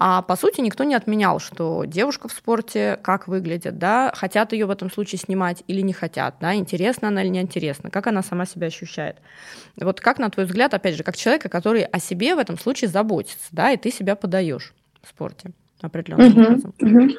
А 0.00 0.22
по 0.22 0.36
сути 0.36 0.60
никто 0.60 0.84
не 0.84 0.94
отменял, 0.94 1.40
что 1.40 1.84
девушка 1.84 2.28
в 2.28 2.32
спорте 2.32 3.00
как 3.02 3.26
выглядит, 3.26 3.78
да, 3.78 4.12
хотят 4.14 4.52
ее 4.52 4.66
в 4.66 4.70
этом 4.70 4.92
случае 4.92 5.18
снимать 5.18 5.64
или 5.66 5.80
не 5.80 5.92
хотят, 5.92 6.36
да, 6.40 6.54
интересна 6.54 7.08
она 7.08 7.22
или 7.22 7.30
не 7.30 7.40
интересна, 7.40 7.90
как 7.90 8.06
она 8.06 8.22
сама 8.22 8.46
себя 8.46 8.68
ощущает. 8.68 9.16
Вот 9.76 10.00
как, 10.00 10.20
на 10.20 10.30
твой 10.30 10.46
взгляд, 10.46 10.72
опять 10.72 10.94
же, 10.94 11.02
как 11.02 11.16
человека, 11.16 11.48
который 11.48 11.82
о 11.82 11.98
себе 11.98 12.36
в 12.36 12.38
этом 12.38 12.58
случае 12.58 12.88
заботится, 12.88 13.48
да, 13.50 13.72
и 13.72 13.76
ты 13.76 13.90
себя 13.90 14.14
подаешь 14.14 14.72
в 15.02 15.08
спорте 15.08 15.50
определенным 15.80 16.32
uh-huh, 16.32 16.46
образом. 16.46 16.74
Uh-huh. 16.78 17.16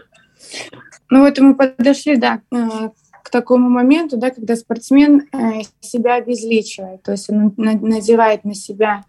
Ну 1.09 1.19
вот 1.21 1.37
мы 1.39 1.55
подошли, 1.55 2.15
да, 2.15 2.41
э, 2.51 2.89
к 3.23 3.29
такому 3.29 3.69
моменту, 3.69 4.15
да, 4.15 4.29
когда 4.31 4.55
спортсмен 4.55 5.27
э, 5.33 5.63
себя 5.81 6.15
обезличивает, 6.15 7.03
то 7.03 7.11
есть 7.11 7.29
он 7.29 7.53
надевает 7.57 8.45
на 8.45 8.55
себя 8.55 9.03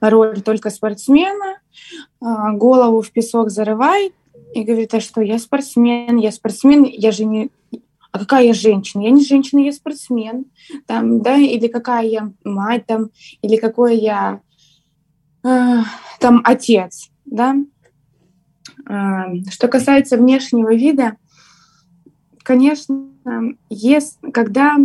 роль 0.00 0.40
только 0.42 0.70
спортсмена, 0.70 1.60
а, 2.20 2.52
голову 2.52 3.02
в 3.02 3.10
песок 3.10 3.50
зарывает 3.50 4.14
и 4.54 4.62
говорит, 4.64 4.94
а 4.94 5.00
что, 5.00 5.20
я 5.20 5.38
спортсмен, 5.38 6.16
я 6.16 6.32
спортсмен, 6.32 6.84
я 6.84 7.12
же 7.12 7.24
не... 7.24 7.50
А 8.12 8.18
какая 8.18 8.46
я 8.46 8.54
женщина? 8.54 9.02
Я 9.02 9.10
не 9.10 9.24
женщина, 9.24 9.60
я 9.60 9.72
спортсмен. 9.72 10.46
Там, 10.86 11.22
да, 11.22 11.36
или 11.36 11.68
какая 11.68 12.04
я 12.06 12.32
мать, 12.42 12.86
там, 12.86 13.10
или 13.40 13.56
какой 13.56 13.98
я 13.98 14.40
э, 15.44 15.78
там 16.18 16.40
отец, 16.42 17.10
да. 17.24 17.56
Э, 18.88 19.44
что 19.50 19.68
касается 19.68 20.16
внешнего 20.16 20.74
вида, 20.74 21.16
конечно, 22.42 23.06
есть, 23.68 24.18
когда 24.32 24.76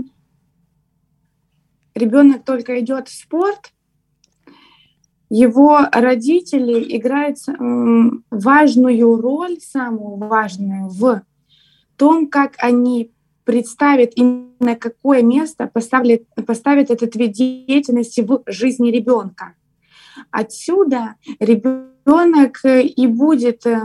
ребенок 1.96 2.44
только 2.44 2.80
идет 2.80 3.08
в 3.08 3.18
спорт, 3.18 3.72
его 5.30 5.80
родители 5.92 6.98
играют 6.98 7.38
важную 8.30 9.22
роль, 9.22 9.58
самую 9.60 10.18
важную 10.18 10.90
в 10.90 11.24
том, 11.98 12.28
как 12.28 12.54
они 12.60 13.12
представят 13.44 14.12
и 14.16 14.24
на 14.60 14.76
какое 14.76 15.22
место 15.22 15.70
поставят, 15.72 16.24
поставят 16.46 16.90
этот 16.90 17.16
вид 17.16 17.32
деятельности 17.32 18.22
в 18.22 18.44
жизни 18.48 18.90
ребенка. 18.90 19.54
Отсюда 20.32 21.16
ребенок 21.40 22.62
и 22.64 23.08
будет 23.08 23.66
э, 23.66 23.80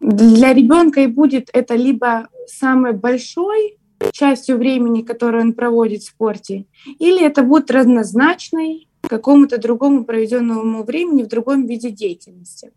для 0.00 0.52
ребенка 0.52 1.00
и 1.00 1.06
будет 1.06 1.50
это 1.52 1.74
либо 1.74 2.28
самой 2.46 2.92
большой 2.92 3.78
частью 4.12 4.58
времени, 4.58 5.02
которую 5.02 5.42
он 5.42 5.52
проводит 5.54 6.02
в 6.02 6.06
спорте, 6.06 6.66
или 6.98 7.24
это 7.24 7.42
будет 7.42 7.70
разнозначной 7.70 8.87
какому-то 9.08 9.58
другому 9.58 10.04
проведенному 10.04 10.84
времени 10.84 11.22
в 11.22 11.28
другом 11.28 11.66
виде 11.66 11.90
деятельности. 11.90 12.72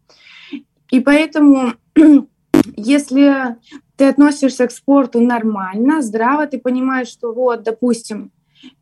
И 0.90 1.00
поэтому, 1.00 1.74
если 2.76 3.56
ты 3.96 4.10
относишься 4.10 4.68
к 4.68 4.72
спорту 4.72 5.20
нормально, 5.20 6.02
здраво, 6.02 6.48
ты 6.48 6.60
понимаешь, 6.60 7.08
что 7.08 7.34
вот, 7.34 7.64
допустим, 7.64 8.32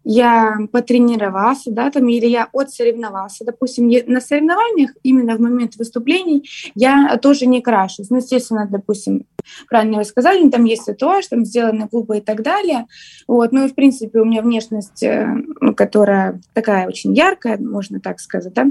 я 0.04 0.58
потренировался, 0.72 1.72
да, 1.72 1.92
там, 1.92 2.08
или 2.10 2.26
я 2.26 2.48
отсоревновался, 2.54 3.46
допустим, 3.46 3.90
на 4.08 4.22
соревнованиях 4.22 4.92
именно 5.04 5.36
в 5.36 5.40
момент 5.40 5.76
выступлений 5.76 6.50
я 6.76 7.18
тоже 7.18 7.46
не 7.46 7.62
крашусь. 7.62 8.10
Ну, 8.10 8.18
естественно, 8.18 8.68
допустим, 8.70 9.26
правильно 9.70 9.98
вы 9.98 10.06
сказали, 10.06 10.50
там 10.50 10.64
есть 10.66 10.86
татуаж, 10.86 11.28
там 11.28 11.46
сделаны 11.46 11.88
губы 11.92 12.18
и 12.18 12.22
так 12.22 12.42
далее. 12.42 12.86
Вот, 13.28 13.52
ну 13.52 13.66
и, 13.66 13.70
в 13.70 13.76
принципе, 13.76 14.20
у 14.20 14.26
меня 14.26 14.42
внешность, 14.42 15.04
э, 15.04 15.28
которая 15.76 16.42
такая 16.54 16.88
очень 16.88 17.14
яркая, 17.14 17.58
можно 17.58 18.00
так 18.00 18.20
сказать, 18.20 18.54
да, 18.54 18.68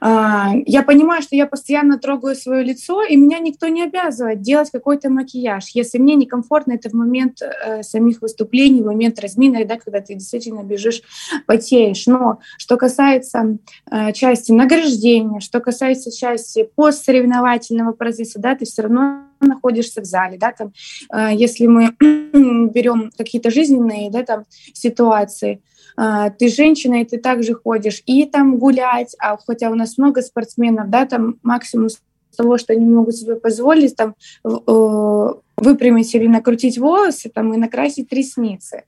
я 0.00 0.82
понимаю, 0.82 1.22
что 1.22 1.36
я 1.36 1.46
постоянно 1.46 1.98
трогаю 1.98 2.34
свое 2.36 2.64
лицо, 2.64 3.02
и 3.02 3.16
меня 3.16 3.38
никто 3.38 3.68
не 3.68 3.82
обязывает 3.82 4.40
делать 4.40 4.70
какой-то 4.70 5.10
макияж, 5.10 5.70
если 5.74 5.98
мне 5.98 6.14
некомфортно 6.14 6.72
это 6.72 6.90
в 6.90 6.94
момент 6.94 7.40
э, 7.42 7.82
самих 7.82 8.22
выступлений, 8.22 8.82
в 8.82 8.86
момент 8.86 9.18
разминок, 9.20 9.66
да, 9.66 9.76
когда 9.76 10.00
ты 10.00 10.14
действительно 10.14 10.62
бежишь, 10.62 11.02
потеешь. 11.46 12.06
Но 12.06 12.38
что 12.58 12.76
касается 12.76 13.58
э, 13.90 14.12
части 14.12 14.52
награждения, 14.52 15.40
что 15.40 15.60
касается 15.60 16.10
части 16.10 16.68
постсоревновательного 16.74 17.92
процесса, 17.92 18.38
да, 18.40 18.54
ты 18.54 18.64
все 18.64 18.82
равно 18.82 19.24
находишься 19.40 20.00
в 20.00 20.04
зале, 20.04 20.38
да, 20.38 20.52
там, 20.52 20.72
э, 21.12 21.34
если 21.34 21.66
мы 21.66 21.94
берем 22.00 23.10
какие-то 23.16 23.50
жизненные, 23.50 24.10
да, 24.10 24.22
там, 24.22 24.44
ситуации, 24.72 25.60
а, 25.62 25.73
ты 25.96 26.48
женщина, 26.48 27.02
и 27.02 27.04
ты 27.04 27.18
также 27.18 27.54
ходишь 27.54 28.02
и 28.06 28.26
там 28.26 28.58
гулять, 28.58 29.14
а 29.20 29.36
хотя 29.36 29.70
у 29.70 29.74
нас 29.74 29.96
много 29.98 30.22
спортсменов, 30.22 30.90
да, 30.90 31.06
там 31.06 31.36
максимум 31.42 31.88
того, 32.36 32.58
что 32.58 32.72
они 32.72 32.84
могут 32.84 33.16
себе 33.16 33.36
позволить, 33.36 33.96
там 33.96 34.14
э, 34.44 35.28
выпрямить 35.56 36.14
или 36.14 36.26
накрутить 36.26 36.78
волосы, 36.78 37.30
там 37.30 37.54
и 37.54 37.56
накрасить 37.56 38.12
ресницы. 38.12 38.82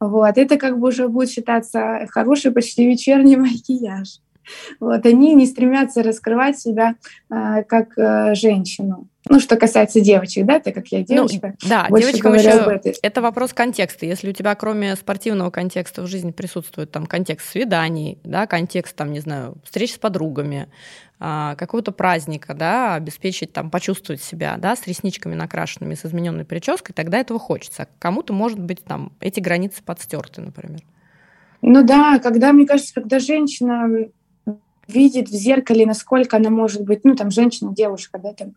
Вот, 0.00 0.36
это 0.36 0.56
как 0.56 0.78
бы 0.78 0.88
уже 0.88 1.08
будет 1.08 1.30
считаться 1.30 2.06
хороший 2.10 2.52
почти 2.52 2.86
вечерний 2.86 3.36
макияж. 3.36 4.20
Вот, 4.80 5.06
они 5.06 5.34
не 5.34 5.46
стремятся 5.46 6.02
раскрывать 6.02 6.58
себя 6.58 6.94
э, 7.30 7.62
как 7.64 7.96
э, 7.96 8.34
женщину. 8.34 9.08
Ну, 9.28 9.38
что 9.38 9.56
касается 9.56 10.00
девочек, 10.00 10.46
да, 10.46 10.58
так 10.58 10.74
как 10.74 10.88
я 10.88 10.98
ну, 11.00 11.04
девочка. 11.04 11.54
Ну, 11.62 11.68
да, 11.68 11.86
девочкам 11.88 12.34
еще 12.34 12.80
это 13.02 13.22
вопрос 13.22 13.52
контекста. 13.52 14.04
Если 14.04 14.28
у 14.28 14.32
тебя 14.32 14.54
кроме 14.56 14.96
спортивного 14.96 15.50
контекста 15.50 16.02
в 16.02 16.08
жизни 16.08 16.32
присутствует 16.32 16.90
там 16.90 17.06
контекст 17.06 17.50
свиданий, 17.50 18.18
да, 18.24 18.46
контекст 18.46 18.96
там, 18.96 19.12
не 19.12 19.20
знаю, 19.20 19.56
встреч 19.64 19.94
с 19.94 19.98
подругами, 19.98 20.68
а, 21.20 21.54
какого-то 21.54 21.92
праздника, 21.92 22.52
да, 22.52 22.96
обеспечить 22.96 23.52
там, 23.52 23.70
почувствовать 23.70 24.20
себя, 24.20 24.56
да, 24.58 24.74
с 24.74 24.88
ресничками 24.88 25.36
накрашенными, 25.36 25.94
с 25.94 26.04
измененной 26.04 26.44
прической, 26.44 26.92
тогда 26.92 27.18
этого 27.18 27.38
хочется. 27.38 27.86
Кому-то, 28.00 28.32
может 28.32 28.58
быть, 28.58 28.82
там 28.82 29.12
эти 29.20 29.38
границы 29.38 29.84
подстерты, 29.84 30.40
например. 30.40 30.80
Ну 31.60 31.84
да, 31.84 32.18
когда, 32.18 32.52
мне 32.52 32.66
кажется, 32.66 32.92
когда 32.92 33.20
женщина 33.20 33.88
видит 34.88 35.28
в 35.28 35.32
зеркале, 35.32 35.86
насколько 35.86 36.36
она 36.36 36.50
может 36.50 36.82
быть, 36.82 37.04
ну, 37.04 37.14
там, 37.14 37.30
женщина, 37.30 37.74
девушка, 37.74 38.18
да, 38.18 38.32
там, 38.32 38.54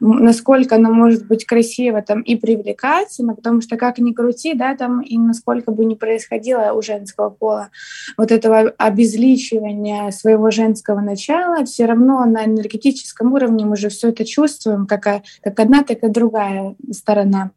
насколько 0.00 0.76
она 0.76 0.90
может 0.90 1.26
быть 1.26 1.44
красива 1.44 2.02
там 2.02 2.22
и 2.22 2.36
привлекательна, 2.36 3.34
потому 3.34 3.60
что 3.60 3.76
как 3.76 3.98
ни 3.98 4.12
крути, 4.12 4.54
да, 4.54 4.74
там, 4.76 5.00
и 5.00 5.16
насколько 5.16 5.70
бы 5.70 5.84
ни 5.84 5.94
происходило 5.94 6.72
у 6.72 6.82
женского 6.82 7.30
пола 7.30 7.70
вот 8.16 8.32
этого 8.32 8.72
обезличивания 8.76 10.10
своего 10.10 10.50
женского 10.50 11.00
начала, 11.00 11.64
все 11.64 11.86
равно 11.86 12.24
на 12.24 12.44
энергетическом 12.44 13.32
уровне 13.32 13.64
мы 13.64 13.76
же 13.76 13.88
все 13.88 14.08
это 14.08 14.24
чувствуем, 14.24 14.86
как, 14.86 15.22
как 15.42 15.60
одна, 15.60 15.82
так 15.82 16.02
и 16.02 16.08
другая 16.08 16.74
сторона 16.90 17.52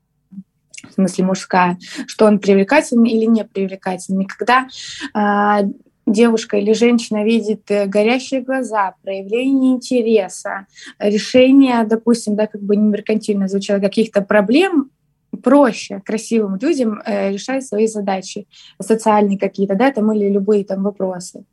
в 0.89 0.93
смысле 0.93 1.25
мужская, 1.25 1.77
что 2.07 2.25
он 2.25 2.39
привлекательный 2.39 3.11
или 3.11 3.25
не 3.25 3.43
привлекательный. 3.43 4.25
Когда 4.25 4.67
а, 5.13 5.61
девушка 6.05 6.57
или 6.57 6.73
женщина 6.73 7.23
видит 7.23 7.69
э, 7.69 7.85
горящие 7.85 8.41
глаза, 8.41 8.95
проявление 9.03 9.73
интереса, 9.73 10.65
решение, 10.99 11.83
допустим, 11.85 12.35
да, 12.35 12.47
как 12.47 12.61
бы 12.61 12.75
не 12.75 12.89
меркантильно 12.89 13.47
звучало, 13.47 13.79
каких-то 13.79 14.21
проблем, 14.21 14.91
проще 15.41 16.01
красивым 16.05 16.57
людям 16.61 17.01
э, 17.05 17.31
решать 17.31 17.65
свои 17.65 17.87
задачи, 17.87 18.47
социальные 18.81 19.37
какие-то, 19.37 19.75
да, 19.75 19.91
там 19.91 20.11
или 20.13 20.29
любые 20.29 20.63
там 20.63 20.83
вопросы. 20.83 21.45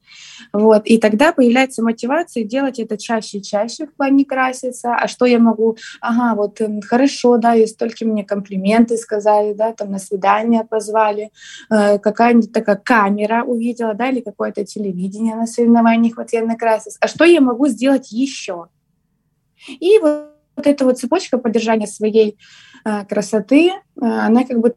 Вот. 0.53 0.83
И 0.87 0.99
тогда 0.99 1.33
появляется 1.33 1.83
мотивация 1.83 2.45
делать 2.45 2.79
это 2.79 2.97
чаще 2.97 3.39
и 3.39 3.43
чаще 3.43 3.87
в 3.87 3.95
плане 3.95 4.25
краситься. 4.25 4.95
А 4.95 5.09
что 5.09 5.27
я 5.27 5.39
могу? 5.39 5.77
Ага, 6.01 6.35
вот 6.35 6.61
э, 6.61 6.81
хорошо, 6.87 7.37
да, 7.39 7.55
и 7.55 7.67
столько 7.67 8.05
мне 8.05 8.25
комплименты 8.25 8.97
сказали, 8.97 9.53
да, 9.53 9.73
там 9.73 9.91
на 9.91 9.99
свидание 9.99 10.65
позвали, 10.65 11.31
э, 11.71 11.99
какая-нибудь 11.99 12.53
такая 12.53 12.77
камера 12.77 13.45
увидела, 13.45 13.95
да, 13.95 14.09
или 14.09 14.21
какое-то 14.21 14.65
телевидение 14.65 15.35
на 15.35 15.47
соревнованиях, 15.47 16.17
вот 16.17 16.33
я 16.33 16.45
накрасилась. 16.45 16.97
А 17.01 17.09
что 17.09 17.25
я 17.25 17.41
могу 17.41 17.67
сделать 17.69 18.13
еще? 18.13 18.67
И 19.69 19.99
вот 19.99 20.38
вот 20.59 20.67
эта 20.67 20.85
вот 20.85 20.99
цепочка 20.99 21.39
поддержания 21.39 21.87
своей 21.87 22.37
э, 22.85 23.05
красоты, 23.07 23.71
э, 23.71 23.73
она 23.97 24.45
как 24.45 24.61
бы 24.61 24.75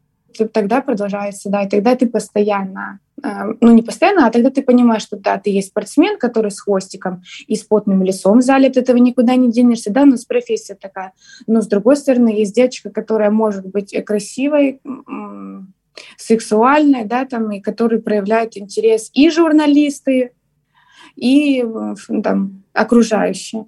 тогда 0.54 0.82
продолжается, 0.82 1.50
да, 1.50 1.64
и 1.64 1.70
тогда 1.70 1.96
ты 1.96 2.08
постоянно, 2.08 3.00
э, 3.22 3.28
ну 3.60 3.74
не 3.74 3.82
постоянно, 3.82 4.28
а 4.28 4.32
тогда 4.32 4.50
ты 4.50 4.62
понимаешь, 4.62 5.02
что 5.02 5.18
да, 5.18 5.38
ты 5.38 5.50
есть 5.50 5.70
спортсмен, 5.70 6.18
который 6.18 6.52
с 6.52 6.62
хвостиком 6.62 7.24
и 7.48 7.56
с 7.56 7.64
потным 7.64 8.04
лицом 8.04 8.40
в 8.40 8.42
зале, 8.44 8.70
этого 8.70 8.98
никуда 8.98 9.36
не 9.36 9.52
денешься, 9.52 9.92
да, 9.92 10.06
но 10.06 10.18
с 10.18 10.26
профессия 10.26 10.76
такая. 10.76 11.14
Но 11.48 11.62
с 11.62 11.68
другой 11.68 11.98
стороны, 11.98 12.30
есть 12.30 12.56
девочка, 12.56 12.92
которая 12.92 13.32
может 13.32 13.66
быть 13.66 13.94
красивой, 14.06 14.80
сексуальной, 16.18 17.04
да, 17.04 17.26
там, 17.26 17.52
и 17.52 17.60
который 17.60 18.02
проявляет 18.02 18.56
интерес 18.56 19.10
и 19.14 19.30
журналисты, 19.30 20.32
и 21.16 21.66
там, 22.24 22.64
окружающие. 22.74 23.66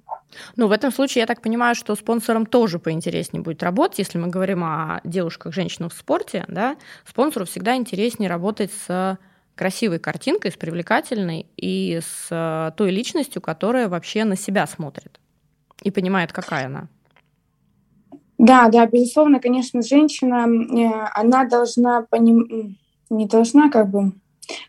Ну, 0.55 0.67
в 0.67 0.71
этом 0.71 0.91
случае 0.91 1.21
я 1.21 1.27
так 1.27 1.41
понимаю, 1.41 1.75
что 1.75 1.95
спонсорам 1.95 2.45
тоже 2.45 2.79
поинтереснее 2.79 3.43
будет 3.43 3.63
работать. 3.63 3.99
Если 3.99 4.17
мы 4.17 4.27
говорим 4.27 4.63
о 4.63 5.01
девушках, 5.03 5.53
женщинах 5.53 5.93
в 5.93 5.97
спорте, 5.97 6.45
да, 6.47 6.77
спонсору 7.05 7.45
всегда 7.45 7.75
интереснее 7.75 8.29
работать 8.29 8.71
с 8.86 9.17
красивой 9.55 9.99
картинкой, 9.99 10.51
с 10.51 10.55
привлекательной 10.55 11.45
и 11.57 11.99
с 12.01 12.27
э, 12.31 12.71
той 12.75 12.91
личностью, 12.91 13.41
которая 13.41 13.88
вообще 13.88 14.23
на 14.23 14.36
себя 14.36 14.65
смотрит 14.65 15.19
и 15.84 15.91
понимает, 15.91 16.31
какая 16.31 16.65
она. 16.65 16.88
Да, 18.38 18.67
да, 18.69 18.86
безусловно, 18.88 19.39
конечно, 19.39 19.81
женщина, 19.81 20.47
э, 20.47 21.09
она 21.13 21.45
должна 21.45 22.01
поним... 22.09 22.77
не 23.09 23.27
должна 23.27 23.69
как 23.69 23.89
бы... 23.89 24.13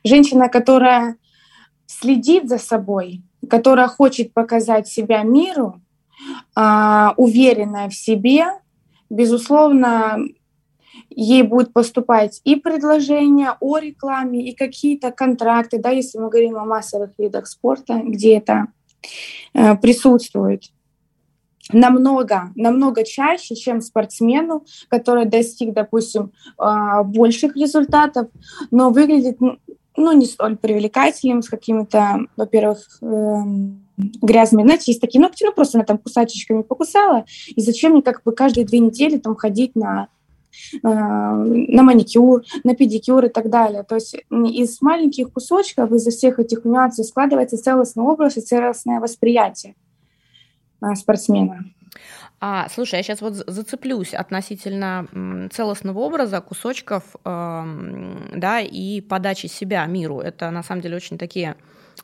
Женщина, 0.04 0.48
которая 0.48 1.16
следит 1.86 2.48
за 2.48 2.58
собой, 2.58 3.24
которая 3.49 3.88
хочет 3.88 4.32
показать 4.32 4.88
себя 4.88 5.22
миру, 5.22 5.80
а, 6.55 7.14
уверенная 7.16 7.88
в 7.88 7.95
себе, 7.95 8.47
безусловно, 9.11 10.18
ей 11.11 11.42
будет 11.42 11.72
поступать 11.72 12.40
и 12.45 12.57
предложения 12.57 13.57
о 13.61 13.78
рекламе, 13.78 14.49
и 14.49 14.55
какие-то 14.55 15.11
контракты, 15.11 15.78
да, 15.78 15.90
если 15.90 16.18
мы 16.18 16.28
говорим 16.28 16.57
о 16.57 16.64
массовых 16.64 17.11
видах 17.18 17.47
спорта, 17.47 18.01
где 18.05 18.38
это 18.38 18.68
э, 19.53 19.76
присутствует. 19.76 20.64
Намного, 21.72 22.53
намного 22.57 23.05
чаще, 23.05 23.55
чем 23.55 23.80
спортсмену, 23.80 24.64
который 24.88 25.24
достиг, 25.24 25.72
допустим, 25.72 26.32
э, 26.59 27.03
больших 27.05 27.57
результатов, 27.57 28.28
но 28.70 28.90
выглядит 28.90 29.38
ну, 29.97 30.12
не 30.12 30.26
столь 30.26 30.57
привлекательным, 30.57 31.42
с 31.42 31.49
какими-то, 31.49 32.26
во-первых, 32.36 32.99
эм, 33.03 33.86
грязными. 33.97 34.64
Знаете, 34.64 34.84
есть 34.92 35.01
такие 35.01 35.20
ногти, 35.20 35.45
ну, 35.45 35.53
просто 35.53 35.78
она 35.78 35.84
там 35.84 35.99
кусачечками 35.99 36.62
покусала, 36.62 37.24
и 37.47 37.61
зачем 37.61 37.92
мне 37.92 38.03
как 38.03 38.22
бы 38.24 38.32
каждые 38.32 38.64
две 38.64 38.80
недели 38.80 39.18
там 39.18 39.36
ходить 39.36 39.76
на 39.76 40.09
э, 40.72 40.88
на 40.88 41.82
маникюр, 41.82 42.42
на 42.64 42.74
педикюр 42.74 43.24
и 43.26 43.28
так 43.28 43.51
далее. 43.51 43.84
То 43.84 43.97
есть 43.97 44.16
из 44.30 44.82
маленьких 44.82 45.32
кусочков, 45.32 45.92
из 45.92 46.07
всех 46.07 46.38
этих 46.38 46.64
нюансов 46.64 47.07
складывается 47.07 47.57
целостный 47.57 48.05
образ 48.05 48.36
и 48.36 48.40
целостное 48.40 49.01
восприятие 49.01 49.76
э, 50.82 50.95
спортсмена. 50.95 51.64
А, 52.41 52.68
слушай, 52.68 52.97
я 52.97 53.03
сейчас 53.03 53.20
вот 53.20 53.35
зацеплюсь 53.35 54.12
относительно 54.12 55.49
целостного 55.51 56.01
образа, 56.01 56.41
кусочков, 56.41 57.16
э, 57.24 58.28
да, 58.35 58.61
и 58.61 59.01
подачи 59.01 59.47
себя 59.47 59.87
миру. 59.87 60.20
Это 60.20 60.51
на 60.51 60.62
самом 60.62 60.82
деле 60.82 60.97
очень 60.97 61.16
такие 61.16 61.57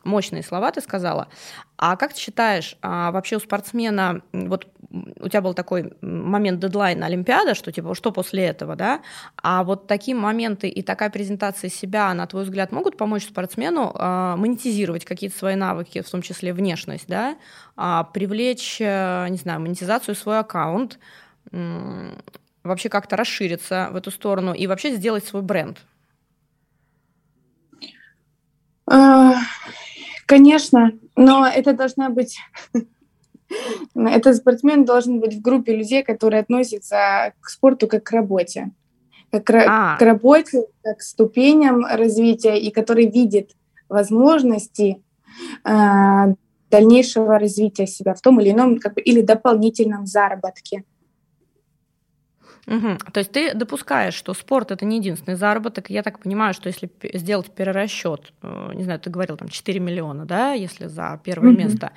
мощные 0.05 0.43
слова 0.43 0.71
ты 0.71 0.81
сказала. 0.81 1.29
А 1.77 1.97
как 1.97 2.13
ты 2.13 2.21
считаешь, 2.21 2.77
а 2.83 3.11
вообще 3.11 3.37
у 3.37 3.41
спортсмена, 3.41 4.23
вот 4.33 4.67
у 4.91 5.29
тебя 5.29 5.41
был 5.41 5.55
такой 5.55 5.93
момент 6.03 6.61
дедлайна 6.61 7.07
Олимпиада, 7.07 7.55
что 7.55 7.73
типа, 7.73 7.95
что 7.95 8.13
после 8.13 8.45
этого, 8.45 8.77
да? 8.77 9.01
А 9.43 9.65
вот 9.65 9.87
такие 9.87 10.17
моменты 10.17 10.69
и 10.69 10.83
такая 10.83 11.11
презентация 11.11 11.71
себя, 11.71 12.13
на 12.13 12.27
твой 12.27 12.45
взгляд, 12.45 12.73
могут 12.73 12.97
помочь 12.97 13.25
спортсмену 13.25 13.93
а, 13.95 14.37
монетизировать 14.37 15.05
какие-то 15.05 15.39
свои 15.39 15.55
навыки, 15.55 16.03
в 16.03 16.11
том 16.11 16.23
числе 16.23 16.53
внешность, 16.53 17.07
да? 17.07 17.37
А, 17.77 18.05
привлечь, 18.05 18.79
э, 18.81 19.27
не 19.31 19.39
знаю, 19.39 19.61
монетизацию 19.61 20.15
свой 20.15 20.41
аккаунт, 20.41 20.99
вообще 22.63 22.89
как-то 22.89 23.17
расшириться 23.17 23.89
в 23.93 23.97
эту 23.97 24.11
сторону 24.11 24.53
и 24.53 24.67
вообще 24.67 24.95
сделать 24.95 25.25
свой 25.25 25.43
бренд? 25.43 25.79
Конечно, 30.27 30.93
но 31.17 31.47
это 31.47 31.73
должна 31.73 32.09
быть 32.09 32.39
этот 33.95 34.37
спортсмен 34.37 34.85
должен 34.85 35.21
быть 35.21 35.35
в 35.35 35.41
группе 35.41 35.75
людей, 35.75 36.03
которые 36.03 36.41
относятся 36.41 37.33
к 37.41 37.49
спорту 37.49 37.89
как 37.89 38.05
к 38.05 38.11
работе. 38.13 38.71
Как 39.33 39.51
а. 39.51 39.97
к 39.97 40.03
работе, 40.03 40.67
как 40.83 40.99
к 40.99 41.03
ступеням 41.03 41.85
развития, 41.85 42.59
и 42.59 42.71
который 42.71 43.07
видит 43.07 43.53
возможности 43.89 45.03
э, 45.65 46.35
дальнейшего 46.71 47.39
развития 47.39 47.87
себя 47.87 48.15
в 48.15 48.21
том 48.21 48.41
или 48.41 48.51
ином 48.51 48.79
как 48.79 48.95
бы, 48.95 49.01
или 49.01 49.21
дополнительном 49.21 50.07
заработке. 50.07 50.85
Угу. 52.67 52.99
То 53.13 53.19
есть 53.19 53.33
ты 53.33 53.55
допускаешь, 53.55 54.15
что 54.15 54.35
спорт 54.35 54.71
это 54.71 54.85
не 54.85 54.99
единственный 54.99 55.35
заработок. 55.35 55.91
Я 55.91 56.03
так 56.03 56.21
понимаю, 56.21 56.55
что 56.55 56.69
если 56.69 56.91
сделать 57.15 57.51
перерасчет, 57.51 58.33
э, 58.43 58.73
не 58.75 58.85
знаю, 58.85 59.01
ты 59.01 59.11
говорил 59.11 59.37
там 59.37 59.49
4 59.49 59.81
миллиона, 59.81 60.27
да, 60.27 60.53
если 60.53 60.87
за 60.87 61.21
первое 61.25 61.53
угу. 61.53 61.59
место, 61.59 61.93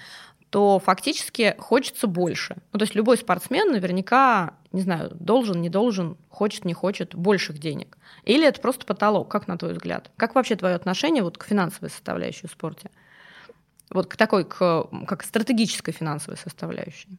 то 0.49 0.77
фактически 0.77 1.55
хочется 1.57 2.05
больше. 2.05 2.57
Ну, 2.71 2.79
то 2.79 2.83
есть 2.83 2.93
любой 2.93 3.17
спортсмен 3.17 3.71
наверняка, 3.71 4.53
не 4.71 4.81
знаю, 4.81 5.09
должен, 5.19 5.59
не 5.61 5.69
должен, 5.69 6.15
хочет, 6.29 6.63
не 6.63 6.75
хочет 6.75 7.15
больших 7.15 7.57
денег. 7.57 7.97
Или 8.23 8.47
это 8.47 8.61
просто 8.61 8.85
потолок, 8.85 9.29
как 9.29 9.47
на 9.47 9.57
твой 9.57 9.73
взгляд? 9.73 10.11
Как 10.15 10.35
вообще 10.35 10.55
твое 10.55 10.75
отношение 10.75 11.23
вот 11.23 11.39
к 11.39 11.43
финансовой 11.45 11.89
составляющей 11.89 12.45
в 12.45 12.51
спорте? 12.51 12.91
Вот 13.89 14.05
к 14.05 14.15
такой, 14.15 14.45
к, 14.45 14.87
как 15.07 15.23
стратегической 15.23 15.91
финансовой 15.91 16.37
составляющей. 16.37 17.17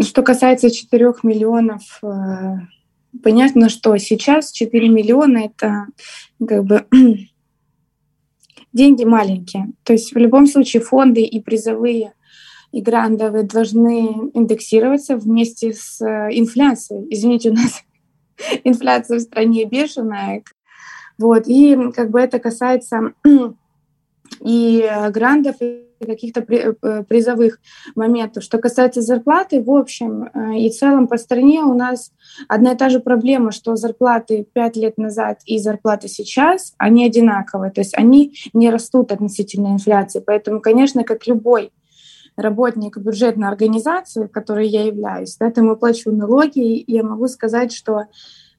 Что 0.00 0.22
касается 0.22 0.70
4 0.70 1.14
миллионов, 1.22 2.00
э, 2.02 2.56
понятно, 3.22 3.68
что 3.68 3.96
сейчас 3.96 4.52
4 4.52 4.88
миллиона 4.88 5.38
это 5.38 5.86
как 6.46 6.64
бы 6.64 6.86
деньги 8.72 9.04
маленькие. 9.04 9.72
То 9.84 9.92
есть 9.92 10.14
в 10.14 10.18
любом 10.18 10.46
случае 10.46 10.82
фонды 10.82 11.22
и 11.22 11.40
призовые 11.40 12.12
и 12.72 12.82
грантовые 12.82 13.44
должны 13.44 14.30
индексироваться 14.34 15.16
вместе 15.16 15.72
с 15.72 16.00
э, 16.00 16.28
инфляцией. 16.32 17.06
Извините, 17.10 17.50
у 17.50 17.54
нас 17.54 17.82
инфляция 18.64 19.18
в 19.18 19.22
стране 19.22 19.64
бешеная. 19.64 20.42
Вот. 21.18 21.44
И 21.46 21.76
как 21.94 22.10
бы 22.10 22.20
это 22.20 22.38
касается 22.38 23.14
и 24.40 24.82
э, 24.82 25.10
грантов, 25.10 25.56
и 25.60 25.82
каких-то 26.04 26.40
э, 26.40 27.04
призовых 27.04 27.58
моментов. 27.94 28.42
Что 28.42 28.58
касается 28.58 29.00
зарплаты, 29.00 29.62
в 29.62 29.70
общем 29.70 30.24
э, 30.24 30.58
и 30.58 30.70
целом 30.70 31.08
по 31.08 31.16
стране 31.16 31.62
у 31.62 31.74
нас 31.74 32.12
одна 32.48 32.72
и 32.72 32.76
та 32.76 32.88
же 32.88 33.00
проблема, 33.00 33.52
что 33.52 33.76
зарплаты 33.76 34.46
пять 34.52 34.76
лет 34.76 34.98
назад 34.98 35.40
и 35.46 35.58
зарплаты 35.58 36.08
сейчас, 36.08 36.74
они 36.78 37.06
одинаковые, 37.06 37.70
то 37.70 37.80
есть 37.80 37.96
они 37.96 38.34
не 38.52 38.70
растут 38.70 39.12
относительно 39.12 39.68
инфляции. 39.68 40.22
Поэтому, 40.24 40.60
конечно, 40.60 41.04
как 41.04 41.26
любой 41.26 41.72
работник 42.36 42.98
бюджетной 42.98 43.48
организации, 43.48 44.26
которой 44.26 44.68
я 44.68 44.84
являюсь, 44.84 45.36
да, 45.38 45.50
там 45.50 45.74
плачу 45.76 46.12
налоги, 46.12 46.78
и 46.78 46.92
я 46.92 47.02
могу 47.02 47.28
сказать, 47.28 47.72
что 47.72 48.04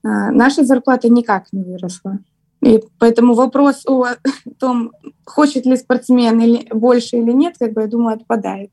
наша 0.02 0.64
зарплата 0.64 1.10
никак 1.10 1.52
не 1.52 1.64
выросла. 1.64 2.20
И 2.62 2.84
поэтому 3.00 3.34
вопрос 3.34 3.86
о 3.86 4.16
том, 4.60 4.92
хочет 5.26 5.66
ли 5.66 5.78
спортсмен 5.78 6.40
или 6.40 6.68
больше 6.74 7.18
или 7.18 7.32
нет, 7.32 7.56
как 7.60 7.74
бы, 7.74 7.82
я 7.82 7.88
думаю, 7.88 8.16
отпадает. 8.16 8.72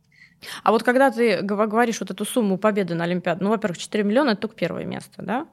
А 0.62 0.72
вот 0.72 0.82
когда 0.82 1.10
ты 1.10 1.42
говоришь 1.42 2.00
вот 2.00 2.10
эту 2.10 2.24
сумму 2.24 2.58
победы 2.58 2.94
на 2.94 3.04
Олимпиаде, 3.04 3.42
ну, 3.42 3.50
во-первых, 3.50 3.78
4 3.78 4.04
миллиона– 4.04 4.30
это 4.30 4.42
только 4.42 4.56
первое 4.56 4.84
место, 4.84 5.22
да? 5.22 5.46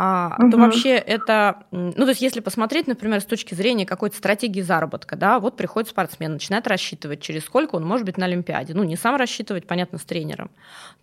А, 0.00 0.36
угу. 0.38 0.50
то 0.52 0.58
вообще 0.58 0.90
это, 0.90 1.64
ну 1.72 1.92
то 1.92 2.10
есть 2.10 2.20
если 2.20 2.38
посмотреть, 2.38 2.86
например, 2.86 3.20
с 3.20 3.24
точки 3.24 3.54
зрения 3.54 3.84
какой-то 3.84 4.16
стратегии 4.16 4.60
заработка, 4.60 5.16
да, 5.16 5.40
вот 5.40 5.56
приходит 5.56 5.88
спортсмен, 5.88 6.34
начинает 6.34 6.68
рассчитывать, 6.68 7.20
через 7.20 7.44
сколько 7.44 7.74
он 7.74 7.84
может 7.84 8.06
быть 8.06 8.16
на 8.16 8.26
Олимпиаде, 8.26 8.74
ну 8.74 8.84
не 8.84 8.96
сам 8.96 9.16
рассчитывать, 9.16 9.66
понятно, 9.66 9.98
с 9.98 10.04
тренером, 10.04 10.52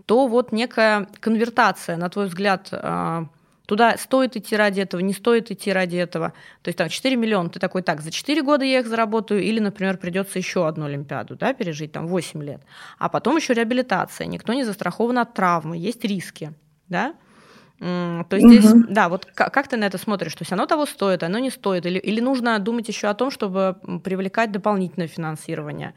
то 0.05 0.27
вот 0.27 0.53
некая 0.53 1.09
конвертация, 1.19 1.97
на 1.97 2.09
твой 2.09 2.27
взгляд, 2.27 2.69
а, 2.71 3.25
Туда 3.65 3.97
стоит 3.97 4.35
идти 4.37 4.55
ради 4.55 4.81
этого, 4.81 5.01
не 5.01 5.13
стоит 5.13 5.51
идти 5.51 5.71
ради 5.71 5.97
этого. 5.97 6.33
То 6.61 6.69
есть 6.69 6.77
там 6.77 6.89
4 6.89 7.15
миллиона, 7.15 7.49
ты 7.49 7.59
такой, 7.59 7.81
так, 7.81 8.01
за 8.01 8.11
4 8.11 8.41
года 8.43 8.65
я 8.65 8.79
их 8.79 8.87
заработаю, 8.87 9.41
или, 9.41 9.59
например, 9.59 9.97
придется 9.97 10.39
еще 10.39 10.67
одну 10.67 10.85
Олимпиаду 10.85 11.35
да, 11.35 11.53
пережить, 11.53 11.91
там 11.91 12.07
8 12.07 12.43
лет. 12.43 12.61
А 12.97 13.09
потом 13.09 13.37
еще 13.37 13.53
реабилитация, 13.53 14.27
никто 14.27 14.53
не 14.53 14.63
застрахован 14.63 15.19
от 15.19 15.33
травмы, 15.33 15.77
есть 15.77 16.03
риски. 16.03 16.53
Да? 16.87 17.15
То 17.79 18.25
есть 18.31 18.47
здесь, 18.47 18.71
угу. 18.71 18.85
да, 18.89 19.09
вот 19.09 19.25
как, 19.25 19.53
как 19.53 19.67
ты 19.67 19.75
на 19.75 19.85
это 19.85 19.97
смотришь? 19.97 20.33
То 20.33 20.43
есть 20.43 20.53
оно 20.53 20.65
того 20.65 20.85
стоит, 20.85 21.23
оно 21.23 21.39
не 21.39 21.49
стоит? 21.49 21.85
Или, 21.85 21.99
или 21.99 22.21
нужно 22.21 22.57
думать 22.59 22.87
еще 22.87 23.07
о 23.07 23.13
том, 23.13 23.31
чтобы 23.31 23.75
привлекать 24.03 24.51
дополнительное 24.51 25.07
финансирование? 25.07 25.93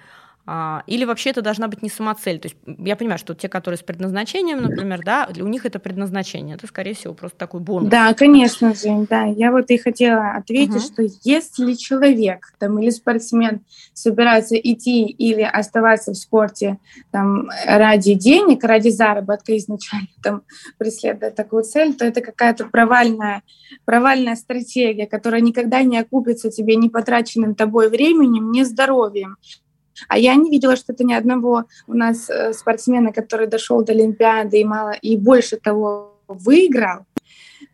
А, 0.50 0.82
или 0.86 1.04
вообще 1.04 1.28
это 1.28 1.42
должна 1.42 1.68
быть 1.68 1.82
не 1.82 1.90
самоцель. 1.90 2.38
То 2.38 2.46
есть 2.46 2.56
я 2.78 2.96
понимаю, 2.96 3.18
что 3.18 3.34
те, 3.34 3.50
которые 3.50 3.76
с 3.76 3.82
предназначением, 3.82 4.62
например, 4.62 5.02
да, 5.04 5.28
у 5.38 5.46
них 5.46 5.66
это 5.66 5.78
предназначение. 5.78 6.56
Это, 6.56 6.66
скорее 6.66 6.94
всего, 6.94 7.12
просто 7.12 7.36
такой 7.36 7.60
бонус. 7.60 7.90
Да, 7.90 8.14
конечно 8.14 8.74
же, 8.74 9.06
да. 9.10 9.26
Я 9.26 9.52
вот 9.52 9.70
и 9.70 9.76
хотела 9.76 10.30
ответить, 10.36 10.76
угу. 10.76 10.80
что 10.80 11.02
если 11.22 11.74
человек 11.74 12.54
там, 12.58 12.78
или 12.78 12.88
спортсмен 12.88 13.60
собирается 13.92 14.56
идти 14.56 15.04
или 15.04 15.42
оставаться 15.42 16.12
в 16.12 16.16
спорте 16.16 16.78
там, 17.10 17.50
ради 17.66 18.14
денег, 18.14 18.64
ради 18.64 18.88
заработка 18.88 19.54
изначально 19.58 20.08
там, 20.22 20.44
преследуя 20.78 21.30
такую 21.30 21.64
цель, 21.64 21.92
то 21.92 22.06
это 22.06 22.22
какая-то 22.22 22.64
провальная, 22.64 23.42
провальная 23.84 24.34
стратегия, 24.34 25.06
которая 25.06 25.42
никогда 25.42 25.82
не 25.82 25.98
окупится 25.98 26.50
тебе 26.50 26.76
ни 26.76 26.88
потраченным 26.88 27.54
тобой 27.54 27.90
временем, 27.90 28.50
ни 28.50 28.62
здоровьем. 28.62 29.36
А 30.06 30.18
я 30.18 30.34
не 30.36 30.50
видела 30.50 30.76
что-то 30.76 31.04
ни 31.04 31.12
одного 31.12 31.64
у 31.86 31.94
нас 31.94 32.30
э, 32.30 32.52
спортсмена, 32.52 33.12
который 33.12 33.46
дошел 33.46 33.82
до 33.84 33.92
Олимпиады 33.92 34.60
и 34.60 34.64
мало 34.64 34.92
и 34.92 35.16
больше 35.16 35.56
того 35.56 36.14
выиграл, 36.28 37.06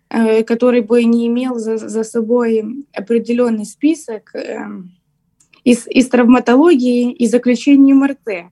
э, 0.09 0.43
который 0.45 0.81
бы 0.81 1.05
не 1.05 1.27
имел 1.27 1.57
за, 1.57 1.77
за 1.77 2.05
собой 2.05 2.87
определенный 2.93 3.66
список 3.66 4.35
эм, 4.35 4.93
из, 5.64 5.87
из 5.87 6.09
травматологии 6.09 7.12
и 7.12 7.27
заключений 7.27 7.93
МРТ, 7.93 8.51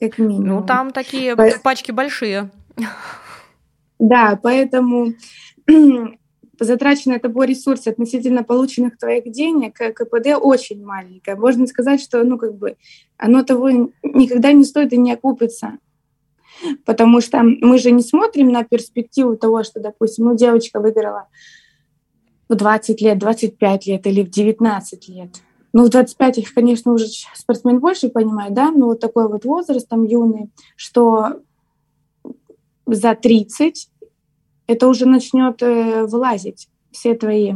как 0.00 0.18
минимум. 0.18 0.60
Ну, 0.60 0.66
там 0.66 0.92
такие 0.92 1.36
По... 1.36 1.50
пачки 1.62 1.92
большие. 1.92 2.50
Да, 3.98 4.38
поэтому 4.42 5.14
затраченный 6.64 7.18
тобой 7.18 7.46
ресурс 7.46 7.86
относительно 7.86 8.42
полученных 8.42 8.98
твоих 8.98 9.30
денег, 9.30 9.80
э, 9.80 9.92
КПД 9.92 10.36
очень 10.40 10.84
маленькое. 10.84 11.36
Можно 11.36 11.66
сказать, 11.66 12.00
что 12.00 12.22
ну, 12.24 12.38
как 12.38 12.56
бы, 12.56 12.76
оно 13.16 13.42
того 13.42 13.70
никогда 13.70 14.52
не 14.52 14.64
стоит 14.64 14.92
и 14.92 14.96
не 14.96 15.12
окупится. 15.12 15.78
Потому 16.84 17.20
что 17.20 17.42
мы 17.42 17.78
же 17.78 17.90
не 17.92 18.02
смотрим 18.02 18.48
на 18.48 18.64
перспективу 18.64 19.36
того, 19.36 19.62
что, 19.62 19.80
допустим, 19.80 20.24
ну, 20.24 20.36
девочка 20.36 20.80
выиграла 20.80 21.28
в 22.48 22.54
20 22.54 23.00
лет, 23.00 23.18
25 23.18 23.86
лет 23.86 24.06
или 24.06 24.22
в 24.22 24.30
19 24.30 25.08
лет. 25.08 25.30
Ну, 25.72 25.84
в 25.84 25.90
25 25.90 26.38
их, 26.38 26.54
конечно, 26.54 26.92
уже 26.92 27.06
спортсмен 27.34 27.78
больше 27.78 28.08
понимает, 28.08 28.54
да, 28.54 28.70
но 28.70 28.86
вот 28.86 29.00
такой 29.00 29.28
вот 29.28 29.44
возраст 29.44 29.88
там 29.88 30.04
юный, 30.04 30.50
что 30.76 31.40
за 32.86 33.14
30 33.14 33.90
это 34.68 34.86
уже 34.86 35.06
начнет 35.06 35.60
э, 35.62 36.04
вылазить 36.04 36.68
все 36.92 37.14
твои 37.14 37.54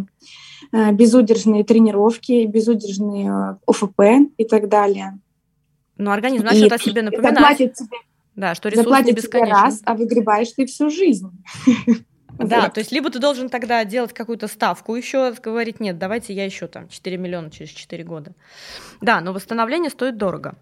э, 0.72 0.92
безудержные 0.92 1.62
тренировки, 1.62 2.46
безудержные 2.46 3.28
э, 3.28 3.56
ОФП 3.66 4.00
и 4.36 4.44
так 4.44 4.68
далее. 4.68 5.18
Но 5.98 6.10
организм 6.10 6.44
начнет 6.44 6.72
о 6.72 6.78
себе 6.78 7.02
напоминать. 7.02 7.34
Заплатит 7.34 7.74
тебе, 7.74 7.98
да, 8.34 8.54
что 8.54 8.70
ресурс 8.70 8.84
заплатит 8.84 9.06
не 9.08 9.12
бесконечен. 9.12 9.46
тебе 9.46 9.62
раз, 9.62 9.82
а 9.84 9.94
выгребаешь 9.94 10.52
ты 10.52 10.66
всю 10.66 10.90
жизнь. 10.90 11.30
Да, 12.38 12.62
вот. 12.62 12.72
то 12.72 12.80
есть 12.80 12.90
либо 12.90 13.10
ты 13.10 13.18
должен 13.18 13.50
тогда 13.50 13.84
делать 13.84 14.14
какую-то 14.14 14.48
ставку 14.48 14.96
еще, 14.96 15.34
говорить, 15.34 15.80
нет, 15.80 15.98
давайте 15.98 16.32
я 16.32 16.46
еще 16.46 16.66
там 16.66 16.88
4 16.88 17.18
миллиона 17.18 17.50
через 17.50 17.68
4 17.70 18.02
года. 18.04 18.32
Да, 19.02 19.20
но 19.20 19.34
восстановление 19.34 19.90
стоит 19.90 20.16
дорого 20.16 20.56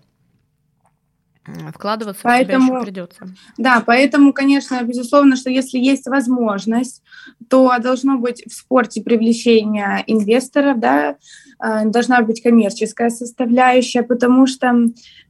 вкладываться 1.73 2.23
поэтому, 2.23 2.61
в 2.61 2.67
себя 2.67 2.77
еще 2.77 2.85
придется. 2.85 3.29
Да, 3.57 3.83
поэтому, 3.85 4.33
конечно, 4.33 4.83
безусловно, 4.83 5.37
что 5.37 5.51
если 5.51 5.79
есть 5.79 6.07
возможность, 6.07 7.03
то 7.49 7.73
должно 7.79 8.19
быть 8.19 8.45
в 8.47 8.53
спорте 8.53 9.03
привлечение 9.03 10.05
инвесторов, 10.07 10.79
да, 10.79 11.17
э, 11.63 11.85
должна 11.87 12.23
быть 12.23 12.43
коммерческая 12.43 13.11
составляющая, 13.11 14.03
потому 14.03 14.47
что 14.47 14.75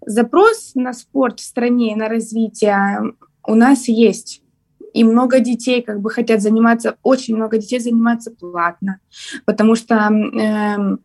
запрос 0.04 0.72
на 0.74 0.92
спорт 0.92 1.40
в 1.40 1.44
стране, 1.44 1.94
на 1.96 2.08
развитие 2.08 3.14
у 3.46 3.54
нас 3.54 3.88
есть. 3.88 4.42
И 4.92 5.04
много 5.04 5.38
детей 5.38 5.82
как 5.82 6.00
бы 6.00 6.10
хотят 6.10 6.42
заниматься, 6.42 6.96
очень 7.04 7.36
много 7.36 7.58
детей 7.58 7.78
заниматься 7.78 8.32
платно, 8.32 8.98
потому 9.44 9.76
что 9.76 9.94
э, 9.94 10.96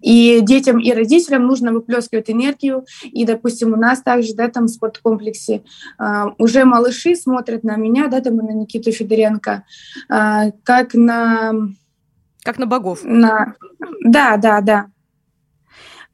и 0.00 0.40
детям 0.42 0.78
и 0.78 0.92
родителям 0.92 1.46
нужно 1.46 1.72
выплескивать 1.72 2.30
энергию. 2.30 2.84
И, 3.02 3.24
допустим, 3.24 3.72
у 3.72 3.76
нас 3.76 4.00
также, 4.00 4.34
да, 4.34 4.48
там 4.48 4.66
в 4.66 4.68
спорткомплексе 4.68 5.62
э, 5.98 6.24
уже 6.38 6.64
малыши 6.64 7.16
смотрят 7.16 7.64
на 7.64 7.76
меня, 7.76 8.08
да, 8.08 8.20
там 8.20 8.40
и 8.40 8.42
на 8.42 8.52
Никиту 8.52 8.92
Федоренко, 8.92 9.64
э, 10.08 10.52
как 10.62 10.94
на 10.94 11.52
Как 12.42 12.58
на 12.58 12.66
богов. 12.66 13.00
На... 13.02 13.54
Да, 14.02 14.36
да, 14.36 14.60
да. 14.60 14.86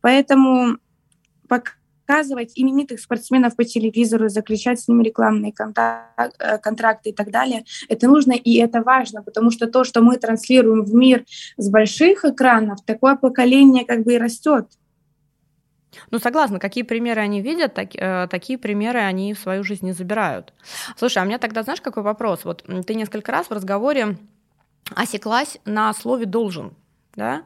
Поэтому 0.01 0.79
показывать 2.13 2.53
именитых 2.57 3.01
спортсменов 3.01 3.57
по 3.57 3.65
телевизору, 3.65 4.29
заключать 4.29 4.81
с 4.81 4.89
ними 4.89 5.03
рекламные 5.03 5.55
э, 5.55 6.59
контракты 6.59 7.11
и 7.11 7.13
так 7.13 7.31
далее, 7.31 7.65
это 7.89 8.07
нужно 8.07 8.33
и 8.33 8.59
это 8.59 8.83
важно, 8.83 9.23
потому 9.23 9.51
что 9.51 9.67
то, 9.67 9.85
что 9.85 10.03
мы 10.03 10.17
транслируем 10.17 10.85
в 10.85 10.95
мир 10.95 11.25
с 11.57 11.71
больших 11.71 12.25
экранов, 12.25 12.85
такое 12.85 13.17
поколение 13.17 13.85
как 13.85 14.05
бы 14.05 14.15
и 14.15 14.19
растет. 14.19 14.67
Ну, 16.11 16.19
согласна, 16.19 16.59
какие 16.59 16.85
примеры 16.85 17.21
они 17.23 17.41
видят, 17.41 17.75
так, 17.75 17.95
э, 17.95 18.29
такие 18.31 18.59
примеры 18.59 19.01
они 19.01 19.33
в 19.33 19.39
свою 19.39 19.65
жизнь 19.65 19.87
не 19.87 19.93
забирают. 19.93 20.53
Слушай, 20.97 21.19
а 21.19 21.23
у 21.23 21.27
меня 21.27 21.39
тогда, 21.39 21.63
знаешь, 21.63 21.81
какой 21.81 22.03
вопрос? 22.03 22.45
Вот 22.45 22.65
ты 22.87 22.95
несколько 22.95 23.33
раз 23.33 23.47
в 23.47 23.53
разговоре 23.53 24.19
осеклась 24.95 25.59
на 25.65 25.95
слове 25.95 26.27
«должен», 26.27 26.75
да? 27.17 27.43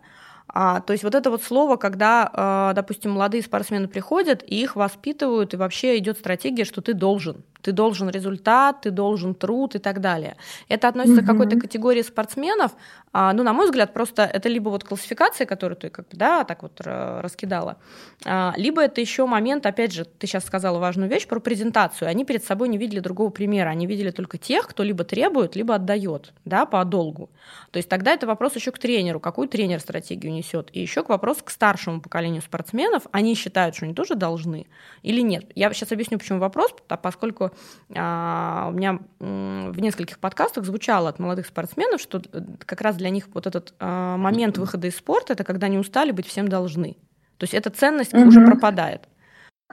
А, 0.49 0.81
то 0.81 0.93
есть 0.93 1.05
вот 1.05 1.15
это 1.15 1.31
вот 1.31 1.43
слово, 1.43 1.77
когда, 1.77 2.71
э, 2.71 2.75
допустим, 2.75 3.13
молодые 3.13 3.43
спортсмены 3.43 3.89
приходят, 3.89 4.43
и 4.47 4.63
их 4.63 4.77
воспитывают, 4.77 5.55
и 5.55 5.57
вообще 5.57 5.99
идет 5.99 6.19
стратегия, 6.19 6.65
что 6.65 6.81
ты 6.81 6.95
должен 6.95 7.45
ты 7.67 7.73
должен 7.73 8.09
результат, 8.09 8.83
ты 8.83 8.93
должен 8.93 9.35
труд 9.35 9.75
и 9.75 9.79
так 9.79 10.01
далее. 10.01 10.37
Это 10.69 10.87
относится 10.87 11.21
mm-hmm. 11.21 11.25
к 11.25 11.27
какой-то 11.27 11.61
категории 11.61 12.03
спортсменов, 12.03 12.71
а, 13.13 13.33
ну, 13.33 13.43
на 13.43 13.53
мой 13.53 13.67
взгляд, 13.67 13.93
просто 13.93 14.23
это 14.23 14.49
либо 14.49 14.69
вот 14.69 14.85
классификация, 14.85 15.47
которую 15.47 15.77
ты 15.77 15.89
как 15.89 16.09
бы, 16.09 16.17
да, 16.17 16.45
так 16.45 16.63
вот 16.63 16.81
раскидала, 16.83 17.79
а, 18.27 18.53
либо 18.57 18.83
это 18.83 19.01
еще 19.01 19.27
момент, 19.27 19.67
опять 19.67 19.93
же, 19.93 20.05
ты 20.05 20.27
сейчас 20.27 20.45
сказала 20.45 20.79
важную 20.79 21.11
вещь 21.11 21.27
про 21.27 21.41
презентацию. 21.41 22.09
Они 22.09 22.25
перед 22.25 22.45
собой 22.45 22.69
не 22.69 22.79
видели 22.79 23.01
другого 23.01 23.31
примера, 23.31 23.71
они 23.71 23.87
видели 23.87 24.11
только 24.11 24.39
тех, 24.39 24.69
кто 24.69 24.83
либо 24.83 25.03
требует, 25.03 25.57
либо 25.57 25.75
отдает, 25.75 26.35
да, 26.45 26.67
по 26.67 26.85
долгу. 26.85 27.31
То 27.71 27.79
есть 27.79 27.89
тогда 27.89 28.13
это 28.13 28.27
вопрос 28.27 28.55
еще 28.55 28.71
к 28.71 28.79
тренеру, 28.79 29.19
какую 29.19 29.49
тренер 29.49 29.81
стратегию 29.81 30.33
несет, 30.33 30.69
и 30.73 30.81
еще 30.81 31.03
к 31.03 31.09
вопросу 31.09 31.41
к 31.43 31.51
старшему 31.51 32.01
поколению 32.01 32.43
спортсменов. 32.43 33.07
Они 33.13 33.35
считают, 33.35 33.75
что 33.75 33.87
они 33.87 33.95
тоже 33.95 34.15
должны 34.15 34.67
или 35.03 35.23
нет. 35.23 35.51
Я 35.55 35.73
сейчас 35.73 35.91
объясню, 35.91 36.19
почему 36.19 36.39
вопрос, 36.39 36.71
поскольку 37.03 37.51
а, 37.95 38.69
у 38.71 38.77
меня 38.77 38.99
в 39.19 39.81
нескольких 39.81 40.19
подкастах 40.19 40.65
звучало 40.65 41.09
от 41.09 41.19
молодых 41.19 41.47
спортсменов, 41.47 42.01
что 42.01 42.23
как 42.65 42.81
раз 42.81 42.97
для 42.97 43.11
них 43.11 43.29
вот 43.35 43.47
этот 43.47 43.75
а, 43.79 44.17
момент 44.17 44.59
выхода 44.59 44.87
из 44.87 44.97
спорта 44.97 45.35
это 45.35 45.45
когда 45.45 45.67
они 45.67 45.79
устали 45.79 46.11
быть 46.11 46.27
всем 46.27 46.49
должны. 46.49 46.97
То 47.39 47.45
есть 47.45 47.55
эта 47.55 47.71
ценность 47.71 48.15
угу. 48.15 48.29
уже 48.29 48.45
пропадает. 48.45 49.03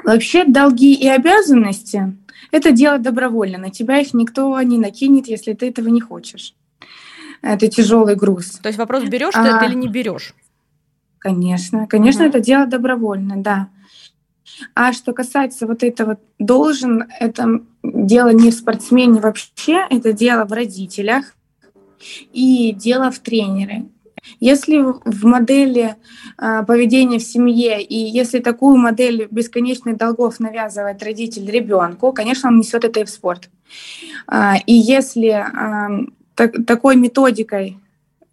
Вообще 0.04 0.46
долги 0.46 0.94
и 0.94 1.08
обязанности– 1.08 2.18
это 2.52 2.72
дело 2.72 2.98
добровольно. 2.98 3.58
На 3.58 3.70
тебя 3.70 4.00
их 4.00 4.14
никто 4.14 4.60
не 4.62 4.78
накинет, 4.78 5.28
если 5.28 5.54
ты 5.54 5.70
этого 5.70 5.88
не 5.88 6.02
хочешь. 6.02 6.56
Это 7.42 7.68
тяжелый 7.68 8.16
груз. 8.16 8.52
То 8.62 8.68
есть 8.68 8.80
вопрос, 8.80 9.04
берешь 9.04 9.36
а, 9.36 9.44
ты 9.44 9.50
это 9.50 9.66
или 9.66 9.76
не 9.76 9.88
берешь? 9.88 10.34
Конечно, 11.20 11.88
конечно, 11.88 12.26
угу. 12.26 12.30
это 12.30 12.40
дело 12.40 12.66
добровольно, 12.66 13.38
да. 13.38 13.70
А 14.76 14.94
что 14.94 15.14
касается 15.14 15.68
вот 15.68 15.84
этого 15.84 16.18
должен, 16.40 17.06
это 17.20 17.62
дело 17.84 18.30
не 18.30 18.52
в 18.52 18.54
спортсмене 18.54 19.20
вообще, 19.20 19.86
это 19.90 20.14
дело 20.14 20.46
в 20.46 20.52
родителях 20.52 21.36
и 22.32 22.74
дело 22.74 23.12
в 23.12 23.20
тренере. 23.20 23.86
Если 24.40 24.78
в 24.80 25.26
модели 25.26 25.96
э, 26.38 26.64
поведения 26.66 27.20
в 27.20 27.24
семье, 27.24 27.82
и 27.82 27.96
если 27.96 28.40
такую 28.40 28.78
модель 28.78 29.28
бесконечных 29.30 29.98
долгов 29.98 30.40
навязывает 30.40 31.04
родитель 31.04 31.50
ребенку, 31.50 32.14
конечно, 32.14 32.50
он 32.50 32.58
несет 32.58 32.86
это 32.86 33.02
и 33.02 33.04
в 33.04 33.10
спорт. 33.10 33.50
Э, 34.32 34.54
и 34.66 34.74
если 34.74 35.30
э, 35.30 36.08
так, 36.36 36.66
такой 36.66 36.96
методикой 36.96 37.78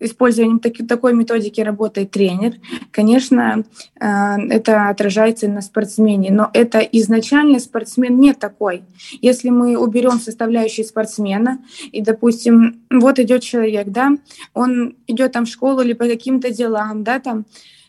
использованием 0.00 0.58
таки, 0.58 0.84
такой 0.84 1.14
методики 1.14 1.60
работает 1.60 2.10
тренер, 2.10 2.54
конечно, 2.90 3.64
э, 4.00 4.06
это 4.50 4.88
отражается 4.88 5.48
на 5.48 5.60
спортсмене, 5.60 6.32
но 6.32 6.50
это 6.52 6.78
изначально 6.80 7.60
спортсмен 7.60 8.18
не 8.18 8.32
такой. 8.32 8.82
Если 9.20 9.50
мы 9.50 9.76
уберем 9.76 10.18
составляющие 10.18 10.84
спортсмена, 10.84 11.58
и, 11.92 12.00
допустим, 12.00 12.80
вот 12.90 13.18
идет 13.18 13.42
человек, 13.42 13.88
да, 13.88 14.12
он 14.54 14.96
идет 15.06 15.32
там 15.32 15.44
в 15.44 15.48
школу 15.48 15.82
или 15.82 15.92
по 15.92 16.06
каким-то 16.06 16.50
делам, 16.50 17.04
да, 17.04 17.20
там, 17.20 17.44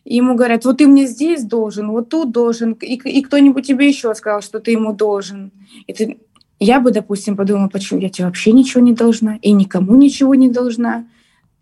ему 0.06 0.36
говорят, 0.36 0.66
вот 0.66 0.78
ты 0.78 0.88
мне 0.88 1.06
здесь 1.06 1.44
должен, 1.44 1.92
вот 1.92 2.10
тут 2.10 2.32
должен, 2.32 2.74
и, 2.74 2.96
и 2.96 3.22
кто-нибудь 3.22 3.66
тебе 3.66 3.88
еще 3.88 4.14
сказал, 4.16 4.42
что 4.42 4.60
ты 4.60 4.72
ему 4.72 4.94
должен. 4.94 5.52
И 5.88 5.94
ты, 5.94 6.18
я 6.60 6.80
бы, 6.80 6.92
допустим, 6.92 7.36
подумала, 7.36 7.70
почему 7.70 8.00
я 8.00 8.10
тебе 8.10 8.26
вообще 8.26 8.52
ничего 8.52 8.84
не 8.84 8.94
должна, 8.94 9.38
и 9.42 9.52
никому 9.52 9.96
ничего 9.96 10.36
не 10.36 10.50
должна. 10.50 11.06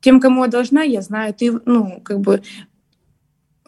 Тем, 0.02 0.20
кому 0.20 0.43
я 0.43 0.50
должна, 0.50 0.84
я 0.84 1.02
знаю, 1.02 1.34
ты, 1.34 1.52
ну, 1.66 2.02
как 2.04 2.20
бы 2.20 2.41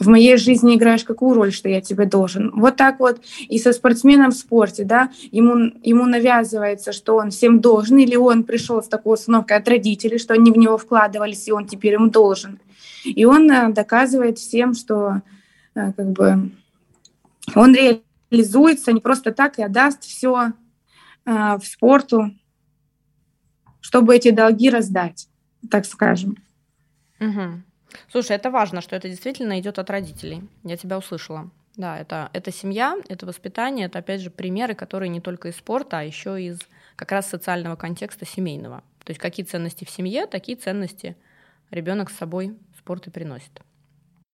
в 0.02 0.08
моей 0.08 0.36
жизни 0.38 0.76
играешь 0.76 1.04
какую 1.04 1.36
роль, 1.36 1.52
что 1.52 1.70
я 1.70 1.80
тебе 1.80 2.06
должен. 2.06 2.52
Вот 2.56 2.76
так 2.76 3.00
вот 3.00 3.22
и 3.48 3.60
со 3.60 3.72
спортсменом 3.72 4.32
в 4.32 4.36
спорте, 4.36 4.84
да, 4.84 5.12
ему, 5.32 5.72
ему 5.84 6.06
навязывается, 6.06 6.92
что 6.92 7.18
он 7.18 7.30
всем 7.30 7.60
должен, 7.60 8.00
или 8.00 8.16
он 8.16 8.44
пришел 8.44 8.82
с 8.82 8.88
такой 8.88 9.14
установкой 9.14 9.58
от 9.58 9.68
родителей, 9.68 10.18
что 10.18 10.34
они 10.34 10.52
в 10.52 10.58
него 10.58 10.78
вкладывались, 10.80 11.48
и 11.48 11.52
он 11.52 11.68
теперь 11.68 11.94
им 11.94 12.10
должен. 12.10 12.60
И 13.04 13.26
он 13.26 13.50
э, 13.52 13.72
доказывает 13.72 14.40
всем, 14.40 14.74
что 14.74 15.22
э, 15.76 15.94
как 15.94 16.12
бы 16.12 16.50
он 17.54 17.76
реализуется 17.76 18.94
не 18.94 19.02
просто 19.02 19.32
так 19.32 19.60
и 19.60 19.64
отдаст 19.64 20.04
все 20.04 20.54
э, 21.26 21.58
в 21.58 21.64
спорту, 21.64 22.32
чтобы 23.82 24.16
эти 24.16 24.32
долги 24.32 24.72
раздать 24.72 25.28
так 25.70 25.86
скажем. 25.86 26.38
Угу. 27.20 27.62
Слушай, 28.10 28.36
это 28.36 28.50
важно, 28.50 28.82
что 28.82 28.96
это 28.96 29.10
действительно 29.10 29.60
идет 29.60 29.80
от 29.80 29.90
родителей. 29.90 30.44
Я 30.64 30.78
тебя 30.78 30.98
услышала. 30.98 31.50
Да, 31.78 31.98
это, 31.98 32.30
это 32.34 32.52
семья, 32.52 32.98
это 33.08 33.26
воспитание, 33.26 33.86
это 33.86 34.00
опять 34.00 34.22
же 34.22 34.30
примеры, 34.30 34.76
которые 34.76 35.10
не 35.10 35.22
только 35.22 35.50
из 35.50 35.56
спорта, 35.56 36.00
а 36.00 36.04
еще 36.04 36.42
из 36.42 36.60
как 36.96 37.12
раз 37.12 37.30
социального 37.30 37.76
контекста 37.76 38.26
семейного. 38.26 38.84
То 39.04 39.12
есть 39.12 39.20
какие 39.20 39.46
ценности 39.46 39.86
в 39.86 39.90
семье, 39.90 40.28
такие 40.28 40.58
ценности 40.58 41.16
ребенок 41.70 42.10
с 42.10 42.18
собой 42.18 42.58
спорт 42.78 43.08
и 43.08 43.10
приносит. 43.10 43.62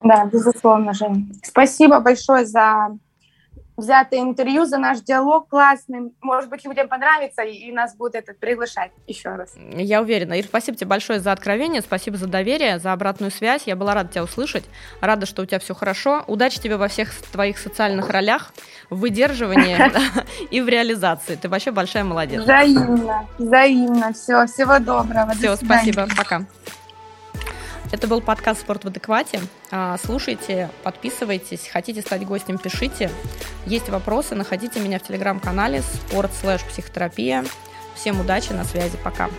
Да, 0.01 0.25
безусловно, 0.25 0.93
Жень. 0.93 1.31
Спасибо 1.43 1.99
большое 1.99 2.45
за 2.45 2.97
взятое 3.77 4.21
интервью, 4.21 4.65
за 4.65 4.77
наш 4.77 5.01
диалог 5.01 5.47
классный. 5.47 6.11
Может 6.21 6.49
быть, 6.49 6.65
людям 6.65 6.87
понравится, 6.89 7.43
и, 7.43 7.71
нас 7.71 7.95
будет 7.95 8.15
этот 8.15 8.39
приглашать 8.39 8.91
еще 9.05 9.29
раз. 9.29 9.53
Я 9.55 10.01
уверена. 10.01 10.33
Ир, 10.33 10.45
спасибо 10.45 10.77
тебе 10.77 10.87
большое 10.87 11.19
за 11.19 11.31
откровение, 11.31 11.81
спасибо 11.81 12.17
за 12.17 12.27
доверие, 12.27 12.79
за 12.79 12.91
обратную 12.91 13.31
связь. 13.31 13.63
Я 13.65 13.75
была 13.75 13.93
рада 13.93 14.09
тебя 14.09 14.23
услышать, 14.23 14.65
рада, 14.99 15.25
что 15.25 15.43
у 15.43 15.45
тебя 15.45 15.59
все 15.59 15.75
хорошо. 15.75 16.23
Удачи 16.27 16.59
тебе 16.59 16.77
во 16.77 16.87
всех 16.87 17.13
твоих 17.31 17.59
социальных 17.59 18.09
ролях, 18.09 18.51
в 18.89 18.99
выдерживании 18.99 19.77
и 20.51 20.59
в 20.59 20.67
реализации. 20.67 21.35
Ты 21.35 21.47
вообще 21.47 21.71
большая 21.71 22.03
молодец. 22.03 22.43
Взаимно, 22.43 23.27
взаимно. 23.37 24.13
Все, 24.13 24.45
всего 24.47 24.79
доброго. 24.79 25.33
Все, 25.33 25.55
спасибо, 25.55 26.07
пока. 26.17 26.45
Это 27.89 28.07
был 28.07 28.19
подкаст 28.19 28.61
«Спорт 28.61 28.83
в 28.83 28.87
адеквате». 28.87 29.39
А, 29.71 29.97
слушайте, 30.03 30.69
подписывайтесь, 30.83 31.67
хотите 31.67 32.01
стать 32.01 32.25
гостем, 32.25 32.57
пишите. 32.57 33.09
Есть 33.65 33.87
вопросы, 33.87 34.35
находите 34.35 34.81
меня 34.81 34.99
в 34.99 35.03
телеграм-канале 35.03 35.81
спорт 35.81 36.31
слэш 36.33 36.63
психотерапия. 36.65 37.45
Всем 37.95 38.19
удачи, 38.19 38.51
на 38.51 38.65
связи, 38.65 38.97
пока. 39.01 39.29